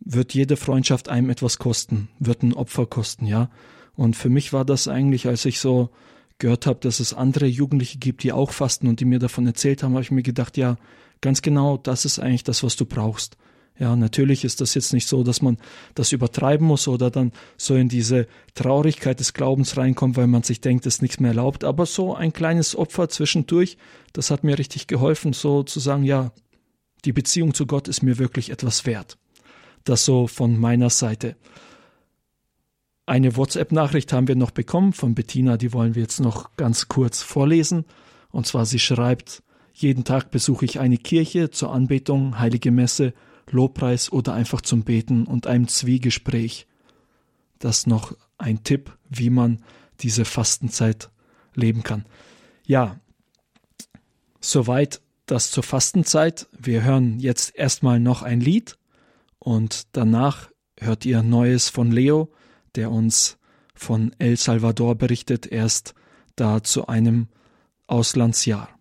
wird 0.00 0.34
jede 0.34 0.56
Freundschaft 0.56 1.08
einem 1.08 1.30
etwas 1.30 1.58
kosten, 1.58 2.08
wird 2.18 2.42
ein 2.42 2.52
Opfer 2.52 2.86
kosten, 2.86 3.26
ja. 3.26 3.50
Und 3.94 4.16
für 4.16 4.28
mich 4.28 4.52
war 4.52 4.64
das 4.64 4.88
eigentlich, 4.88 5.26
als 5.26 5.44
ich 5.44 5.60
so 5.60 5.90
gehört 6.38 6.66
habe, 6.66 6.80
dass 6.80 7.00
es 7.00 7.14
andere 7.14 7.46
Jugendliche 7.46 7.98
gibt, 7.98 8.22
die 8.22 8.32
auch 8.32 8.50
fasten 8.50 8.88
und 8.88 9.00
die 9.00 9.04
mir 9.04 9.18
davon 9.18 9.46
erzählt 9.46 9.82
haben, 9.82 9.92
habe 9.92 10.02
ich 10.02 10.10
mir 10.10 10.22
gedacht, 10.22 10.56
ja, 10.56 10.76
ganz 11.20 11.42
genau, 11.42 11.76
das 11.76 12.04
ist 12.04 12.18
eigentlich 12.18 12.44
das, 12.44 12.62
was 12.62 12.76
du 12.76 12.84
brauchst. 12.84 13.36
Ja, 13.76 13.96
natürlich 13.96 14.44
ist 14.44 14.60
das 14.60 14.74
jetzt 14.74 14.92
nicht 14.92 15.08
so, 15.08 15.24
dass 15.24 15.42
man 15.42 15.58
das 15.96 16.12
übertreiben 16.12 16.66
muss 16.66 16.86
oder 16.86 17.10
dann 17.10 17.32
so 17.56 17.74
in 17.74 17.88
diese 17.88 18.28
Traurigkeit 18.54 19.18
des 19.18 19.34
Glaubens 19.34 19.76
reinkommt, 19.76 20.16
weil 20.16 20.28
man 20.28 20.44
sich 20.44 20.60
denkt, 20.60 20.86
es 20.86 20.96
ist 20.96 21.02
nichts 21.02 21.18
mehr 21.18 21.32
erlaubt. 21.32 21.64
Aber 21.64 21.84
so 21.84 22.14
ein 22.14 22.32
kleines 22.32 22.76
Opfer 22.76 23.08
zwischendurch, 23.08 23.76
das 24.12 24.30
hat 24.30 24.44
mir 24.44 24.58
richtig 24.58 24.86
geholfen, 24.86 25.32
so 25.32 25.64
zu 25.64 25.80
sagen, 25.80 26.04
ja, 26.04 26.30
die 27.04 27.12
Beziehung 27.12 27.52
zu 27.52 27.66
Gott 27.66 27.88
ist 27.88 28.02
mir 28.02 28.18
wirklich 28.18 28.50
etwas 28.50 28.86
wert. 28.86 29.18
Das 29.82 30.04
so 30.04 30.28
von 30.28 30.58
meiner 30.58 30.88
Seite. 30.88 31.36
Eine 33.06 33.36
WhatsApp-Nachricht 33.36 34.12
haben 34.12 34.28
wir 34.28 34.36
noch 34.36 34.52
bekommen 34.52 34.92
von 34.92 35.14
Bettina, 35.14 35.56
die 35.56 35.72
wollen 35.72 35.96
wir 35.96 36.02
jetzt 36.02 36.20
noch 36.20 36.56
ganz 36.56 36.88
kurz 36.88 37.22
vorlesen. 37.22 37.84
Und 38.30 38.46
zwar 38.46 38.66
sie 38.66 38.78
schreibt, 38.78 39.42
jeden 39.74 40.04
Tag 40.04 40.30
besuche 40.30 40.64
ich 40.64 40.78
eine 40.78 40.96
Kirche 40.96 41.50
zur 41.50 41.72
Anbetung, 41.72 42.38
heilige 42.38 42.70
Messe 42.70 43.12
Lobpreis 43.54 44.12
oder 44.12 44.34
einfach 44.34 44.60
zum 44.60 44.82
Beten 44.82 45.26
und 45.26 45.46
einem 45.46 45.68
Zwiegespräch. 45.68 46.66
Das 47.58 47.86
noch 47.86 48.14
ein 48.36 48.64
Tipp, 48.64 48.96
wie 49.08 49.30
man 49.30 49.62
diese 50.00 50.24
Fastenzeit 50.24 51.10
leben 51.54 51.82
kann. 51.82 52.04
Ja, 52.66 53.00
soweit 54.40 55.00
das 55.26 55.50
zur 55.50 55.62
Fastenzeit. 55.62 56.48
Wir 56.58 56.82
hören 56.82 57.18
jetzt 57.20 57.56
erstmal 57.56 58.00
noch 58.00 58.22
ein 58.22 58.40
Lied 58.40 58.76
und 59.38 59.86
danach 59.92 60.50
hört 60.78 61.06
ihr 61.06 61.22
Neues 61.22 61.68
von 61.68 61.90
Leo, 61.90 62.32
der 62.74 62.90
uns 62.90 63.38
von 63.74 64.14
El 64.18 64.36
Salvador 64.36 64.96
berichtet, 64.96 65.46
erst 65.46 65.94
da 66.36 66.62
zu 66.62 66.86
einem 66.88 67.28
Auslandsjahr. 67.86 68.73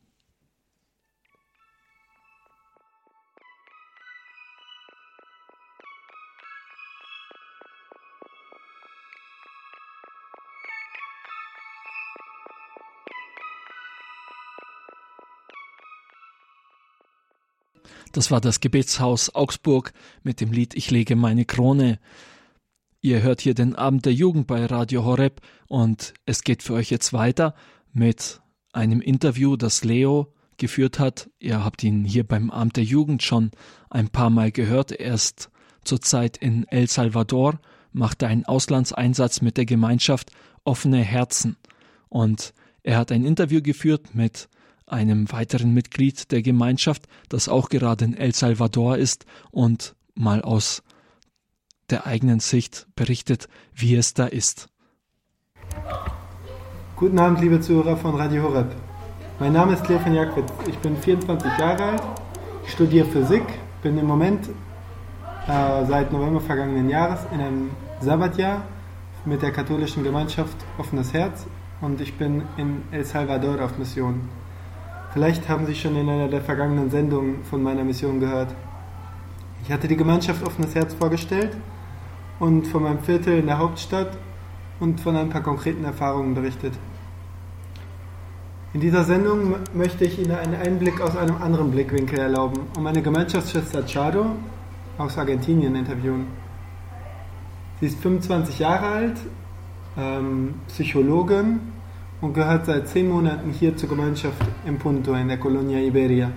Das 18.14 18.30
war 18.30 18.40
das 18.40 18.60
Gebetshaus 18.60 19.34
Augsburg 19.34 19.92
mit 20.22 20.40
dem 20.40 20.52
Lied 20.52 20.76
Ich 20.76 20.92
lege 20.92 21.16
meine 21.16 21.46
Krone. 21.46 21.98
Ihr 23.02 23.24
hört 23.24 23.42
hier 23.42 23.56
den 23.56 23.76
Abend 23.76 24.06
der 24.06 24.14
Jugend 24.14 24.46
bei 24.46 24.68
Radio 24.68 25.04
Horeb 25.04 25.42
und 25.68 26.14
es 26.28 26.44
geht 26.44 26.62
für 26.62 26.76
euch 26.76 26.92
jetzt 26.92 27.12
weiter 27.12 27.56
mit 27.92 28.40
einem 28.72 29.02
Interview, 29.02 29.56
das 29.56 29.84
Leo 29.84 30.32
geführt 30.58 31.00
hat. 31.00 31.32
Ihr 31.40 31.66
habt 31.66 31.84
ihn 31.84 32.06
hier 32.06 32.24
beim 32.24 32.52
Amt 32.52 32.78
der 32.78 32.84
Jugend 32.84 33.24
schon 33.24 33.50
ein 33.90 34.10
paar 34.10 34.30
Mal 34.30 34.52
gehört. 34.52 34.92
Er 34.92 35.16
ist 35.16 35.50
zurzeit 35.84 36.38
in 36.38 36.68
El 36.68 36.88
Salvador, 36.88 37.60
macht 37.94 38.24
einen 38.24 38.46
Auslandseinsatz 38.46 39.42
mit 39.42 39.58
der 39.58 39.66
Gemeinschaft 39.66 40.30
Offene 40.64 41.02
Herzen. 41.02 41.58
Und 42.10 42.54
er 42.84 42.98
hat 42.98 43.12
ein 43.12 43.26
Interview 43.26 43.64
geführt 43.64 44.14
mit 44.14 44.50
einem 44.94 45.32
weiteren 45.32 45.74
Mitglied 45.74 46.32
der 46.32 46.42
Gemeinschaft, 46.42 47.08
das 47.28 47.50
auch 47.50 47.70
gerade 47.70 48.06
in 48.06 48.16
El 48.16 48.34
Salvador 48.34 48.98
ist 48.98 49.26
und 49.52 49.96
mal 50.16 50.42
aus 50.42 50.84
der 51.90 52.06
eigenen 52.06 52.40
Sicht 52.40 52.88
berichtet, 52.96 53.50
wie 53.74 53.96
es 53.96 54.14
da 54.14 54.26
ist. 54.26 54.70
Guten 56.96 57.20
Abend, 57.20 57.42
liebe 57.42 57.60
Zuhörer 57.60 57.98
von 57.98 58.16
Radio 58.16 58.44
Horeb. 58.44 58.72
Mein 59.40 59.54
Name 59.54 59.74
ist 59.74 59.84
Stefan 59.86 60.14
Jakwitz. 60.14 60.52
Ich 60.68 60.78
bin 60.78 60.96
24 60.96 61.58
Jahre 61.58 61.84
alt, 61.84 62.04
ich 62.66 62.72
studiere 62.72 63.06
Physik, 63.08 63.44
bin 63.82 63.98
im 63.98 64.06
Moment 64.06 64.48
äh, 65.48 65.86
seit 65.86 66.14
November 66.14 66.40
vergangenen 66.40 66.90
Jahres 66.90 67.20
in 67.34 67.42
einem 67.42 67.72
Sabbatjahr 68.00 68.64
mit 69.26 69.42
der 69.42 69.52
katholischen 69.52 70.04
Gemeinschaft 70.04 70.56
Offenes 70.78 71.14
Herz 71.14 71.46
und 71.82 72.00
ich 72.00 72.14
bin 72.14 72.44
in 72.58 72.84
El 72.92 73.04
Salvador 73.04 73.62
auf 73.62 73.78
Mission. 73.78 74.22
Vielleicht 75.14 75.48
haben 75.48 75.68
Sie 75.68 75.76
schon 75.76 75.96
in 75.96 76.10
einer 76.10 76.28
der 76.28 76.42
vergangenen 76.42 76.90
Sendungen 76.90 77.44
von 77.44 77.62
meiner 77.62 77.84
Mission 77.84 78.20
gehört. 78.20 78.56
Ich 79.64 79.72
hatte 79.72 79.88
die 79.88 79.96
Gemeinschaft 79.96 80.44
Offenes 80.44 80.74
Herz 80.74 80.96
vorgestellt 80.96 81.56
und 82.40 82.66
von 82.66 82.82
meinem 82.82 82.98
Viertel 82.98 83.38
in 83.38 83.46
der 83.46 83.60
Hauptstadt 83.60 84.18
und 84.80 85.00
von 85.00 85.16
ein 85.16 85.30
paar 85.30 85.44
konkreten 85.44 85.84
Erfahrungen 85.84 86.34
berichtet. 86.34 86.74
In 88.74 88.82
dieser 88.82 89.04
Sendung 89.04 89.54
möchte 89.76 90.04
ich 90.04 90.18
Ihnen 90.18 90.32
einen 90.32 90.56
Einblick 90.56 91.00
aus 91.00 91.16
einem 91.16 91.38
anderen 91.38 91.70
Blickwinkel 91.70 92.18
erlauben 92.18 92.62
und 92.76 92.82
meine 92.82 93.04
Gemeinschaftsschwester 93.04 93.86
Chado 93.86 94.26
aus 94.98 95.16
Argentinien 95.20 95.76
interviewen. 95.76 96.26
Sie 97.80 97.86
ist 97.86 98.00
25 98.00 98.58
Jahre 98.58 98.88
alt, 98.88 99.18
ähm, 99.96 100.56
Psychologin 100.70 101.73
und 102.24 102.34
gehört 102.34 102.66
seit 102.66 102.88
zehn 102.88 103.10
Monaten 103.10 103.52
hier 103.52 103.76
zur 103.76 103.90
Gemeinschaft 103.90 104.42
im 104.66 104.80
Punto 104.80 105.14
in 105.14 105.28
der 105.28 105.38
Colonia 105.38 105.80
Iberia. 105.80 106.32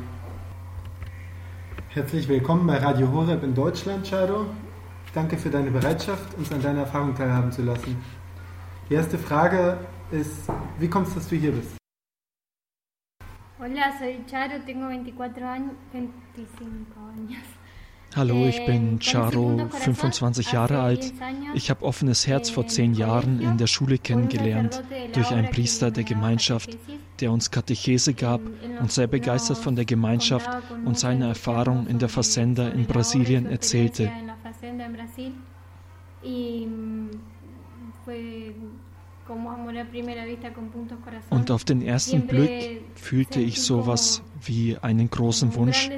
Herzlich 1.91 2.26
willkommen 2.28 2.66
bei 2.66 2.78
Radio 2.78 3.12
Horeb 3.12 3.45
in 3.45 3.55
Deutschland, 3.55 4.05
Chado. 4.05 4.47
Danke 5.14 5.39
für 5.39 5.49
deine 5.49 5.70
Bereitschaft, 5.70 6.37
uns 6.37 6.51
an 6.51 6.61
deiner 6.61 6.80
Erfahrung 6.80 7.14
teilhaben 7.14 7.53
zu 7.53 7.62
lassen. 7.62 7.97
Die 8.91 8.95
erste 8.95 9.16
Frage 9.16 9.78
ist, 10.11 10.51
wie 10.80 10.89
kommst 10.89 11.12
du, 11.12 11.20
dass 11.20 11.28
du 11.28 11.37
hier 11.37 11.53
bist? 11.53 11.76
Hola, 13.61 13.93
soy 13.97 14.24
Charo, 14.28 14.59
tengo 14.66 14.89
24 14.89 15.45
años, 15.45 15.70
25 15.93 16.97
años. 16.97 17.55
Hallo, 18.14 18.46
ich 18.46 18.64
bin 18.64 18.98
Charo, 18.98 19.68
25 19.70 20.52
Jahre 20.52 20.80
alt. 20.80 21.12
Ich 21.54 21.70
habe 21.70 21.84
offenes 21.84 22.26
Herz 22.26 22.48
vor 22.48 22.66
zehn 22.66 22.94
Jahren 22.94 23.40
in 23.40 23.59
der 23.59 23.66
Schule 23.66 23.98
kennengelernt 23.98 24.82
durch 25.12 25.30
einen 25.30 25.50
Priester 25.50 25.90
der 25.90 26.04
Gemeinschaft, 26.04 26.78
der 27.20 27.30
uns 27.32 27.50
Katechese 27.50 28.14
gab 28.14 28.40
und 28.80 28.90
sehr 28.90 29.07
begeistert 29.07 29.59
von 29.59 29.76
der 29.76 29.84
Gemeinschaft 29.84 30.48
und 30.84 30.98
seine 30.98 31.28
Erfahrung 31.28 31.86
in 31.86 31.98
der 31.98 32.09
Fazenda 32.09 32.68
in 32.68 32.86
Brasilien 32.86 33.46
erzählte. 33.46 34.11
Und 41.31 41.51
auf 41.51 41.64
den 41.64 41.83
ersten 41.83 42.27
Blick 42.27 42.83
fühlte 42.95 43.41
ich 43.41 43.61
sowas 43.61 44.22
wie 44.45 44.77
einen 44.79 45.11
großen 45.11 45.55
Wunsch, 45.55 45.91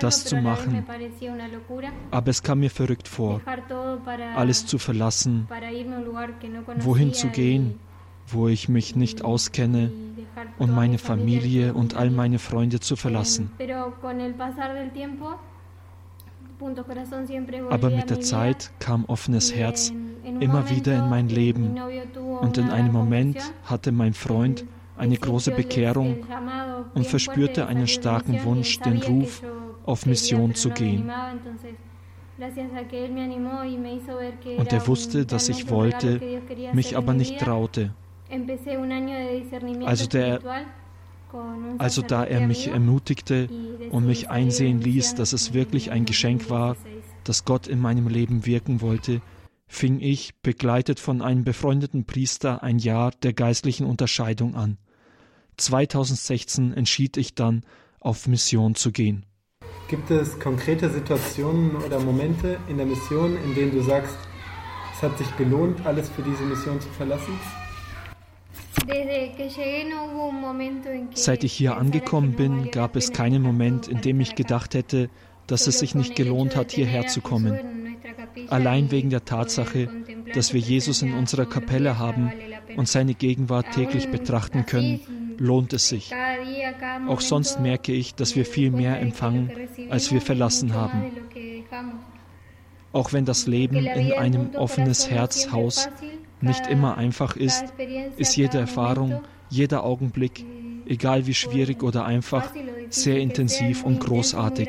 das 0.00 0.24
zu 0.24 0.36
machen. 0.36 0.84
Aber 2.10 2.28
es 2.28 2.42
kam 2.42 2.60
mir 2.60 2.70
verrückt 2.70 3.08
vor, 3.08 3.40
alles 4.34 4.66
zu 4.66 4.78
verlassen, 4.78 5.48
wohin 6.76 7.12
zu 7.12 7.28
gehen, 7.28 7.78
wo 8.26 8.48
ich 8.48 8.68
mich 8.68 8.96
nicht 8.96 9.22
auskenne 9.22 9.92
und 10.58 10.74
meine 10.74 10.98
Familie 10.98 11.74
und 11.74 11.96
all 11.96 12.10
meine 12.10 12.38
Freunde 12.38 12.80
zu 12.80 12.96
verlassen. 12.96 13.50
Aber 17.70 17.90
mit 17.90 18.10
der 18.10 18.20
Zeit 18.20 18.70
kam 18.78 19.04
offenes 19.06 19.54
Herz 19.54 19.92
immer 20.40 20.70
wieder 20.70 20.98
in 20.98 21.08
mein 21.08 21.28
Leben 21.28 21.76
und 22.40 22.58
in 22.58 22.70
einem 22.70 22.92
Moment 22.92 23.38
hatte 23.64 23.92
mein 23.92 24.14
Freund 24.14 24.64
eine 24.96 25.16
große 25.16 25.52
Bekehrung 25.52 26.24
und 26.94 27.06
verspürte 27.06 27.66
einen 27.66 27.88
starken 27.88 28.44
Wunsch, 28.44 28.78
den 28.80 29.02
Ruf, 29.02 29.42
auf 29.84 30.06
Mission 30.06 30.54
zu 30.54 30.70
gehen. 30.70 31.10
Und 34.58 34.72
er 34.72 34.86
wusste, 34.86 35.26
dass 35.26 35.48
ich 35.48 35.70
wollte, 35.70 36.20
mich 36.72 36.96
aber 36.96 37.14
nicht 37.14 37.38
traute. 37.38 37.92
Also 39.84 40.06
der 40.06 40.40
also 41.78 42.02
da 42.02 42.24
er 42.24 42.46
mich 42.46 42.68
ermutigte 42.68 43.48
und 43.90 44.06
mich 44.06 44.30
einsehen 44.30 44.80
ließ, 44.80 45.14
dass 45.14 45.32
es 45.32 45.54
wirklich 45.54 45.90
ein 45.90 46.04
Geschenk 46.04 46.50
war, 46.50 46.76
dass 47.24 47.44
Gott 47.44 47.66
in 47.66 47.80
meinem 47.80 48.08
Leben 48.08 48.44
wirken 48.46 48.80
wollte, 48.80 49.22
fing 49.72 50.00
ich, 50.00 50.34
begleitet 50.42 51.00
von 51.00 51.22
einem 51.22 51.44
befreundeten 51.44 52.04
Priester, 52.04 52.62
ein 52.62 52.78
Jahr 52.78 53.10
der 53.22 53.32
geistlichen 53.32 53.86
Unterscheidung 53.86 54.54
an. 54.54 54.76
2016 55.56 56.74
entschied 56.74 57.16
ich 57.16 57.34
dann, 57.34 57.62
auf 57.98 58.28
Mission 58.28 58.74
zu 58.74 58.92
gehen. 58.92 59.24
Gibt 59.88 60.10
es 60.10 60.38
konkrete 60.38 60.90
Situationen 60.90 61.76
oder 61.76 61.98
Momente 62.00 62.58
in 62.68 62.76
der 62.76 62.86
Mission, 62.86 63.36
in 63.44 63.54
denen 63.54 63.72
du 63.72 63.82
sagst, 63.82 64.16
es 64.94 65.02
hat 65.02 65.16
sich 65.16 65.36
gelohnt, 65.36 65.84
alles 65.86 66.10
für 66.10 66.22
diese 66.22 66.44
Mission 66.44 66.80
zu 66.80 66.88
verlassen? 66.90 67.38
Seit 71.14 71.44
ich 71.44 71.52
hier 71.52 71.76
angekommen 71.76 72.32
bin, 72.32 72.70
gab 72.70 72.96
es 72.96 73.12
keinen 73.12 73.42
Moment, 73.42 73.88
in 73.88 74.00
dem 74.00 74.20
ich 74.20 74.34
gedacht 74.34 74.74
hätte, 74.74 75.08
dass 75.52 75.66
es 75.66 75.78
sich 75.80 75.94
nicht 75.94 76.16
gelohnt 76.16 76.56
hat, 76.56 76.72
hierher 76.72 77.08
zu 77.08 77.20
kommen. 77.20 77.58
Allein 78.48 78.90
wegen 78.90 79.10
der 79.10 79.26
Tatsache, 79.26 79.86
dass 80.34 80.54
wir 80.54 80.60
Jesus 80.60 81.02
in 81.02 81.12
unserer 81.12 81.44
Kapelle 81.44 81.98
haben 81.98 82.32
und 82.78 82.88
seine 82.88 83.12
Gegenwart 83.12 83.70
täglich 83.72 84.08
betrachten 84.08 84.64
können, 84.64 85.00
lohnt 85.36 85.74
es 85.74 85.88
sich. 85.88 86.10
Auch 87.06 87.20
sonst 87.20 87.60
merke 87.60 87.92
ich, 87.92 88.14
dass 88.14 88.34
wir 88.34 88.46
viel 88.46 88.70
mehr 88.70 88.98
empfangen, 88.98 89.52
als 89.90 90.10
wir 90.10 90.22
verlassen 90.22 90.72
haben. 90.72 91.12
Auch 92.92 93.12
wenn 93.12 93.26
das 93.26 93.46
Leben 93.46 93.76
in 93.76 94.12
einem 94.14 94.54
offenes 94.54 95.10
Herzhaus 95.10 95.90
nicht 96.40 96.66
immer 96.66 96.96
einfach 96.96 97.36
ist, 97.36 97.64
ist 98.16 98.36
jede 98.36 98.58
Erfahrung, 98.58 99.20
jeder 99.50 99.84
Augenblick, 99.84 100.46
egal 100.86 101.26
wie 101.26 101.34
schwierig 101.34 101.82
oder 101.82 102.06
einfach, 102.06 102.50
sehr 102.88 103.18
intensiv 103.18 103.84
und 103.84 104.00
großartig. 104.00 104.68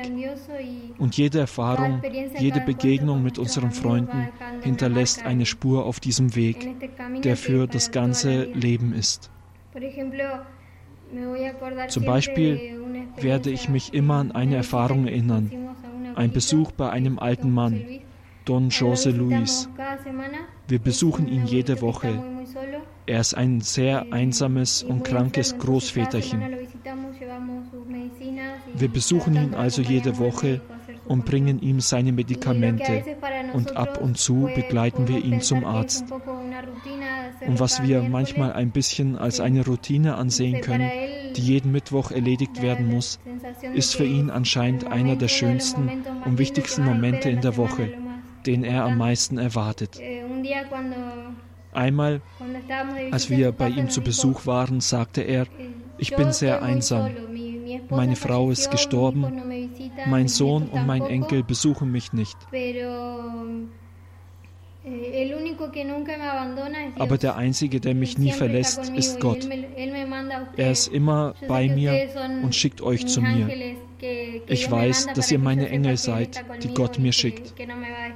Und 1.04 1.18
jede 1.18 1.40
Erfahrung, 1.40 2.02
jede 2.40 2.62
Begegnung 2.62 3.24
mit 3.24 3.38
unseren 3.38 3.72
Freunden 3.72 4.30
hinterlässt 4.62 5.26
eine 5.26 5.46
Spur 5.46 5.86
auf 5.86 6.00
diesem 6.00 6.34
Weg, 6.38 6.66
der 7.24 7.36
für 7.36 7.68
das 7.68 7.92
ganze 7.92 8.46
Leben 8.46 8.94
ist. 8.94 9.30
Zum 11.90 12.06
Beispiel 12.06 12.80
werde 13.18 13.50
ich 13.50 13.68
mich 13.68 13.94
immer 13.94 14.20
an 14.20 14.32
eine 14.32 14.56
Erfahrung 14.56 15.06
erinnern, 15.06 15.52
ein 16.16 16.32
Besuch 16.32 16.72
bei 16.72 16.90
einem 16.90 17.20
alten 17.20 17.52
Mann, 17.52 17.84
Don 18.46 18.70
José 18.70 19.12
Luis. 19.12 19.68
Wir 20.70 20.80
besuchen 20.80 21.28
ihn 21.28 21.46
jede 21.46 21.82
Woche. 21.82 22.24
Er 23.08 23.20
ist 23.20 23.34
ein 23.34 23.60
sehr 23.60 24.14
einsames 24.14 24.84
und 24.84 25.04
krankes 25.04 25.58
Großväterchen. 25.58 26.42
Wir 28.74 28.88
besuchen 28.88 29.36
ihn 29.36 29.54
also 29.54 29.82
jede 29.82 30.18
Woche 30.18 30.62
und 31.06 31.26
bringen 31.26 31.62
ihm 31.62 31.80
seine 31.80 32.12
Medikamente 32.12 33.04
und 33.54 33.76
ab 33.76 34.00
und 34.02 34.18
zu 34.18 34.50
begleiten 34.56 35.08
wir 35.08 35.24
ihn 35.24 35.42
zum 35.42 35.66
Arzt. 35.66 36.06
Und 37.46 37.60
was 37.60 37.84
wir 37.84 38.02
manchmal 38.04 38.54
ein 38.54 38.72
bisschen 38.72 39.18
als 39.18 39.40
eine 39.40 39.66
Routine 39.66 40.16
ansehen 40.16 40.62
können, 40.62 40.90
die 41.36 41.42
jeden 41.42 41.72
Mittwoch 41.72 42.12
erledigt 42.12 42.62
werden 42.62 42.90
muss, 42.90 43.20
ist 43.74 43.96
für 43.96 44.06
ihn 44.06 44.30
anscheinend 44.30 44.88
einer 44.88 45.16
der 45.16 45.28
schönsten 45.28 46.04
und 46.26 46.38
wichtigsten 46.38 46.86
Momente 46.86 47.30
in 47.30 47.42
der 47.42 47.58
Woche 47.58 47.90
den 48.46 48.64
er 48.64 48.84
am 48.86 48.98
meisten 48.98 49.38
erwartet. 49.38 50.00
Einmal, 51.72 52.22
als 53.12 53.30
wir 53.30 53.52
bei 53.52 53.70
ihm 53.70 53.90
zu 53.90 54.02
Besuch 54.02 54.46
waren, 54.46 54.80
sagte 54.80 55.22
er, 55.22 55.48
ich 55.98 56.16
bin 56.16 56.32
sehr 56.32 56.62
einsam. 56.62 57.12
Meine 57.90 58.16
Frau 58.16 58.52
ist 58.52 58.72
gestorben, 58.72 59.26
mein 60.08 60.28
Sohn 60.28 60.68
und 60.70 60.86
mein 60.86 61.04
Enkel 61.04 61.44
besuchen 61.44 61.92
mich 61.92 62.14
nicht. 62.14 62.38
Eh, 64.86 65.34
Aber 66.98 67.18
der 67.18 67.36
Einzige, 67.38 67.80
der 67.80 67.96
mich 67.96 68.18
nie 68.18 68.32
verlässt, 68.32 68.90
ist 68.90 69.20
Gott. 69.22 69.48
Er 70.58 70.72
ist 70.72 70.88
immer 70.88 71.36
bei 71.48 71.70
mir 71.70 72.10
und 72.44 72.54
schickt 72.54 72.82
euch 72.82 73.08
zu 73.08 73.22
mir. 73.22 73.50
Ich 74.48 74.70
weiß, 74.70 75.08
dass 75.16 75.32
ihr 75.32 75.40
meine 75.40 75.70
Engel 75.70 75.96
seid, 75.96 76.44
die 76.64 76.74
Gott 76.74 77.00
mir 77.00 77.14
schickt, 77.14 77.54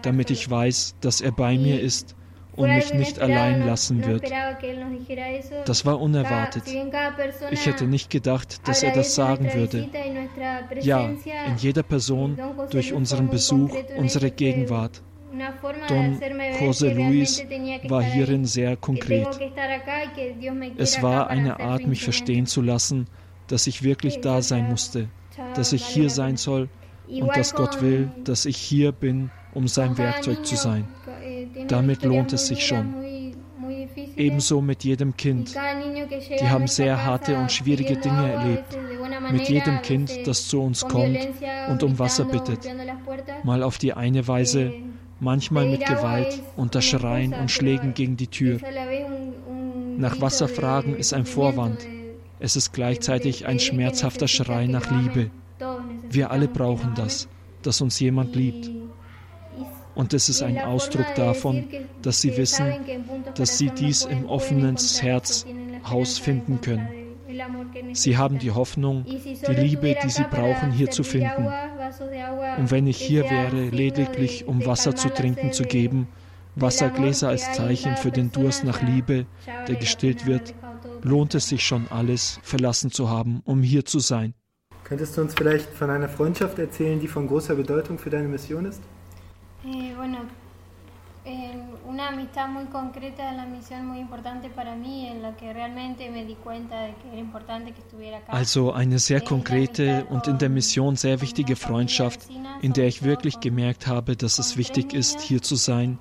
damit 0.02 0.30
ich 0.30 0.50
weiß, 0.50 0.96
dass 1.00 1.22
er 1.22 1.32
bei 1.32 1.58
mir 1.58 1.80
ist 1.80 2.16
und 2.58 2.74
mich 2.74 2.94
nicht 2.94 3.20
allein 3.20 3.66
lassen 3.66 4.06
wird. 4.06 4.24
Das 5.66 5.86
war 5.86 6.02
unerwartet. 6.02 6.64
Ich 7.52 7.66
hätte 7.66 7.86
nicht 7.86 8.10
gedacht, 8.10 8.68
dass 8.68 8.84
er 8.84 8.92
das 8.92 9.16
sagen 9.16 9.54
würde. 9.54 9.88
Ja, 10.82 11.06
in 11.06 11.58
jeder 11.58 11.84
Person, 11.84 12.38
durch 12.70 12.92
unseren 12.92 13.30
Besuch, 13.30 13.72
unsere 13.96 14.32
Gegenwart. 14.32 15.02
Don 15.88 16.20
José 16.60 16.94
Luis 16.94 17.44
war 17.88 18.02
hierin 18.02 18.46
sehr 18.46 18.76
konkret. 18.76 19.28
Es 20.78 21.02
war 21.04 21.30
eine 21.30 21.60
Art, 21.60 21.86
mich 21.86 22.04
verstehen 22.04 22.48
zu 22.48 22.62
lassen, 22.62 23.08
dass 23.48 23.68
ich 23.68 23.84
wirklich 23.84 24.20
da 24.22 24.42
sein 24.42 24.68
musste, 24.68 25.10
dass 25.54 25.74
ich 25.74 25.86
hier 25.86 26.10
sein 26.10 26.38
soll 26.38 26.70
und 27.08 27.36
dass 27.38 27.54
Gott 27.54 27.82
will, 27.82 28.10
dass 28.24 28.46
ich 28.46 28.58
hier 28.58 28.92
bin, 28.92 29.30
um 29.54 29.68
sein 29.68 29.98
Werkzeug 29.98 30.46
zu 30.46 30.56
sein. 30.56 30.88
Damit 31.68 32.04
lohnt 32.04 32.34
es 32.34 32.48
sich 32.48 32.66
schon. 32.66 32.94
Ebenso 34.16 34.62
mit 34.62 34.84
jedem 34.84 35.16
Kind. 35.16 35.56
Die 36.40 36.50
haben 36.50 36.68
sehr 36.68 37.04
harte 37.04 37.38
und 37.38 37.52
schwierige 37.52 37.98
Dinge 37.98 38.32
erlebt. 38.32 38.78
Mit 39.32 39.50
jedem 39.50 39.82
Kind, 39.82 40.12
das 40.26 40.48
zu 40.48 40.62
uns 40.62 40.82
kommt 40.82 41.20
und 41.70 41.84
um 41.84 42.00
Wasser 42.00 42.26
bittet. 42.26 42.68
Mal 43.44 43.64
auf 43.64 43.78
die 43.78 43.94
eine 43.94 44.28
Weise, 44.28 44.74
manchmal 45.20 45.68
mit 45.68 45.86
Gewalt, 45.86 46.42
unter 46.56 46.82
Schreien 46.82 47.34
und 47.34 47.52
Schlägen 47.52 47.94
gegen 47.94 48.18
die 48.18 48.28
Tür. 48.28 48.60
Nach 49.98 50.22
Wasser 50.22 50.48
fragen 50.48 50.96
ist 50.96 51.14
ein 51.14 51.26
Vorwand. 51.26 51.88
Es 52.40 52.56
ist 52.56 52.72
gleichzeitig 52.72 53.48
ein 53.48 53.60
schmerzhafter 53.60 54.28
Schrei 54.28 54.68
nach 54.68 54.92
Liebe. 54.92 55.32
Wir 56.10 56.32
alle 56.32 56.48
brauchen 56.48 56.94
das, 56.96 57.28
dass 57.64 57.82
uns 57.82 58.00
jemand 58.00 58.36
liebt. 58.36 58.70
Und 59.98 60.14
es 60.14 60.30
ist 60.30 60.44
ein 60.44 60.60
Ausdruck 60.60 61.08
davon, 61.16 61.68
dass 62.04 62.22
sie 62.22 62.38
wissen, 62.38 62.72
dass 63.34 63.58
sie 63.58 63.72
dies 63.72 64.06
im 64.06 64.30
offenen 64.30 64.78
Herzhaus 64.78 66.20
finden 66.20 66.62
können. 66.62 66.88
Sie 67.94 68.16
haben 68.16 68.38
die 68.38 68.52
Hoffnung, 68.52 69.06
die 69.06 69.54
Liebe, 69.54 69.96
die 70.04 70.10
sie 70.12 70.26
brauchen, 70.30 70.72
hier 70.72 70.92
zu 70.92 71.04
finden. 71.04 71.52
Und 72.60 72.70
wenn 72.70 72.86
ich 72.86 72.98
hier 72.98 73.24
wäre, 73.24 73.70
lediglich 73.70 74.48
um 74.48 74.64
Wasser 74.68 74.96
zu 74.96 75.10
trinken 75.10 75.52
zu 75.52 75.64
geben, 75.64 76.08
Wassergläser 76.56 77.30
als 77.30 77.52
Zeichen 77.54 77.98
für 77.98 78.12
den 78.12 78.32
Durst 78.32 78.66
nach 78.66 78.84
Liebe, 78.84 79.26
der 79.68 79.78
gestillt 79.78 80.28
wird, 80.28 80.54
lohnt 81.02 81.34
es 81.34 81.50
sich 81.50 81.66
schon 81.66 81.88
alles 81.90 82.40
verlassen 82.44 82.92
zu 82.92 83.10
haben, 83.10 83.42
um 83.46 83.64
hier 83.64 83.84
zu 83.84 83.98
sein. 83.98 84.36
Könntest 84.84 85.18
du 85.18 85.22
uns 85.22 85.34
vielleicht 85.34 85.68
von 85.72 85.90
einer 85.90 86.08
Freundschaft 86.08 86.60
erzählen, 86.60 87.00
die 87.00 87.08
von 87.08 87.28
großer 87.28 87.56
Bedeutung 87.56 87.98
für 87.98 88.12
deine 88.12 88.28
Mission 88.28 88.66
ist? 88.66 88.82
Eh, 89.66 89.94
bueno, 89.98 90.20
eh, 91.26 91.60
una 91.86 92.10
amistad 92.10 92.48
muy 92.48 92.66
concreta 92.66 93.30
en 93.30 93.38
la 93.38 93.46
misión 93.46 93.86
muy 93.86 94.00
importante 94.00 94.50
para 94.50 94.76
mí, 94.76 95.08
en 95.08 95.22
la 95.22 95.36
que 95.36 95.52
realmente 95.52 96.10
me 96.10 96.26
di 96.26 96.36
cuenta 96.36 96.82
de 96.82 96.94
que 96.96 97.10
era 97.10 97.20
importante 97.20 97.74
que 97.74 97.82
estuviera 97.82 98.20
acá. 98.20 98.32
Also 98.32 98.74
eine 98.74 99.00
sehr 99.00 99.24
konkrete 99.24 100.06
und 100.10 100.28
in 100.28 100.38
der 100.38 100.50
Mission 100.50 100.96
sehr 100.96 101.20
wichtige 101.22 101.56
Freundschaft, 101.56 102.30
in 102.62 102.74
der 102.74 102.88
ich 102.88 103.04
wirklich 103.04 103.40
gemerkt 103.40 103.88
habe, 103.88 104.16
dass 104.16 104.40
es 104.40 104.58
wichtig 104.58 104.94
ist, 104.94 105.20
hier 105.22 105.42
zu 105.42 105.56
sein, 105.56 106.00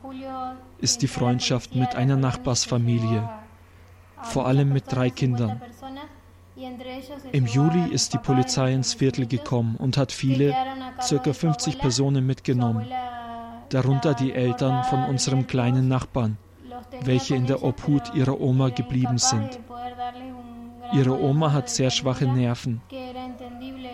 ist 0.79 1.03
die 1.03 1.09
Freundschaft 1.09 1.75
mit 1.75 1.97
einer 1.97 2.17
Nachbarsfamilie, 2.17 3.29
vor 4.23 4.47
allem 4.47 4.73
mit 4.73 4.85
drei 4.93 5.11
Kindern. 5.11 5.61
Im 7.33 7.47
Juli 7.47 7.91
ist 7.91 8.15
die 8.15 8.19
Polizei 8.19 8.73
ins 8.73 8.95
Viertel 8.95 9.27
gekommen 9.27 9.77
und 9.77 9.97
hat 9.97 10.13
viele, 10.13 10.55
circa 11.03 11.33
50 11.33 11.79
Personen 11.79 12.25
mitgenommen 12.25 12.87
darunter 13.71 14.15
die 14.15 14.33
Eltern 14.33 14.85
von 14.85 15.05
unserem 15.05 15.47
kleinen 15.47 15.89
Nachbarn, 15.89 16.39
welche 17.03 17.35
in 17.35 17.47
der 17.47 17.63
Obhut 17.63 18.15
ihrer 18.15 18.41
Oma 18.41 18.69
geblieben 18.71 19.19
sind. 19.19 19.59
Ihre 20.93 21.21
Oma 21.21 21.53
hat 21.53 21.69
sehr 21.69 21.91
schwache 21.91 22.27
Nerven. 22.27 22.81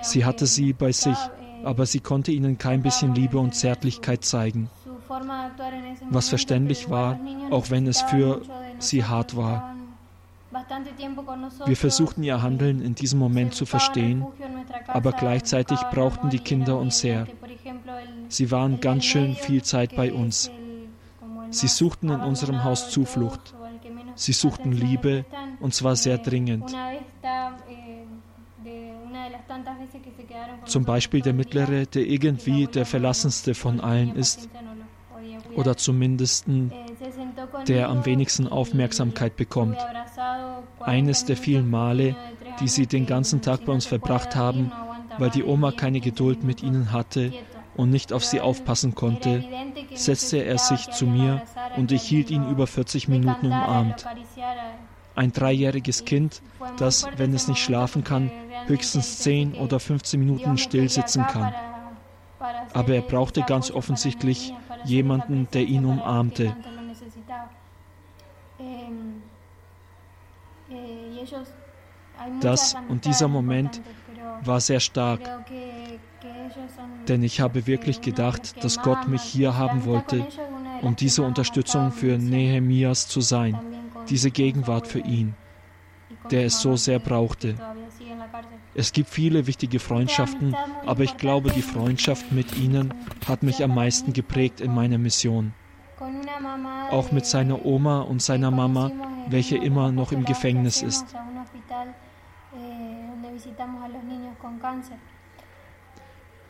Sie 0.03 0.25
hatte 0.25 0.47
sie 0.47 0.73
bei 0.73 0.93
sich, 0.93 1.17
aber 1.65 1.87
sie 1.87 2.01
konnte 2.01 2.33
ihnen 2.33 2.59
kein 2.59 2.83
bisschen 2.83 3.15
Liebe 3.15 3.39
und 3.39 3.55
Zärtlichkeit 3.55 4.25
zeigen. 4.25 4.69
Was 6.11 6.29
verständlich 6.29 6.91
war, 6.91 7.19
auch 7.51 7.71
wenn 7.71 7.87
es 7.87 8.03
für 8.03 8.43
sie 8.79 9.05
hart 9.05 9.37
war. 9.37 9.75
Wir 11.65 11.77
versuchten 11.77 12.23
ihr 12.23 12.43
Handeln 12.43 12.83
in 12.83 12.95
diesem 12.95 13.19
Moment 13.19 13.55
zu 13.55 13.65
verstehen, 13.65 14.27
aber 14.87 15.13
gleichzeitig 15.13 15.81
brauchten 15.91 16.29
die 16.29 16.41
Kinder 16.41 16.79
uns 16.79 16.99
sehr. 16.99 17.27
Sie 18.33 18.51
waren 18.51 18.81
ganz 18.81 19.05
schön 19.05 19.35
viel 19.35 19.63
Zeit 19.63 19.95
bei 19.95 20.11
uns. 20.11 20.51
Sie 21.51 21.69
suchten 21.69 22.09
in 22.09 22.21
unserem 22.21 22.65
Haus 22.65 22.89
Zuflucht. 22.89 23.55
Sie 24.15 24.33
suchten 24.33 24.73
Liebe 24.73 25.27
und 25.61 25.75
zwar 25.75 25.97
sehr 25.97 26.17
dringend. 26.17 26.75
Zum 30.65 30.85
Beispiel 30.85 31.21
der 31.21 31.35
Mittlere, 31.35 31.85
der 31.87 32.07
irgendwie 32.07 32.67
der 32.69 32.87
verlassenste 32.87 33.55
von 33.55 33.81
allen 33.81 34.17
ist 34.17 34.49
oder 35.55 35.77
zumindest 35.77 36.47
der 37.69 37.91
am 37.91 38.07
wenigsten 38.07 38.49
Aufmerksamkeit 38.49 39.37
bekommt. 39.37 39.77
Eines 40.81 41.27
der 41.27 41.37
vielen 41.37 41.69
Male, 41.69 42.17
die 42.61 42.69
sie 42.69 42.87
den 42.87 43.05
ganzen 43.05 43.43
Tag 43.43 43.67
bei 43.67 43.73
uns 43.75 43.85
verbracht 43.85 44.35
haben, 44.35 44.73
weil 45.19 45.29
die 45.29 45.45
Oma 45.45 45.73
keine 45.73 46.01
Geduld 46.01 46.45
mit 46.45 46.63
ihnen 46.63 46.93
hatte 46.93 47.31
und 47.75 47.91
nicht 47.91 48.13
auf 48.13 48.25
sie 48.25 48.41
aufpassen 48.41 48.95
konnte, 48.95 49.45
setzte 49.95 50.39
er 50.39 50.59
sich 50.59 50.91
zu 50.91 51.07
mir 51.07 51.43
und 51.77 51.93
ich 51.93 52.03
hielt 52.03 52.31
ihn 52.31 52.49
über 52.49 52.67
40 52.67 53.09
Minuten 53.09 53.47
umarmt. 53.47 54.07
Ein 55.15 55.33
dreijähriges 55.33 56.05
Kind, 56.05 56.43
das, 56.79 57.07
wenn 57.17 57.35
es 57.35 57.49
nicht 57.49 57.63
schlafen 57.63 58.05
kann, 58.05 58.31
höchstens 58.67 59.19
10 59.19 59.55
oder 59.55 59.79
15 59.81 60.19
Minuten 60.19 60.59
still 60.59 60.89
sitzen 60.89 61.27
kann. 61.27 61.53
Aber 62.73 62.95
er 62.95 63.03
brauchte 63.03 63.43
ganz 63.43 63.71
offensichtlich 63.71 64.55
jemanden, 64.85 65.49
der 65.53 65.63
ihn 65.63 65.85
umarmte. 65.85 66.57
Das 72.41 72.75
und 72.89 73.05
dieser 73.05 73.29
Moment 73.29 73.81
war 74.43 74.61
sehr 74.61 74.81
stark, 74.81 75.21
denn 77.09 77.23
ich 77.23 77.41
habe 77.41 77.67
wirklich 77.67 78.01
gedacht, 78.01 78.63
dass 78.63 78.81
Gott 78.83 79.09
mich 79.09 79.23
hier 79.23 79.57
haben 79.57 79.85
wollte, 79.85 80.27
um 80.83 80.97
diese 80.97 81.23
Unterstützung 81.23 81.93
für 81.93 82.19
Nehemias 82.19 83.09
zu 83.09 83.21
sein, 83.21 83.59
diese 84.09 84.31
Gegenwart 84.31 84.87
für 84.87 85.01
ihn, 85.01 85.35
der 86.31 86.47
es 86.47 86.61
so 86.61 86.77
sehr 86.77 86.99
brauchte. 86.99 87.57
Es 88.75 88.93
gibt 88.93 89.11
viele 89.11 89.47
wichtige 89.47 89.79
Freundschaften, 89.79 90.57
aber 90.87 91.03
ich 91.03 91.17
glaube, 91.17 91.51
die 91.51 91.63
Freundschaft 91.63 92.33
mit 92.33 92.57
ihnen 92.57 92.95
hat 93.27 93.43
mich 93.43 93.63
am 93.63 93.75
meisten 93.75 94.13
geprägt 94.13 94.61
in 94.61 94.75
meiner 94.75 94.99
Mission. 94.99 95.53
Auch 96.91 97.13
mit 97.13 97.27
seiner 97.27 97.65
Oma 97.65 98.01
und 98.01 98.23
seiner 98.23 98.51
Mama, 98.51 98.91
welche 99.29 99.57
immer 99.57 99.93
noch 99.93 100.13
im 100.13 100.25
Gefängnis 100.25 100.83
ist. 100.83 101.15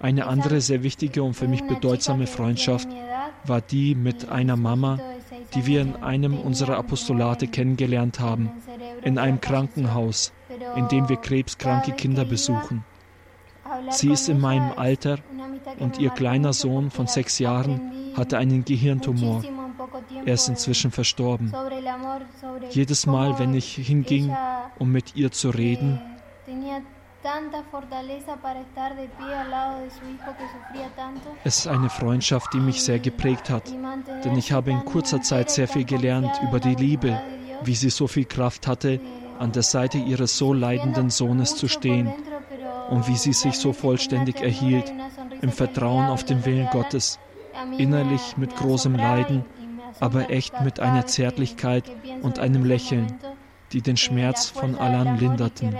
Eine 0.02 0.26
andere 0.26 0.60
sehr 0.60 0.82
wichtige 0.82 1.22
und 1.22 1.34
für 1.34 1.48
mich 1.48 1.62
bedeutsame 1.64 2.26
Freundschaft 2.26 2.88
war 3.44 3.60
die 3.60 3.94
mit 3.94 4.28
einer 4.28 4.56
Mama, 4.56 4.98
die 5.54 5.66
wir 5.66 5.80
in 5.80 5.96
einem 5.96 6.38
unserer 6.38 6.76
Apostolate 6.76 7.46
kennengelernt 7.46 8.20
haben, 8.20 8.50
in 9.02 9.18
einem 9.18 9.40
Krankenhaus, 9.40 10.32
in 10.76 10.88
dem 10.88 11.08
wir 11.08 11.16
krebskranke 11.16 11.92
Kinder 11.92 12.24
besuchen. 12.24 12.84
Sie 13.90 14.10
ist 14.10 14.28
in 14.28 14.40
meinem 14.40 14.72
Alter 14.76 15.18
und 15.78 15.98
ihr 15.98 16.10
kleiner 16.10 16.52
Sohn 16.52 16.90
von 16.90 17.06
sechs 17.06 17.38
Jahren 17.38 17.80
hatte 18.16 18.38
einen 18.38 18.64
Gehirntumor. 18.64 19.42
Er 20.24 20.34
ist 20.34 20.48
inzwischen 20.48 20.90
verstorben. 20.90 21.52
Jedes 22.70 23.06
Mal, 23.06 23.38
wenn 23.38 23.54
ich 23.54 23.74
hinging, 23.74 24.36
um 24.78 24.90
mit 24.92 25.16
ihr 25.16 25.30
zu 25.30 25.50
reden, 25.50 26.00
es 31.44 31.58
ist 31.58 31.66
eine 31.66 31.90
Freundschaft, 31.90 32.52
die 32.52 32.60
mich 32.60 32.82
sehr 32.82 32.98
geprägt 32.98 33.50
hat, 33.50 33.72
denn 34.24 34.36
ich 34.36 34.52
habe 34.52 34.70
in 34.70 34.84
kurzer 34.84 35.20
Zeit 35.22 35.50
sehr 35.50 35.68
viel 35.68 35.84
gelernt 35.84 36.40
über 36.42 36.58
die 36.58 36.74
Liebe, 36.74 37.20
wie 37.62 37.74
sie 37.74 37.90
so 37.90 38.06
viel 38.06 38.24
Kraft 38.24 38.66
hatte, 38.66 39.00
an 39.38 39.52
der 39.52 39.62
Seite 39.62 39.98
ihres 39.98 40.36
so 40.36 40.52
leidenden 40.52 41.10
Sohnes 41.10 41.56
zu 41.56 41.68
stehen 41.68 42.12
und 42.90 43.08
wie 43.08 43.16
sie 43.16 43.32
sich 43.32 43.54
so 43.54 43.72
vollständig 43.72 44.40
erhielt 44.40 44.92
im 45.40 45.50
Vertrauen 45.50 46.06
auf 46.06 46.24
den 46.24 46.44
Willen 46.44 46.68
Gottes, 46.70 47.18
innerlich 47.78 48.36
mit 48.36 48.54
großem 48.56 48.94
Leiden, 48.94 49.44
aber 50.00 50.30
echt 50.30 50.60
mit 50.60 50.80
einer 50.80 51.06
Zärtlichkeit 51.06 51.84
und 52.22 52.38
einem 52.38 52.64
Lächeln, 52.64 53.18
die 53.72 53.82
den 53.82 53.96
Schmerz 53.96 54.48
von 54.48 54.76
Alan 54.76 55.18
linderten. 55.18 55.76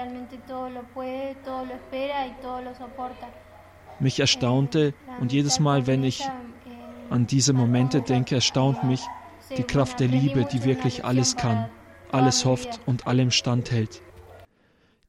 Mich 4.00 4.20
erstaunte 4.20 4.94
und 5.20 5.32
jedes 5.32 5.60
Mal, 5.60 5.86
wenn 5.86 6.04
ich 6.04 6.22
an 7.10 7.26
diese 7.26 7.52
Momente 7.52 8.02
denke, 8.02 8.36
erstaunt 8.36 8.84
mich 8.84 9.02
die 9.56 9.64
Kraft 9.64 10.00
der 10.00 10.08
Liebe, 10.08 10.46
die 10.50 10.64
wirklich 10.64 11.04
alles 11.04 11.36
kann, 11.36 11.68
alles 12.10 12.44
hofft 12.44 12.80
und 12.86 13.06
allem 13.06 13.30
standhält. 13.30 14.02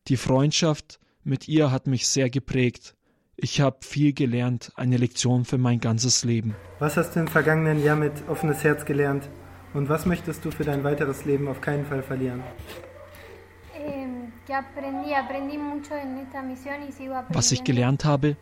Die 0.07 0.17
Freundschaft 0.17 0.99
mit 1.23 1.47
ihr 1.47 1.71
hat 1.71 1.87
mich 1.87 2.07
sehr 2.07 2.29
geprägt. 2.29 2.95
Ich 3.35 3.61
habe 3.61 3.77
viel 3.81 4.13
gelernt, 4.13 4.71
eine 4.75 4.97
Lektion 4.97 5.45
für 5.45 5.57
mein 5.57 5.79
ganzes 5.79 6.23
Leben. 6.23 6.55
Was 6.79 6.97
hast 6.97 7.15
du 7.15 7.21
im 7.21 7.27
vergangenen 7.27 7.83
Jahr 7.83 7.95
mit 7.95 8.11
offenes 8.27 8.63
Herz 8.63 8.85
gelernt? 8.85 9.29
Und 9.73 9.89
was 9.89 10.05
möchtest 10.05 10.45
du 10.45 10.51
für 10.51 10.63
dein 10.63 10.83
weiteres 10.83 11.25
Leben 11.25 11.47
auf 11.47 11.61
keinen 11.61 11.85
Fall 11.85 12.03
verlieren? 12.03 12.43
Was 17.29 17.51
ich 17.51 17.63
gelernt 17.63 18.05
habe, 18.05 18.35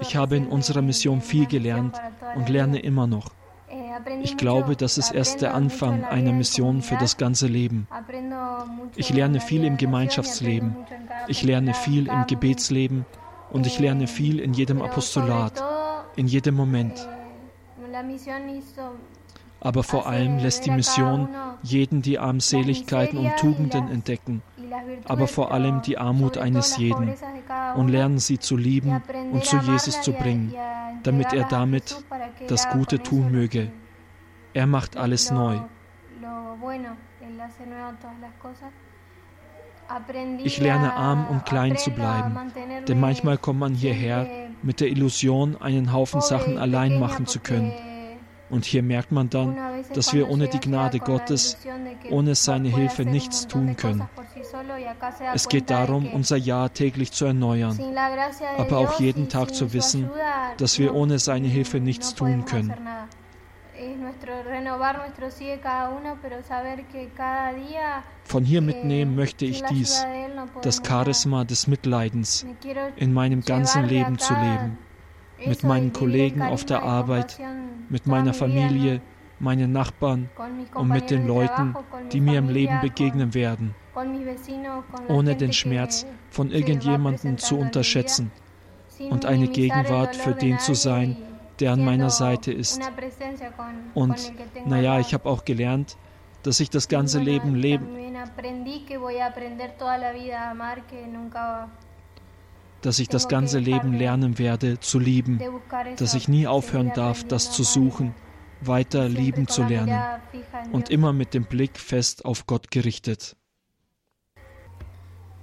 ich 0.00 0.16
habe 0.16 0.36
in 0.36 0.46
unserer 0.46 0.82
Mission 0.82 1.20
viel 1.20 1.46
gelernt 1.46 2.00
und 2.34 2.48
lerne 2.48 2.78
immer 2.78 3.06
noch. 3.06 3.30
Eh, 3.68 4.20
ich 4.22 4.36
glaube, 4.36 4.76
das 4.76 4.98
ist 4.98 5.10
erst 5.10 5.42
der 5.42 5.54
Anfang 5.54 6.04
einer 6.04 6.32
Mission 6.32 6.82
für 6.82 6.96
das 6.96 7.16
ganze 7.16 7.46
Leben. 7.46 7.86
Ich 8.96 9.10
lerne 9.10 9.40
viel 9.40 9.64
im 9.64 9.76
Gemeinschaftsleben. 9.76 10.76
Ich 11.28 11.42
lerne 11.42 11.74
viel 11.74 12.08
im 12.08 12.26
Gebetsleben 12.26 13.04
und 13.50 13.66
ich 13.66 13.78
lerne 13.78 14.06
viel 14.06 14.38
in 14.38 14.54
jedem 14.54 14.80
Apostolat, 14.80 15.62
in 16.16 16.26
jedem 16.26 16.54
Moment. 16.54 17.08
Aber 19.64 19.82
vor 19.82 20.06
allem 20.06 20.38
lässt 20.38 20.66
die 20.66 20.70
Mission 20.70 21.28
jeden 21.62 22.02
die 22.02 22.18
Armseligkeiten 22.18 23.18
und 23.18 23.34
Tugenden 23.38 23.90
entdecken, 23.90 24.42
aber 25.06 25.26
vor 25.26 25.52
allem 25.52 25.80
die 25.80 25.96
Armut 25.96 26.36
eines 26.36 26.76
jeden 26.76 27.14
und 27.74 27.88
lernen 27.88 28.18
sie 28.18 28.38
zu 28.38 28.58
lieben 28.58 29.02
und 29.32 29.44
zu 29.44 29.56
Jesus 29.56 30.02
zu 30.02 30.12
bringen, 30.12 30.54
damit 31.02 31.32
er 31.32 31.44
damit 31.44 32.04
das 32.46 32.68
Gute 32.68 33.02
tun 33.02 33.32
möge. 33.32 33.72
Er 34.52 34.66
macht 34.66 34.98
alles 34.98 35.30
neu. 35.30 35.58
Ich 40.44 40.58
lerne 40.60 40.92
arm 40.92 41.26
und 41.26 41.46
klein 41.46 41.78
zu 41.78 41.90
bleiben, 41.90 42.52
denn 42.86 43.00
manchmal 43.00 43.38
kommt 43.38 43.60
man 43.60 43.74
hierher 43.74 44.26
mit 44.62 44.80
der 44.80 44.88
Illusion, 44.88 45.56
einen 45.60 45.92
Haufen 45.92 46.20
Sachen 46.20 46.58
allein 46.58 47.00
machen 47.00 47.26
zu 47.26 47.40
können. 47.40 47.72
Und 48.50 48.64
hier 48.64 48.82
merkt 48.82 49.10
man 49.10 49.30
dann, 49.30 49.56
dass 49.94 50.12
wir 50.12 50.28
ohne 50.28 50.48
die 50.48 50.60
Gnade 50.60 50.98
Gottes, 50.98 51.56
ohne 52.10 52.34
seine 52.34 52.68
Hilfe 52.68 53.04
nichts 53.04 53.46
tun 53.46 53.76
können. 53.76 54.08
Es 55.32 55.48
geht 55.48 55.70
darum, 55.70 56.06
unser 56.12 56.36
Ja 56.36 56.68
täglich 56.68 57.12
zu 57.12 57.24
erneuern, 57.24 57.78
aber 58.58 58.78
auch 58.78 59.00
jeden 59.00 59.28
Tag 59.28 59.54
zu 59.54 59.72
wissen, 59.72 60.10
dass 60.58 60.78
wir 60.78 60.94
ohne 60.94 61.18
seine 61.18 61.48
Hilfe 61.48 61.80
nichts 61.80 62.14
tun 62.14 62.44
können. 62.44 62.74
Von 68.24 68.44
hier 68.44 68.60
mitnehmen 68.60 69.16
möchte 69.16 69.44
ich 69.44 69.62
dies, 69.64 70.06
das 70.62 70.80
Charisma 70.86 71.44
des 71.44 71.66
Mitleidens, 71.66 72.46
in 72.96 73.12
meinem 73.12 73.40
ganzen 73.40 73.84
Leben 73.84 74.18
zu 74.18 74.32
leben, 74.34 74.78
mit 75.46 75.62
meinen 75.62 75.92
Kollegen 75.92 76.42
auf 76.42 76.64
der 76.64 76.82
Arbeit, 76.82 77.38
mit 77.88 78.06
meiner 78.06 78.34
Familie, 78.34 79.00
meinen 79.38 79.72
Nachbarn 79.72 80.30
und 80.74 80.88
mit 80.88 81.10
den 81.10 81.26
Leuten, 81.26 81.74
die 82.12 82.20
mir 82.20 82.38
im 82.38 82.48
Leben 82.48 82.80
begegnen 82.80 83.34
werden, 83.34 83.74
ohne 85.08 85.36
den 85.36 85.52
Schmerz 85.52 86.06
von 86.30 86.50
irgendjemandem 86.50 87.38
zu 87.38 87.58
unterschätzen 87.58 88.30
und 89.10 89.26
eine 89.26 89.48
Gegenwart 89.48 90.16
für 90.16 90.34
den 90.34 90.58
zu 90.58 90.74
sein, 90.74 91.16
der 91.60 91.72
an 91.72 91.84
meiner 91.84 92.10
Seite 92.10 92.52
ist. 92.52 92.80
Und 93.94 94.32
naja, 94.66 94.98
ich 94.98 95.14
habe 95.14 95.28
auch 95.28 95.44
gelernt, 95.44 95.96
dass 96.42 96.60
ich 96.60 96.70
das 96.70 96.88
ganze 96.88 97.20
Leben 97.20 97.54
leben, 97.54 97.88
dass 102.84 102.98
ich 102.98 103.08
das 103.08 103.28
ganze 103.28 103.58
Leben 103.58 103.94
lernen 103.94 104.38
werde 104.38 104.78
zu 104.78 104.98
lieben, 104.98 105.40
dass 105.96 106.14
ich 106.14 106.28
nie 106.28 106.46
aufhören 106.46 106.92
darf, 106.94 107.24
das 107.24 107.50
zu 107.50 107.62
suchen, 107.62 108.14
weiter 108.60 109.08
lieben 109.08 109.48
zu 109.48 109.62
lernen 109.62 109.98
und 110.70 110.90
immer 110.90 111.14
mit 111.14 111.32
dem 111.32 111.46
Blick 111.46 111.78
fest 111.78 112.26
auf 112.26 112.46
Gott 112.46 112.70
gerichtet. 112.70 113.36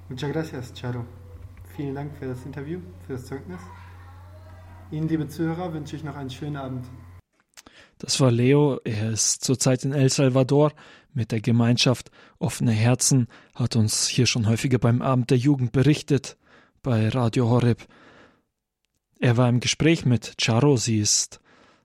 Muchas 0.10 0.32
gracias, 0.32 0.74
Charo. 0.80 1.04
Vielen 1.76 1.96
Dank 1.96 2.16
für 2.18 2.28
das 2.28 2.46
Interview, 2.46 2.80
für 3.08 3.14
das 3.14 3.26
Zeugnis. 3.26 3.60
Ihnen, 4.92 5.08
liebe 5.08 5.28
Zuhörer, 5.28 5.74
wünsche 5.74 5.96
ich 5.96 6.04
noch 6.04 6.16
einen 6.16 6.30
schönen 6.30 6.58
Abend. 6.58 6.86
Das 7.98 8.20
war 8.20 8.30
Leo. 8.30 8.80
Er 8.84 9.12
ist 9.12 9.44
zurzeit 9.44 9.84
in 9.84 9.94
El 9.94 10.10
Salvador 10.10 10.74
mit 11.14 11.32
der 11.32 11.42
Gemeinschaft 11.42 12.12
Offene 12.40 12.72
Herzen, 12.72 13.28
hat 13.56 13.76
uns 13.76 14.08
hier 14.08 14.26
schon 14.26 14.48
häufiger 14.48 14.80
beim 14.80 15.02
Abend 15.02 15.30
der 15.30 15.38
Jugend 15.38 15.72
berichtet, 15.72 16.38
bei 16.84 17.10
Radio 17.10 17.50
Horeb. 17.50 17.86
Er 19.20 19.38
war 19.38 19.48
im 19.50 19.60
Gespräch 19.60 20.06
mit 20.06 20.36
Charo, 20.42 20.78
sie 20.78 21.00
ist 21.00 21.40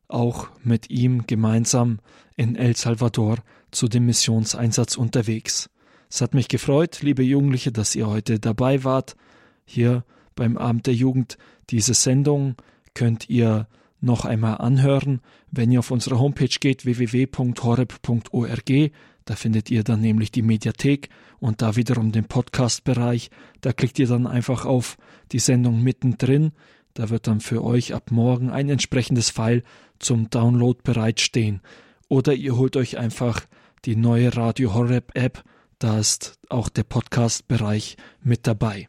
auch 0.09 0.49
mit 0.63 0.89
ihm 0.89 1.27
gemeinsam 1.27 1.99
in 2.37 2.57
El 2.57 2.77
Salvador 2.77 3.39
zu 3.71 3.89
dem 3.89 4.07
Missionseinsatz 4.07 4.97
unterwegs. 4.97 5.69
Es 6.09 6.21
hat 6.21 6.33
mich 6.35 6.49
gefreut, 6.49 7.03
liebe 7.03 7.23
Jugendliche, 7.23 7.73
dass 7.73 7.95
ihr 7.95 8.07
heute 8.07 8.39
dabei 8.41 8.85
wart, 8.85 9.17
hier 9.65 10.05
beim 10.35 10.57
Abend 10.57 10.87
der 10.87 10.95
Jugend. 10.95 11.37
Diese 11.71 11.95
Sendung 11.95 12.55
könnt 12.95 13.29
ihr 13.29 13.69
noch 14.01 14.25
einmal 14.25 14.59
anhören, 14.59 15.21
wenn 15.51 15.71
ihr 15.73 15.81
auf 15.81 15.91
unsere 15.91 16.19
Homepage 16.19 16.49
geht 16.49 16.85
www.horeb.org. 16.87 18.71
Da 19.27 19.35
findet 19.35 19.71
ihr 19.71 19.83
dann 19.83 20.01
nämlich 20.01 20.31
die 20.31 20.43
Mediathek 20.43 21.11
und 21.41 21.61
da 21.61 21.77
wiederum 21.77 22.13
den 22.13 22.25
Podcast-Bereich. 22.27 23.31
Da 23.61 23.73
klickt 23.73 23.99
ihr 23.99 24.07
dann 24.07 24.27
einfach 24.27 24.65
auf 24.65 24.97
die 25.33 25.41
Sendung 25.41 25.83
mittendrin. 25.83 26.53
Da 26.95 27.11
wird 27.11 27.27
dann 27.27 27.41
für 27.41 27.63
euch 27.63 27.93
ab 27.93 28.13
morgen 28.13 28.51
ein 28.51 28.69
entsprechendes 28.69 29.31
File 29.31 29.65
zum 29.99 30.31
Download 30.31 30.79
bereitstehen. 30.83 31.61
Oder 32.09 32.35
ihr 32.35 32.57
holt 32.57 32.77
euch 32.77 32.99
einfach 32.99 33.43
die 33.85 33.97
neue 33.97 34.37
Radio 34.37 34.75
Horeb 34.75 35.11
App. 35.15 35.43
Da 35.81 35.99
ist 35.99 36.39
auch 36.49 36.69
der 36.69 36.85
Podcast-Bereich 36.85 37.97
mit 38.23 38.47
dabei. 38.47 38.85